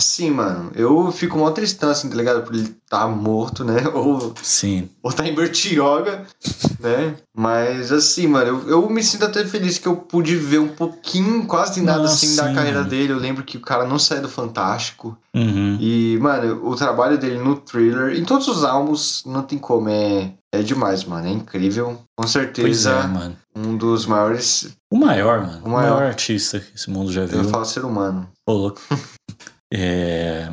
Assim, 0.00 0.30
mano, 0.30 0.72
eu 0.74 1.12
fico 1.12 1.36
mó 1.36 1.50
tristão, 1.50 1.90
assim, 1.90 2.08
tá 2.08 2.16
ligado? 2.16 2.42
Por 2.42 2.54
ele 2.54 2.74
tá 2.88 3.06
morto, 3.06 3.62
né? 3.62 3.86
Ou, 3.92 4.32
Sim. 4.42 4.88
ou 5.02 5.12
tá 5.12 5.26
em 5.28 5.34
Bertioga, 5.34 6.24
né? 6.80 7.16
Mas, 7.36 7.92
assim, 7.92 8.26
mano, 8.26 8.62
eu, 8.66 8.68
eu 8.82 8.88
me 8.90 9.02
sinto 9.02 9.26
até 9.26 9.44
feliz 9.44 9.76
que 9.76 9.86
eu 9.86 9.94
pude 9.96 10.36
ver 10.36 10.58
um 10.58 10.68
pouquinho, 10.68 11.46
quase 11.46 11.82
nada, 11.82 11.98
Não, 11.98 12.04
assim, 12.06 12.34
da 12.34 12.48
sim, 12.48 12.54
carreira 12.54 12.78
mano. 12.78 12.88
dele. 12.90 13.12
Eu 13.12 13.18
lembro 13.18 13.44
que 13.44 13.58
o 13.58 13.60
cara 13.60 13.84
não 13.86 13.98
saiu 13.98 14.22
do 14.22 14.28
Fantástico. 14.30 15.18
Uhum. 15.34 15.76
E, 15.78 16.18
mano, 16.18 16.66
o 16.66 16.74
trabalho 16.74 17.18
dele 17.18 17.36
no 17.38 17.56
thriller, 17.56 18.16
em 18.18 18.24
todos 18.24 18.48
os 18.48 18.64
álbuns, 18.64 19.22
não 19.26 19.42
tem 19.42 19.58
como, 19.58 19.90
é, 19.90 20.32
é 20.50 20.62
demais, 20.62 21.04
mano. 21.04 21.26
É 21.28 21.30
incrível. 21.30 21.88
Com 22.16 22.22
Pois 22.22 22.30
certeza, 22.30 22.90
é, 22.92 23.06
mano. 23.06 23.36
um 23.54 23.76
dos 23.76 24.06
maiores, 24.06 24.68
O 24.90 24.96
maior, 24.96 25.40
mano. 25.46 25.60
O 25.62 25.68
O 25.68 25.70
maior. 25.72 25.96
maior, 25.96 26.02
artista 26.08 26.58
que 26.58 26.74
esse 26.74 26.88
mundo 26.88 27.12
já 27.12 27.20
eu 27.22 27.28
viu. 27.28 27.44
falo 27.44 27.66
ser 27.66 27.84
humano. 27.84 28.26
Pô, 28.46 28.54
louco. 28.54 28.80
é... 29.72 30.48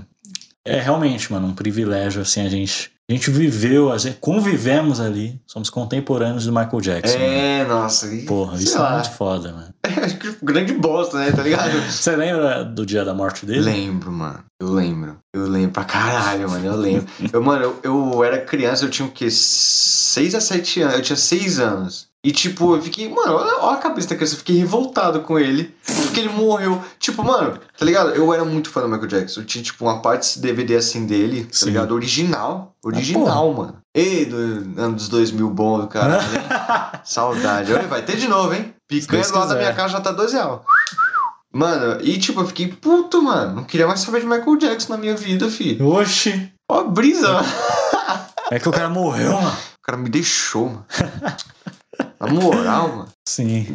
é 0.66 0.80
realmente, 0.80 1.32
mano, 1.32 1.48
um 1.48 1.54
privilégio, 1.56 2.22
assim, 2.22 2.46
a 2.46 2.50
gente. 2.50 2.92
A 3.10 3.14
gente 3.14 3.32
viveu, 3.32 3.90
a 3.90 3.98
gente 3.98 4.18
convivemos 4.20 5.00
ali. 5.00 5.40
Somos 5.48 5.70
contemporâneos 5.70 6.46
do 6.46 6.52
Michael 6.52 6.82
Jackson. 6.82 7.18
É, 7.18 7.64
nossa. 7.64 8.14
e- 8.14 8.26
Porra, 8.26 8.58
isso 8.62 8.76
é 8.76 8.82
lá. 8.82 8.94
muito 8.96 9.12
foda, 9.12 9.54
mano. 9.54 9.74
Acho 10.04 10.18
que 10.20 10.36
grande 10.44 10.74
bosta, 10.74 11.18
né? 11.18 11.32
Tá 11.32 11.42
ligado? 11.42 11.72
Você 11.90 12.14
lembra 12.18 12.66
do 12.66 12.86
dia 12.86 13.06
da 13.06 13.14
morte 13.14 13.46
dele? 13.46 13.62
lembro, 13.62 14.12
mano. 14.12 14.44
Eu 14.60 14.74
lembro. 14.74 15.20
Eu 15.34 15.48
lembro 15.48 15.72
pra 15.72 15.86
caralho, 15.86 16.50
mano. 16.50 16.66
Eu 16.66 16.76
lembro. 16.76 17.08
Eu, 17.32 17.42
mano, 17.42 17.64
eu, 17.64 17.80
eu 17.82 18.24
era 18.26 18.42
criança, 18.42 18.84
eu 18.84 18.90
tinha 18.90 19.08
o 19.08 19.12
quê? 19.12 19.30
6 19.32 20.36
a 20.36 20.42
7 20.42 20.82
anos. 20.82 20.96
Eu 20.96 21.02
tinha 21.02 21.16
6 21.16 21.60
anos. 21.62 22.08
E, 22.28 22.32
tipo, 22.34 22.76
eu 22.76 22.82
fiquei, 22.82 23.08
mano, 23.08 23.36
olha, 23.36 23.72
a 23.72 23.78
cabeça 23.78 24.10
da 24.10 24.16
criança. 24.16 24.34
Eu 24.34 24.40
fiquei 24.40 24.58
revoltado 24.58 25.22
com 25.22 25.40
ele. 25.40 25.74
Porque 25.86 26.20
ele 26.20 26.28
morreu. 26.28 26.84
Tipo, 27.00 27.24
mano, 27.24 27.58
tá 27.80 27.86
ligado? 27.86 28.10
Eu 28.10 28.34
era 28.34 28.44
muito 28.44 28.70
fã 28.70 28.82
do 28.82 28.90
Michael 28.90 29.08
Jackson. 29.08 29.40
Eu 29.40 29.46
tinha, 29.46 29.64
tipo, 29.64 29.86
uma 29.86 30.02
parte 30.02 30.38
DVD 30.38 30.76
assim 30.76 31.06
dele, 31.06 31.46
tá 31.46 31.52
Sim. 31.54 31.66
ligado? 31.68 31.94
Original. 31.94 32.76
Original, 32.84 33.54
mano. 33.54 33.78
Ei, 33.96 34.26
do 34.26 34.36
ano 34.36 34.96
dos 34.96 35.08
2000 35.08 35.50
bom 35.52 35.80
do 35.80 35.88
caralho. 35.88 36.22
hein? 36.36 37.00
Saudade. 37.06 37.74
Olha, 37.74 37.88
vai 37.88 38.02
ter 38.02 38.18
de 38.18 38.28
novo, 38.28 38.54
hein? 38.54 38.74
Picanha 38.90 39.26
lado 39.32 39.48
da 39.48 39.56
minha 39.56 39.74
casa 39.74 39.94
já 39.94 40.02
tá 40.02 40.12
2 40.12 40.34
reais. 40.34 40.60
Mano, 41.54 42.02
e 42.02 42.18
tipo, 42.20 42.42
eu 42.42 42.48
fiquei 42.48 42.68
puto, 42.68 43.22
mano. 43.22 43.56
Não 43.56 43.64
queria 43.64 43.88
mais 43.88 44.02
saber 44.02 44.20
de 44.20 44.26
Michael 44.26 44.58
Jackson 44.58 44.92
na 44.92 44.98
minha 44.98 45.16
vida, 45.16 45.50
filho. 45.50 45.88
Oxi! 45.88 46.52
Ó, 46.70 46.84
brisa, 46.84 47.32
mano. 47.32 47.48
É 48.52 48.60
que 48.60 48.68
o 48.68 48.72
cara 48.74 48.90
morreu, 48.90 49.32
mano. 49.32 49.58
O 49.78 49.82
cara 49.82 49.98
me 49.98 50.10
deixou, 50.10 50.66
mano. 50.66 50.86
Na 52.20 52.28
moral, 52.28 52.88
mano. 52.90 53.08
Sim. 53.28 53.68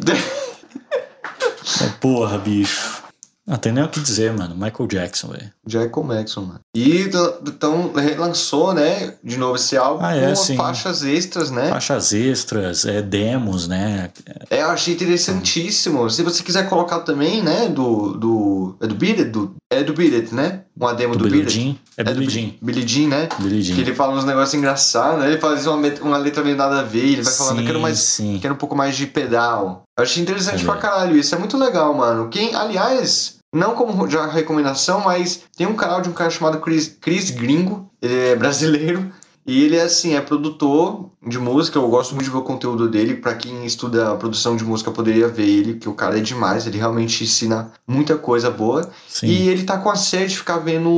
É, 1.81 1.89
porra, 1.99 2.37
bicho. 2.37 3.03
Não 3.45 3.57
tem 3.57 3.73
nem 3.73 3.83
o 3.83 3.89
que 3.89 3.99
dizer, 3.99 4.31
mano. 4.31 4.55
Michael 4.55 4.87
Jackson, 4.87 5.27
velho. 5.27 5.51
Jacob 5.67 6.05
Maxon, 6.05 6.41
mano. 6.41 6.59
E 6.73 7.01
então 7.01 7.91
relançou, 7.93 8.73
né, 8.73 9.15
de 9.21 9.35
novo 9.35 9.57
esse 9.57 9.75
álbum 9.75 10.03
Ah, 10.05 10.15
é, 10.15 10.29
com 10.29 10.35
sim. 10.35 10.55
faixas 10.55 11.03
extras, 11.03 11.51
né? 11.51 11.67
Faixas 11.69 12.13
extras, 12.13 12.85
é, 12.85 13.01
demos, 13.01 13.67
né? 13.67 14.09
É, 14.49 14.61
eu 14.61 14.67
achei 14.69 14.93
interessantíssimo. 14.93 16.09
Se 16.09 16.23
você 16.23 16.41
quiser 16.41 16.69
colocar 16.69 17.01
também, 17.01 17.43
né, 17.43 17.67
do. 17.67 18.13
do 18.13 18.75
é 18.79 18.87
do 18.87 18.95
Beat 18.95 19.19
It? 19.19 19.29
Do, 19.31 19.55
é 19.69 19.83
do 19.83 19.93
Beat 19.93 20.13
It, 20.13 20.33
né? 20.33 20.62
Uma 20.75 20.93
demo 20.93 21.13
do, 21.15 21.25
Do 21.25 21.29
Billie. 21.29 21.47
Jean. 21.49 21.75
É 21.95 22.03
do 22.03 22.11
Billie 22.11 22.27
Bi- 22.27 22.33
Jean. 22.33 22.51
Billie 22.61 22.87
Jean, 22.87 23.07
né? 23.09 23.29
Billie 23.39 23.61
Que 23.61 23.73
Jean. 23.75 23.81
ele 23.81 23.93
fala 23.93 24.13
uns 24.17 24.25
negócios 24.25 24.53
engraçados, 24.55 25.19
né? 25.19 25.27
Ele 25.27 25.37
faz 25.39 25.67
uma, 25.67 25.87
uma 26.01 26.17
letra 26.17 26.43
meio 26.43 26.55
nada 26.57 26.79
a 26.79 26.83
ver, 26.83 27.05
ele 27.05 27.21
vai 27.21 27.31
falando, 27.33 27.59
eu 27.59 27.65
quero 27.67 27.79
mais 27.79 27.99
Sim. 27.99 28.39
quero 28.41 28.55
um 28.55 28.57
pouco 28.57 28.75
mais 28.75 28.95
de 28.97 29.05
pedal. 29.05 29.83
Eu 29.97 30.03
achei 30.03 30.21
interessante 30.23 30.63
É. 30.63 30.65
pra 30.65 30.77
caralho 30.77 31.15
isso. 31.15 31.35
É 31.35 31.37
muito 31.37 31.57
legal, 31.57 31.93
mano. 31.93 32.27
Quem, 32.29 32.55
aliás, 32.55 33.35
não 33.53 33.75
como 33.75 34.09
já 34.09 34.25
recomendação, 34.25 35.01
mas 35.01 35.41
tem 35.55 35.67
um 35.67 35.75
canal 35.75 36.01
de 36.01 36.09
um 36.09 36.13
cara 36.13 36.31
chamado 36.31 36.59
Chris, 36.59 36.87
Chris 36.99 37.29
Gringo. 37.29 37.87
Ele 38.01 38.29
é 38.29 38.35
brasileiro. 38.35 39.11
E 39.45 39.63
ele 39.63 39.75
é 39.75 39.83
assim, 39.83 40.15
é 40.15 40.21
produtor 40.21 41.09
de 41.25 41.37
música. 41.37 41.77
Eu 41.77 41.89
gosto 41.89 42.15
muito 42.15 42.25
de 42.25 42.31
ver 42.31 42.37
o 42.37 42.43
conteúdo 42.43 42.89
dele. 42.89 43.15
Pra 43.15 43.35
quem 43.35 43.65
estuda 43.65 44.11
a 44.11 44.15
produção 44.15 44.55
de 44.55 44.63
música, 44.63 44.91
poderia 44.91 45.27
ver 45.27 45.47
ele, 45.47 45.73
que 45.75 45.89
o 45.89 45.93
cara 45.93 46.17
é 46.17 46.21
demais. 46.21 46.65
Ele 46.65 46.77
realmente 46.77 47.23
ensina 47.23 47.71
muita 47.87 48.17
coisa 48.17 48.49
boa. 48.49 48.89
Sim. 49.07 49.27
E 49.27 49.49
ele 49.49 49.63
tá 49.63 49.77
com 49.77 49.89
a 49.89 49.95
série 49.95 50.27
de 50.27 50.37
ficar 50.37 50.59
vendo 50.59 50.89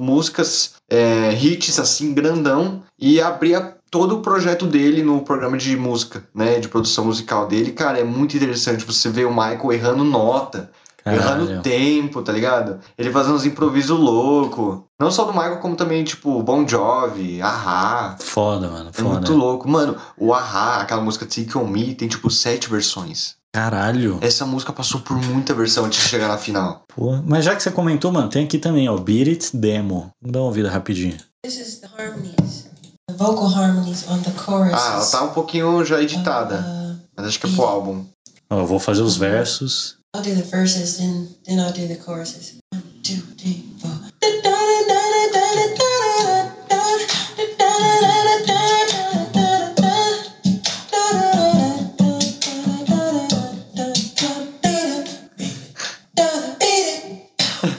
músicas, 0.00 0.74
é, 0.90 1.32
hits 1.32 1.78
assim, 1.78 2.12
grandão, 2.12 2.82
e 2.98 3.20
abrir 3.20 3.76
todo 3.90 4.16
o 4.16 4.20
projeto 4.20 4.66
dele 4.66 5.02
no 5.02 5.22
programa 5.22 5.56
de 5.56 5.76
música, 5.76 6.22
né? 6.34 6.58
De 6.58 6.68
produção 6.68 7.06
musical 7.06 7.46
dele. 7.46 7.72
Cara, 7.72 7.98
é 7.98 8.04
muito 8.04 8.36
interessante 8.36 8.84
você 8.84 9.08
ver 9.08 9.26
o 9.26 9.30
Michael 9.30 9.72
errando 9.72 10.04
nota. 10.04 10.70
Errando 11.14 11.62
tempo, 11.62 12.22
tá 12.22 12.32
ligado? 12.32 12.78
Ele 12.98 13.10
fazendo 13.10 13.36
uns 13.36 13.44
improvisos 13.46 13.98
louco. 13.98 14.84
Não 15.00 15.10
só 15.10 15.24
do 15.24 15.32
Michael, 15.32 15.58
como 15.58 15.76
também, 15.76 16.02
tipo, 16.04 16.42
Bon 16.42 16.66
Jovi, 16.66 17.40
Ahá. 17.42 18.16
Foda, 18.18 18.68
mano. 18.68 18.90
É 18.96 19.02
muito 19.02 19.26
Foda. 19.26 19.34
louco. 19.34 19.68
Mano, 19.68 19.96
o 20.18 20.32
Ahá, 20.32 20.80
aquela 20.80 21.00
música 21.02 21.26
Take 21.26 21.56
On 21.56 21.66
Me, 21.66 21.94
tem, 21.94 22.08
tipo, 22.08 22.30
sete 22.30 22.68
versões. 22.70 23.34
Caralho. 23.54 24.18
Essa 24.20 24.44
música 24.44 24.72
passou 24.72 25.00
por 25.00 25.16
muita 25.16 25.54
versão 25.54 25.86
antes 25.86 26.02
de 26.02 26.08
chegar 26.08 26.28
na 26.28 26.36
final. 26.36 26.82
Pô, 26.94 27.20
mas 27.24 27.44
já 27.44 27.56
que 27.56 27.62
você 27.62 27.70
comentou, 27.70 28.12
mano, 28.12 28.28
tem 28.28 28.44
aqui 28.44 28.58
também, 28.58 28.86
ó, 28.88 28.96
Beat 28.98 29.28
It 29.28 29.56
Demo. 29.56 30.10
Vamos 30.20 30.32
dar 30.32 30.40
uma 30.40 30.46
ouvida 30.46 30.68
rapidinho. 30.70 31.16
This 31.42 31.58
is 31.58 31.80
the 31.80 31.88
harmonies, 31.96 32.66
the 33.08 33.16
vocal 33.16 33.46
harmonies 33.46 34.04
on 34.10 34.18
the 34.18 34.30
chorus. 34.32 34.74
Ah, 34.74 34.94
ela 34.96 35.06
tá 35.06 35.22
um 35.22 35.28
pouquinho 35.30 35.82
já 35.84 36.02
editada. 36.02 36.56
Uh, 36.56 36.96
Mas 37.16 37.26
acho 37.28 37.40
que 37.40 37.46
é 37.46 37.50
pro 37.50 37.64
álbum. 37.64 38.04
Ó, 38.50 38.58
eu 38.60 38.66
vou 38.66 38.78
fazer 38.78 39.00
os 39.02 39.16
versos. 39.16 39.96
I'll 40.16 40.22
do 40.22 40.34
the 40.34 40.44
verses, 40.44 40.96
then 40.96 41.28
then 41.44 41.60
I'll 41.60 41.74
do 41.74 41.86
the 41.86 41.94
choruses. 41.94 42.58
One, 42.70 42.82
two, 43.02 43.16
three, 43.36 43.64
four. 43.78 43.90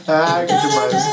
Ah, 0.08 0.46
que 0.46 0.54
demais. 0.54 1.08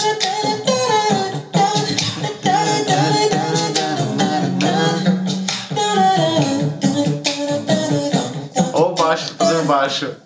Baixo, 8.98 9.34
fazendo 9.34 9.64
baixo. 9.64 10.23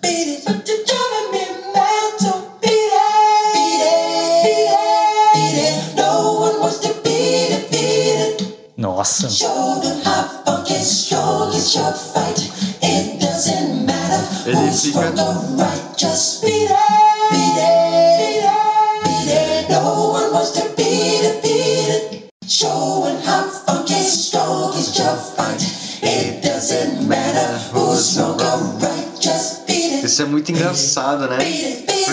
Just 29.21 29.67
beat 29.67 29.93
it. 29.93 30.05
Isso 30.05 30.21
é 30.21 30.25
muito 30.25 30.51
engraçado, 30.51 31.27
né? 31.29 31.37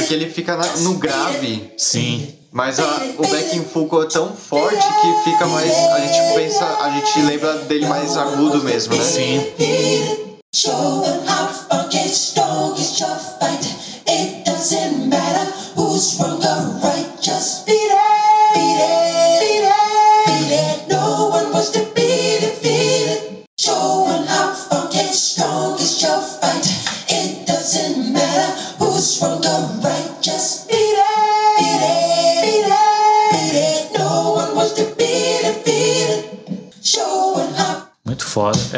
Porque 0.00 0.14
ele 0.14 0.30
fica 0.30 0.56
na- 0.56 0.76
no 0.78 0.94
grave, 0.94 1.72
Sim. 1.76 2.34
mas 2.52 2.78
a- 2.80 3.02
o 3.18 3.26
backing 3.26 3.62
vocal 3.74 4.02
é 4.02 4.06
tão 4.06 4.34
forte 4.34 4.76
que 5.00 5.30
fica 5.30 5.46
mais. 5.46 5.72
A 5.72 6.00
gente 6.00 6.34
pensa, 6.34 6.64
a 6.80 6.90
gente 6.90 7.20
lembra 7.22 7.52
dele 7.64 7.86
mais 7.86 8.16
agudo 8.16 8.62
mesmo, 8.62 8.94
né? 8.94 9.02
Sim. 9.04 9.46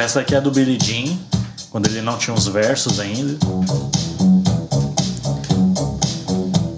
Essa 0.09 0.21
aqui 0.21 0.35
é 0.35 0.41
do 0.41 0.51
Billy 0.51 0.79
Jean, 0.83 1.19
quando 1.71 1.85
ele 1.85 2.01
não 2.01 2.17
tinha 2.17 2.35
os 2.35 2.47
versos 2.47 2.99
ainda. 2.99 3.37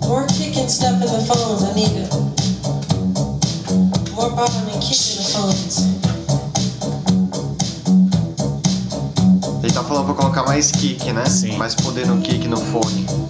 More 0.04 0.26
kicking 0.26 0.68
stuff 0.68 0.94
in 0.94 1.06
the 1.06 1.20
phones, 1.24 1.62
I 1.62 1.72
need 1.76 2.08
to. 2.10 2.16
More 4.16 4.30
bobbing 4.30 4.74
and 4.74 4.80
kicking 4.80 5.18
the 5.18 5.22
phones. 5.30 5.78
Ele 9.62 9.72
tá 9.72 9.84
falando 9.84 10.06
pra 10.06 10.14
colocar 10.14 10.42
mais 10.42 10.72
kick, 10.72 11.12
né? 11.12 11.24
Sim. 11.26 11.56
Mais 11.56 11.76
poder 11.76 12.08
no 12.08 12.20
kick 12.20 12.48
no 12.48 12.56
fone. 12.56 13.29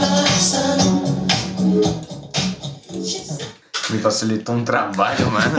My 0.00 0.26
son. 0.38 0.80
She's 3.04 3.38
Me 3.90 3.98
facilitou 3.98 4.54
um 4.54 4.64
trabalho, 4.64 5.30
mano. 5.30 5.58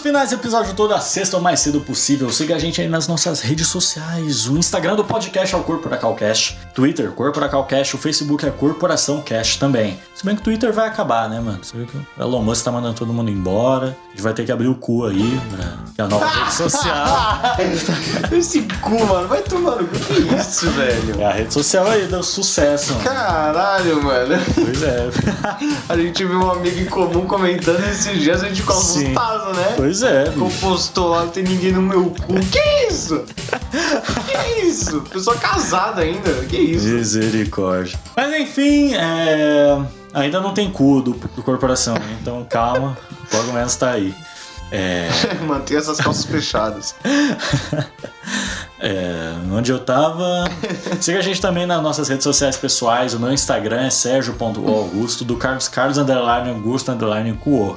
Avisos 0.00 0.12
finais, 0.12 0.32
episódio 0.32 0.74
toda 0.74 0.98
sexta 0.98 1.36
o 1.36 1.42
mais 1.42 1.60
cedo 1.60 1.80
possível. 1.82 2.30
Siga 2.30 2.56
a 2.56 2.58
gente 2.58 2.80
aí 2.80 2.88
nas 2.88 3.06
nossas 3.06 3.40
redes 3.40 3.66
sociais. 3.66 4.48
O 4.48 4.56
Instagram 4.56 4.96
do 4.96 5.04
podcast 5.04 5.54
é 5.54 5.58
o 5.58 5.62
Corporacalcast, 5.62 6.58
Twitter, 6.74 7.10
Corporacalcast, 7.12 7.96
o 7.96 7.98
Facebook 7.98 8.46
é 8.46 8.50
Corporação 8.50 9.20
Cast 9.20 9.58
também. 9.58 9.98
Se 10.14 10.24
bem 10.24 10.34
que 10.34 10.40
o 10.40 10.44
Twitter 10.44 10.72
vai 10.72 10.88
acabar, 10.88 11.28
né, 11.28 11.38
mano? 11.38 11.62
Você 11.62 11.76
vê 11.76 11.84
que 11.84 11.96
o 11.96 12.06
Elon 12.18 12.42
Musk 12.42 12.64
tá 12.64 12.72
mandando 12.72 12.94
todo 12.94 13.12
mundo 13.12 13.30
embora. 13.30 13.94
A 14.10 14.12
gente 14.12 14.22
vai 14.22 14.34
ter 14.34 14.44
que 14.44 14.50
abrir 14.50 14.66
o 14.66 14.74
cu 14.74 15.06
aí, 15.06 15.40
pra... 15.50 15.66
que 15.94 16.00
é 16.00 16.04
a 16.04 16.08
nova 16.08 16.26
rede 16.34 16.52
social. 16.52 17.06
Esse 18.36 18.62
cu, 18.82 19.06
mano, 19.06 19.28
vai 19.28 19.40
tomar 19.40 19.76
no 19.76 19.86
cu. 19.86 19.94
Que 19.94 20.34
isso, 20.34 20.68
velho? 20.72 21.20
É 21.20 21.26
a 21.26 21.32
rede 21.32 21.54
social 21.54 21.86
aí, 21.86 22.08
deu 22.08 22.22
sucesso, 22.22 22.92
mano. 22.94 23.04
Caralho, 23.04 24.02
mano. 24.02 24.34
Pois 24.52 24.82
é. 24.82 25.10
A 25.88 25.96
gente 25.96 26.24
viu 26.24 26.40
um 26.40 26.50
amigo 26.50 26.80
em 26.80 26.86
comum 26.86 27.24
comentando 27.24 27.84
esses 27.88 28.20
dias, 28.20 28.42
a 28.42 28.48
gente 28.48 28.60
ficou 28.62 28.76
Sim. 28.76 29.04
assustado, 29.04 29.54
né? 29.54 29.74
Pois 29.76 30.02
é, 30.02 30.24
bicho. 30.24 30.38
Compostou 30.38 31.08
lá, 31.10 31.24
não 31.24 31.30
tem 31.30 31.44
ninguém 31.44 31.72
no 31.72 31.82
meu 31.82 32.10
cu. 32.10 32.34
Que 32.50 32.88
isso? 32.88 33.24
Que 34.26 34.66
isso? 34.66 35.02
Pessoa 35.02 35.36
casada 35.36 36.02
ainda. 36.02 36.32
Que 36.48 36.56
isso? 36.56 36.86
Misericórdia. 36.86 37.98
Mas 38.16 38.40
enfim, 38.40 38.94
é... 38.94 39.78
ainda 40.12 40.40
não 40.40 40.52
tem 40.52 40.70
cu 40.70 41.00
do, 41.00 41.12
do 41.12 41.42
corporação, 41.42 41.94
né? 41.94 42.18
então 42.20 42.44
calma, 42.48 42.96
logo 43.32 43.52
menos 43.52 43.76
tá 43.76 43.92
aí. 43.92 44.14
É... 44.72 45.08
Manter 45.46 45.76
essas 45.78 45.98
calças 45.98 46.24
fechadas. 46.24 46.94
É, 48.82 49.34
onde 49.52 49.70
eu 49.70 49.78
tava. 49.78 50.44
Siga 51.02 51.18
a 51.18 51.22
gente 51.22 51.38
também 51.38 51.66
nas 51.66 51.82
nossas 51.82 52.08
redes 52.08 52.24
sociais 52.24 52.56
pessoais. 52.56 53.12
O 53.12 53.20
meu 53.20 53.30
Instagram 53.30 53.82
é 53.82 53.90
sergio.augusto, 53.90 55.22
do 55.22 55.36
Carlos 55.36 55.68
Carlos 55.68 55.98
Underline 55.98 56.48
Augusto 56.48 56.90
Underline 56.90 57.34
Cuo. 57.34 57.76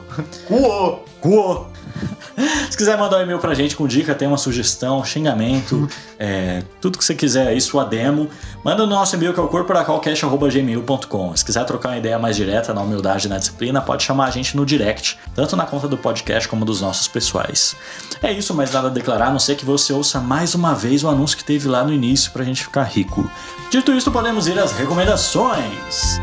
Uou! 0.49 1.03
Cuo! 1.19 1.72
Se 2.69 2.77
quiser 2.77 2.97
mandar 2.97 3.17
um 3.17 3.21
e-mail 3.21 3.39
pra 3.39 3.53
gente 3.53 3.75
com 3.75 3.87
dica, 3.87 4.15
tem 4.15 4.27
uma 4.27 4.37
sugestão, 4.37 5.03
xingamento, 5.03 5.87
é, 6.17 6.63
tudo 6.81 6.97
que 6.97 7.05
você 7.05 7.13
quiser 7.13 7.47
aí, 7.47 7.61
sua 7.61 7.83
demo, 7.83 8.29
manda 8.63 8.83
no 8.85 8.89
nosso 8.89 9.15
e-mail 9.15 9.33
que 9.33 9.39
é 9.39 9.43
o 9.43 9.47
corporacalcast.gmail.com. 9.47 11.35
Se 11.35 11.45
quiser 11.45 11.63
trocar 11.65 11.89
uma 11.89 11.97
ideia 11.97 12.17
mais 12.17 12.35
direta 12.35 12.73
na 12.73 12.81
humildade 12.81 13.27
e 13.27 13.29
na 13.29 13.37
disciplina, 13.37 13.81
pode 13.81 14.03
chamar 14.03 14.25
a 14.25 14.31
gente 14.31 14.57
no 14.57 14.65
direct, 14.65 15.17
tanto 15.35 15.55
na 15.55 15.65
conta 15.65 15.87
do 15.87 15.97
podcast 15.97 16.47
como 16.47 16.65
dos 16.65 16.81
nossos 16.81 17.07
pessoais. 17.07 17.75
É 18.21 18.31
isso, 18.31 18.53
mais 18.53 18.71
nada 18.71 18.87
a 18.87 18.91
declarar, 18.91 19.27
a 19.27 19.31
não 19.31 19.39
ser 19.39 19.55
que 19.55 19.65
você 19.65 19.93
ouça 19.93 20.19
mais 20.19 20.55
uma 20.55 20.73
vez 20.73 21.03
o 21.03 21.09
anúncio 21.09 21.37
que 21.37 21.43
teve 21.43 21.67
lá 21.67 21.83
no 21.83 21.93
início 21.93 22.31
pra 22.31 22.43
gente 22.43 22.63
ficar 22.63 22.83
rico. 22.83 23.29
Dito 23.69 23.91
isso, 23.91 24.11
podemos 24.11 24.47
ir 24.47 24.57
às 24.57 24.71
recomendações. 24.71 26.19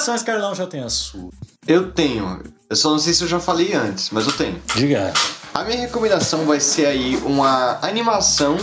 Recomendações, 0.00 0.22
Carlão, 0.22 0.54
já 0.54 0.66
tem 0.66 0.82
a 0.82 0.88
sua. 0.88 1.30
Eu 1.66 1.92
tenho. 1.92 2.42
Eu 2.68 2.76
só 2.76 2.90
não 2.90 2.98
sei 2.98 3.12
se 3.12 3.22
eu 3.22 3.28
já 3.28 3.38
falei 3.38 3.74
antes, 3.74 4.08
mas 4.10 4.26
eu 4.26 4.32
tenho. 4.32 4.60
Diga. 4.74 5.12
A 5.52 5.62
minha 5.64 5.78
recomendação 5.80 6.46
vai 6.46 6.58
ser 6.60 6.86
aí 6.86 7.16
uma 7.24 7.78
animação 7.82 8.56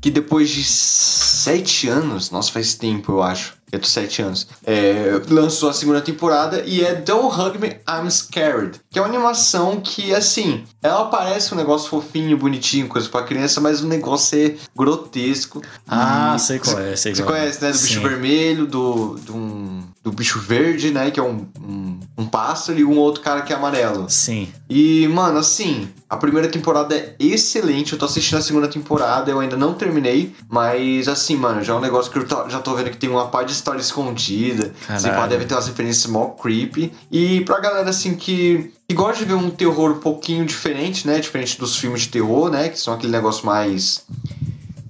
que 0.00 0.10
depois 0.10 0.48
de 0.50 0.62
sete 0.62 1.88
anos, 1.88 2.30
nossa, 2.30 2.52
faz 2.52 2.74
tempo 2.74 3.12
eu 3.12 3.22
acho, 3.22 3.54
eu 3.72 3.80
tô 3.80 3.86
sete 3.86 4.22
anos, 4.22 4.46
é, 4.64 5.20
lançou 5.28 5.68
a 5.68 5.72
segunda 5.72 6.00
temporada 6.00 6.62
e 6.64 6.84
é 6.84 6.94
Don't 6.94 7.34
Hug 7.40 7.58
Me, 7.58 7.80
I'm 7.88 8.08
Scared, 8.08 8.80
que 8.90 8.98
é 8.98 9.02
uma 9.02 9.08
animação 9.08 9.80
que, 9.80 10.14
assim, 10.14 10.64
ela 10.80 11.06
parece 11.06 11.52
um 11.52 11.56
negócio 11.56 11.88
fofinho, 11.88 12.36
bonitinho, 12.38 12.86
coisa 12.86 13.08
pra 13.08 13.24
criança, 13.24 13.60
mas 13.60 13.82
o 13.82 13.88
negócio 13.88 14.38
é 14.38 14.54
grotesco. 14.76 15.62
Ah, 15.88 16.34
E- 16.36 16.40
sei 16.40 16.58
qual 16.60 16.78
é, 16.78 16.94
sei 16.94 17.14
Você 17.16 17.22
qual 17.24 17.34
é. 17.34 17.40
conhece, 17.40 17.62
né? 17.64 17.72
Do 17.72 17.78
bicho 17.78 17.94
Sim. 17.94 18.00
vermelho, 18.00 18.66
do, 18.66 19.14
do, 19.18 19.34
um- 19.36 19.82
do 20.02 20.12
bicho 20.12 20.38
verde, 20.40 20.90
né? 20.90 21.10
Que 21.10 21.20
é 21.20 21.22
um, 21.22 21.46
um, 21.60 22.00
um 22.16 22.26
pássaro 22.26 22.78
e 22.78 22.84
um 22.84 22.96
outro 22.98 23.20
cara 23.22 23.42
que 23.42 23.52
é 23.52 23.56
amarelo. 23.56 24.08
Sim. 24.08 24.48
E, 24.70 25.06
mano, 25.08 25.38
assim, 25.38 25.88
a 26.08 26.16
primeira 26.16 26.48
temporada 26.48 26.94
é 26.94 27.14
excelente. 27.18 27.92
Eu 27.92 27.98
tô 27.98 28.04
assistindo 28.06 28.38
a 28.38 28.42
segunda 28.42 28.68
temporada, 28.68 29.30
eu 29.30 29.40
ainda 29.40 29.56
não 29.56 29.74
terminei. 29.74 30.34
Mas, 30.48 31.08
assim, 31.08 31.36
mano, 31.36 31.62
já 31.62 31.74
é 31.74 31.76
um 31.76 31.80
negócio 31.80 32.10
que 32.10 32.18
eu 32.18 32.26
tô- 32.26 32.48
já 32.48 32.60
tô 32.60 32.74
vendo 32.74 32.90
que 32.90 32.96
tem 32.96 33.10
uma 33.10 33.26
parte 33.28 33.48
de 33.48 33.54
história 33.54 33.80
escondida. 33.80 34.72
Caralho. 34.86 35.14
pá, 35.14 35.26
deve 35.26 35.44
ter 35.44 35.54
umas 35.54 35.66
referências 35.66 36.06
mó 36.06 36.26
creepy. 36.30 36.92
E 37.10 37.40
pra 37.42 37.60
galera, 37.60 37.90
assim, 37.90 38.14
que, 38.14 38.72
que 38.88 38.94
gosta 38.94 39.18
de 39.24 39.24
ver 39.28 39.34
um 39.34 39.50
terror 39.50 39.90
um 39.92 40.00
pouquinho 40.00 40.46
diferente, 40.46 41.06
né? 41.06 41.18
Diferente 41.18 41.58
dos 41.58 41.76
filmes 41.76 42.02
de 42.02 42.08
terror, 42.08 42.50
né? 42.50 42.68
Que 42.68 42.78
são 42.78 42.94
aquele 42.94 43.12
negócio 43.12 43.44
mais. 43.44 44.04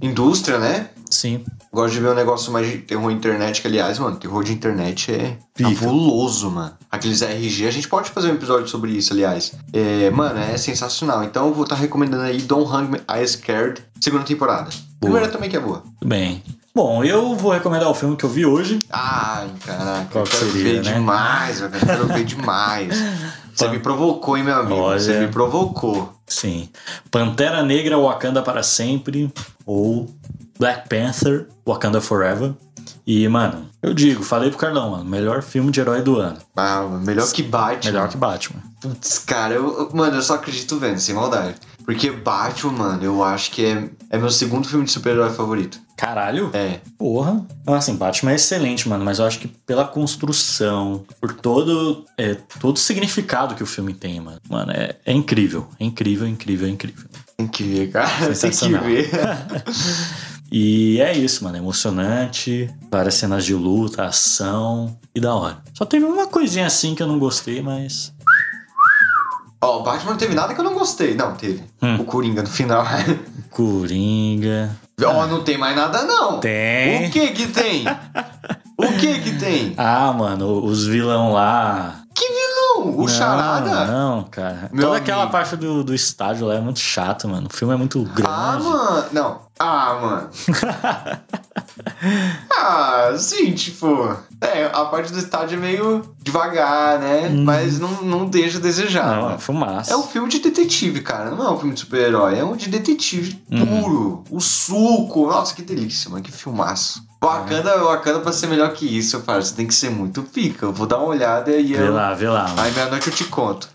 indústria, 0.00 0.58
né? 0.58 0.90
Sim. 1.10 1.44
Gosto 1.72 1.94
de 1.94 2.00
ver 2.00 2.08
um 2.10 2.14
negócio 2.14 2.50
mais 2.50 2.66
de 2.66 2.78
terror 2.78 3.10
internet, 3.10 3.60
que 3.60 3.68
aliás, 3.68 3.98
mano, 3.98 4.16
terror 4.16 4.42
de 4.42 4.52
internet 4.52 5.12
é 5.12 5.36
Pica. 5.54 5.70
fabuloso, 5.82 6.50
mano. 6.50 6.72
Aqueles 6.90 7.20
RG, 7.20 7.66
a 7.66 7.70
gente 7.70 7.88
pode 7.88 8.10
fazer 8.10 8.30
um 8.30 8.34
episódio 8.34 8.66
sobre 8.68 8.90
isso, 8.92 9.12
aliás. 9.12 9.52
É, 9.72 10.08
mano, 10.10 10.38
é 10.40 10.56
sensacional. 10.56 11.22
Então 11.24 11.46
eu 11.48 11.54
vou 11.54 11.64
estar 11.64 11.76
recomendando 11.76 12.22
aí 12.22 12.38
Don't 12.40 12.70
Hug 12.74 12.90
Me, 12.92 12.98
I 13.08 13.26
Scared, 13.28 13.82
segunda 14.00 14.24
temporada. 14.24 14.70
Primeira 14.98 15.28
também 15.28 15.50
que 15.50 15.56
é 15.56 15.60
boa. 15.60 15.82
Tudo 16.00 16.08
bem. 16.08 16.42
Bom, 16.74 17.02
eu 17.02 17.34
vou 17.34 17.50
recomendar 17.52 17.88
o 17.90 17.94
filme 17.94 18.16
que 18.16 18.24
eu 18.24 18.28
vi 18.30 18.46
hoje. 18.46 18.78
Ai, 18.88 19.48
caraca, 19.66 20.06
Qual 20.12 20.24
eu 20.24 20.30
que 20.30 20.36
quero 20.38 20.52
seria, 20.52 20.72
ver 20.74 20.84
né? 20.84 20.92
demais, 20.94 21.60
velho. 21.60 21.74
Eu 21.74 21.80
quero 21.86 22.06
ver 22.06 22.24
demais. 22.24 22.94
Você 23.54 23.68
me 23.68 23.78
provocou, 23.80 24.36
hein, 24.36 24.44
meu 24.44 24.54
amigo? 24.54 24.76
Olha. 24.80 25.00
Você 25.00 25.18
me 25.18 25.26
provocou. 25.28 26.12
Sim. 26.24 26.68
Pantera 27.10 27.62
Negra 27.64 27.98
Wakanda 27.98 28.42
para 28.42 28.62
sempre. 28.62 29.32
Ou 29.68 30.08
Black 30.58 30.88
Panther 30.88 31.46
Wakanda 31.66 32.00
Forever. 32.00 32.54
E, 33.06 33.28
mano, 33.28 33.68
eu 33.82 33.92
digo, 33.92 34.22
falei 34.22 34.48
pro 34.48 34.58
Carlão, 34.58 34.92
mano, 34.92 35.04
melhor 35.04 35.42
filme 35.42 35.70
de 35.70 35.78
herói 35.78 36.00
do 36.00 36.18
ano. 36.18 36.38
Ah, 36.56 36.84
melhor 37.04 37.30
que 37.30 37.42
Batman. 37.42 37.92
Melhor 37.92 38.08
que 38.08 38.16
Batman. 38.16 38.62
Putz, 38.80 39.18
cara, 39.18 39.54
eu, 39.54 39.90
mano, 39.92 40.16
eu 40.16 40.22
só 40.22 40.36
acredito 40.36 40.78
vendo, 40.78 40.98
sem 40.98 41.14
maldade. 41.14 41.54
Porque 41.88 42.10
Batman, 42.10 42.70
mano, 42.72 43.02
eu 43.02 43.24
acho 43.24 43.50
que 43.50 43.64
é, 43.64 43.88
é 44.10 44.18
meu 44.18 44.28
segundo 44.28 44.68
filme 44.68 44.84
de 44.84 44.90
super-herói 44.90 45.30
favorito. 45.30 45.80
Caralho. 45.96 46.50
É. 46.52 46.80
Porra. 46.98 47.46
Então, 47.62 47.72
assim, 47.72 47.96
Batman 47.96 48.32
é 48.32 48.34
excelente, 48.34 48.86
mano, 48.86 49.02
mas 49.02 49.18
eu 49.18 49.24
acho 49.24 49.38
que 49.38 49.48
pela 49.48 49.86
construção, 49.86 51.06
por 51.18 51.32
todo, 51.32 52.04
é, 52.18 52.34
todo 52.60 52.76
o 52.76 52.78
significado 52.78 53.54
que 53.54 53.62
o 53.62 53.66
filme 53.66 53.94
tem, 53.94 54.20
mano. 54.20 54.38
Mano, 54.50 54.70
é, 54.70 54.96
é 55.06 55.14
incrível. 55.14 55.66
É 55.80 55.84
incrível, 55.86 56.28
incrível, 56.28 56.68
incrível. 56.68 57.06
Tem 57.38 57.48
que 57.48 57.62
ver, 57.62 57.90
cara. 57.90 58.06
Tem 58.36 58.50
que 58.50 58.68
ver. 58.68 59.08
E 60.50 60.98
é 61.00 61.16
isso, 61.16 61.44
mano. 61.44 61.56
É 61.56 61.60
emocionante. 61.60 62.70
Várias 62.90 63.14
cenas 63.14 63.44
de 63.44 63.54
luta, 63.54 64.04
ação. 64.04 64.98
E 65.14 65.20
da 65.20 65.34
hora. 65.34 65.62
Só 65.74 65.84
teve 65.84 66.06
uma 66.06 66.26
coisinha 66.26 66.66
assim 66.66 66.94
que 66.94 67.02
eu 67.02 67.06
não 67.06 67.18
gostei, 67.18 67.60
mas. 67.60 68.14
Ó, 69.60 69.80
o 69.80 69.82
Batman 69.82 70.12
não 70.12 70.18
teve 70.18 70.34
nada 70.34 70.54
que 70.54 70.60
eu 70.60 70.64
não 70.64 70.74
gostei. 70.74 71.14
Não, 71.14 71.34
teve. 71.34 71.62
Hum. 71.82 71.96
O 72.00 72.04
Coringa 72.04 72.42
no 72.42 72.48
final. 72.48 72.84
Coringa. 73.50 74.76
Ó, 75.04 75.26
não 75.26 75.42
tem 75.42 75.58
mais 75.58 75.74
nada, 75.74 76.02
não. 76.02 76.38
Tem. 76.40 77.06
O 77.06 77.10
que 77.10 77.28
que 77.28 77.46
tem? 77.48 77.84
o 78.78 78.92
que 78.98 79.20
que 79.20 79.38
tem? 79.38 79.74
Ah, 79.76 80.12
mano, 80.12 80.64
os 80.64 80.86
vilão 80.86 81.32
lá. 81.32 82.02
Vilão? 82.82 82.94
O 82.96 83.00
não, 83.02 83.08
Charada? 83.08 83.84
Não, 83.86 84.22
cara. 84.24 84.70
Meu 84.72 84.86
Toda 84.86 84.98
aquela 84.98 85.22
amigo. 85.22 85.32
parte 85.32 85.56
do, 85.56 85.84
do 85.84 85.94
estádio 85.94 86.46
lá 86.46 86.54
é 86.54 86.60
muito 86.60 86.80
chato, 86.80 87.28
mano. 87.28 87.48
O 87.52 87.56
filme 87.56 87.74
é 87.74 87.76
muito 87.76 88.02
grande. 88.04 88.22
Ah, 88.26 88.58
mano. 88.62 89.04
Não. 89.12 89.40
Ah, 89.58 89.98
mano. 90.00 90.28
ah, 92.56 93.14
sim, 93.18 93.52
tipo. 93.52 94.16
É, 94.40 94.66
a 94.72 94.84
parte 94.84 95.12
do 95.12 95.18
estádio 95.18 95.56
é 95.56 95.60
meio 95.60 96.14
devagar, 96.22 96.98
né? 96.98 97.28
Mas 97.28 97.78
não, 97.80 97.90
não 98.02 98.26
deixa 98.26 98.58
a 98.58 98.60
desejar. 98.60 99.18
Hum. 99.18 99.22
Não, 99.22 99.30
é 99.32 99.38
fumaça. 99.38 99.92
É 99.92 99.96
um 99.96 100.02
filme 100.04 100.28
de 100.28 100.38
detetive, 100.38 101.00
cara. 101.00 101.30
Não 101.30 101.46
é 101.46 101.50
um 101.50 101.58
filme 101.58 101.74
de 101.74 101.80
super-herói. 101.80 102.38
É 102.38 102.44
um 102.44 102.56
de 102.56 102.68
detetive 102.68 103.42
Uhum. 103.50 103.82
puro. 103.82 104.24
O 104.30 104.40
suco. 104.40 105.26
Nossa, 105.28 105.54
que 105.54 105.62
delícia, 105.62 106.10
mano. 106.10 106.22
Que 106.22 106.30
filmaço. 106.32 107.02
Wakanda, 107.20 107.76
Wakanda 107.82 108.20
pra 108.20 108.32
ser 108.32 108.46
melhor 108.46 108.72
que 108.72 108.86
isso, 108.86 109.20
parça. 109.20 109.54
Tem 109.54 109.66
que 109.66 109.74
ser 109.74 109.90
muito 109.90 110.22
pica. 110.22 110.66
Eu 110.66 110.72
vou 110.72 110.86
dar 110.86 110.98
uma 110.98 111.08
olhada 111.08 111.50
e 111.50 111.74
Vê 111.74 111.82
eu... 111.88 111.92
lá, 111.92 112.14
vê 112.14 112.28
lá. 112.28 112.52
Aí 112.56 112.72
meia-noite 112.72 113.08
eu 113.08 113.14
te 113.14 113.24
conto. 113.24 113.68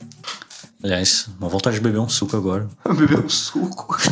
Aliás, 0.83 1.27
uma 1.39 1.49
vontade 1.49 1.75
de 1.75 1.81
beber 1.81 1.99
um 1.99 2.09
suco 2.09 2.35
agora. 2.35 2.67
Beber 2.85 3.19
um 3.19 3.29
suco. 3.29 3.97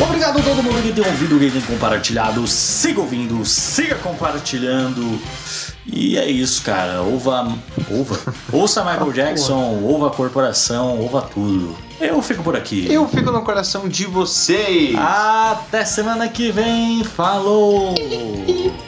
Obrigado 0.00 0.38
a 0.38 0.42
todo 0.42 0.62
mundo 0.62 0.82
que 0.82 0.92
tem 0.92 1.04
ouvido 1.04 1.36
o 1.36 1.38
Game 1.38 1.60
compartilhado. 1.62 2.46
Siga 2.46 3.00
ouvindo, 3.00 3.44
siga 3.44 3.96
compartilhando. 3.96 5.20
E 5.90 6.16
é 6.18 6.30
isso, 6.30 6.62
cara. 6.62 7.02
Ouva. 7.02 7.52
Ouva. 7.90 8.34
Ouça 8.52 8.84
Michael 8.84 9.12
Jackson, 9.12 9.80
ouva 9.82 10.08
a 10.08 10.10
corporação, 10.10 10.98
ouva 10.98 11.22
tudo. 11.22 11.76
Eu 12.00 12.22
fico 12.22 12.42
por 12.42 12.54
aqui. 12.56 12.86
Eu 12.92 13.08
fico 13.08 13.30
no 13.32 13.42
coração 13.42 13.88
de 13.88 14.04
vocês. 14.06 14.94
Até 14.96 15.84
semana 15.84 16.28
que 16.28 16.52
vem. 16.52 17.02
Falou! 17.02 17.94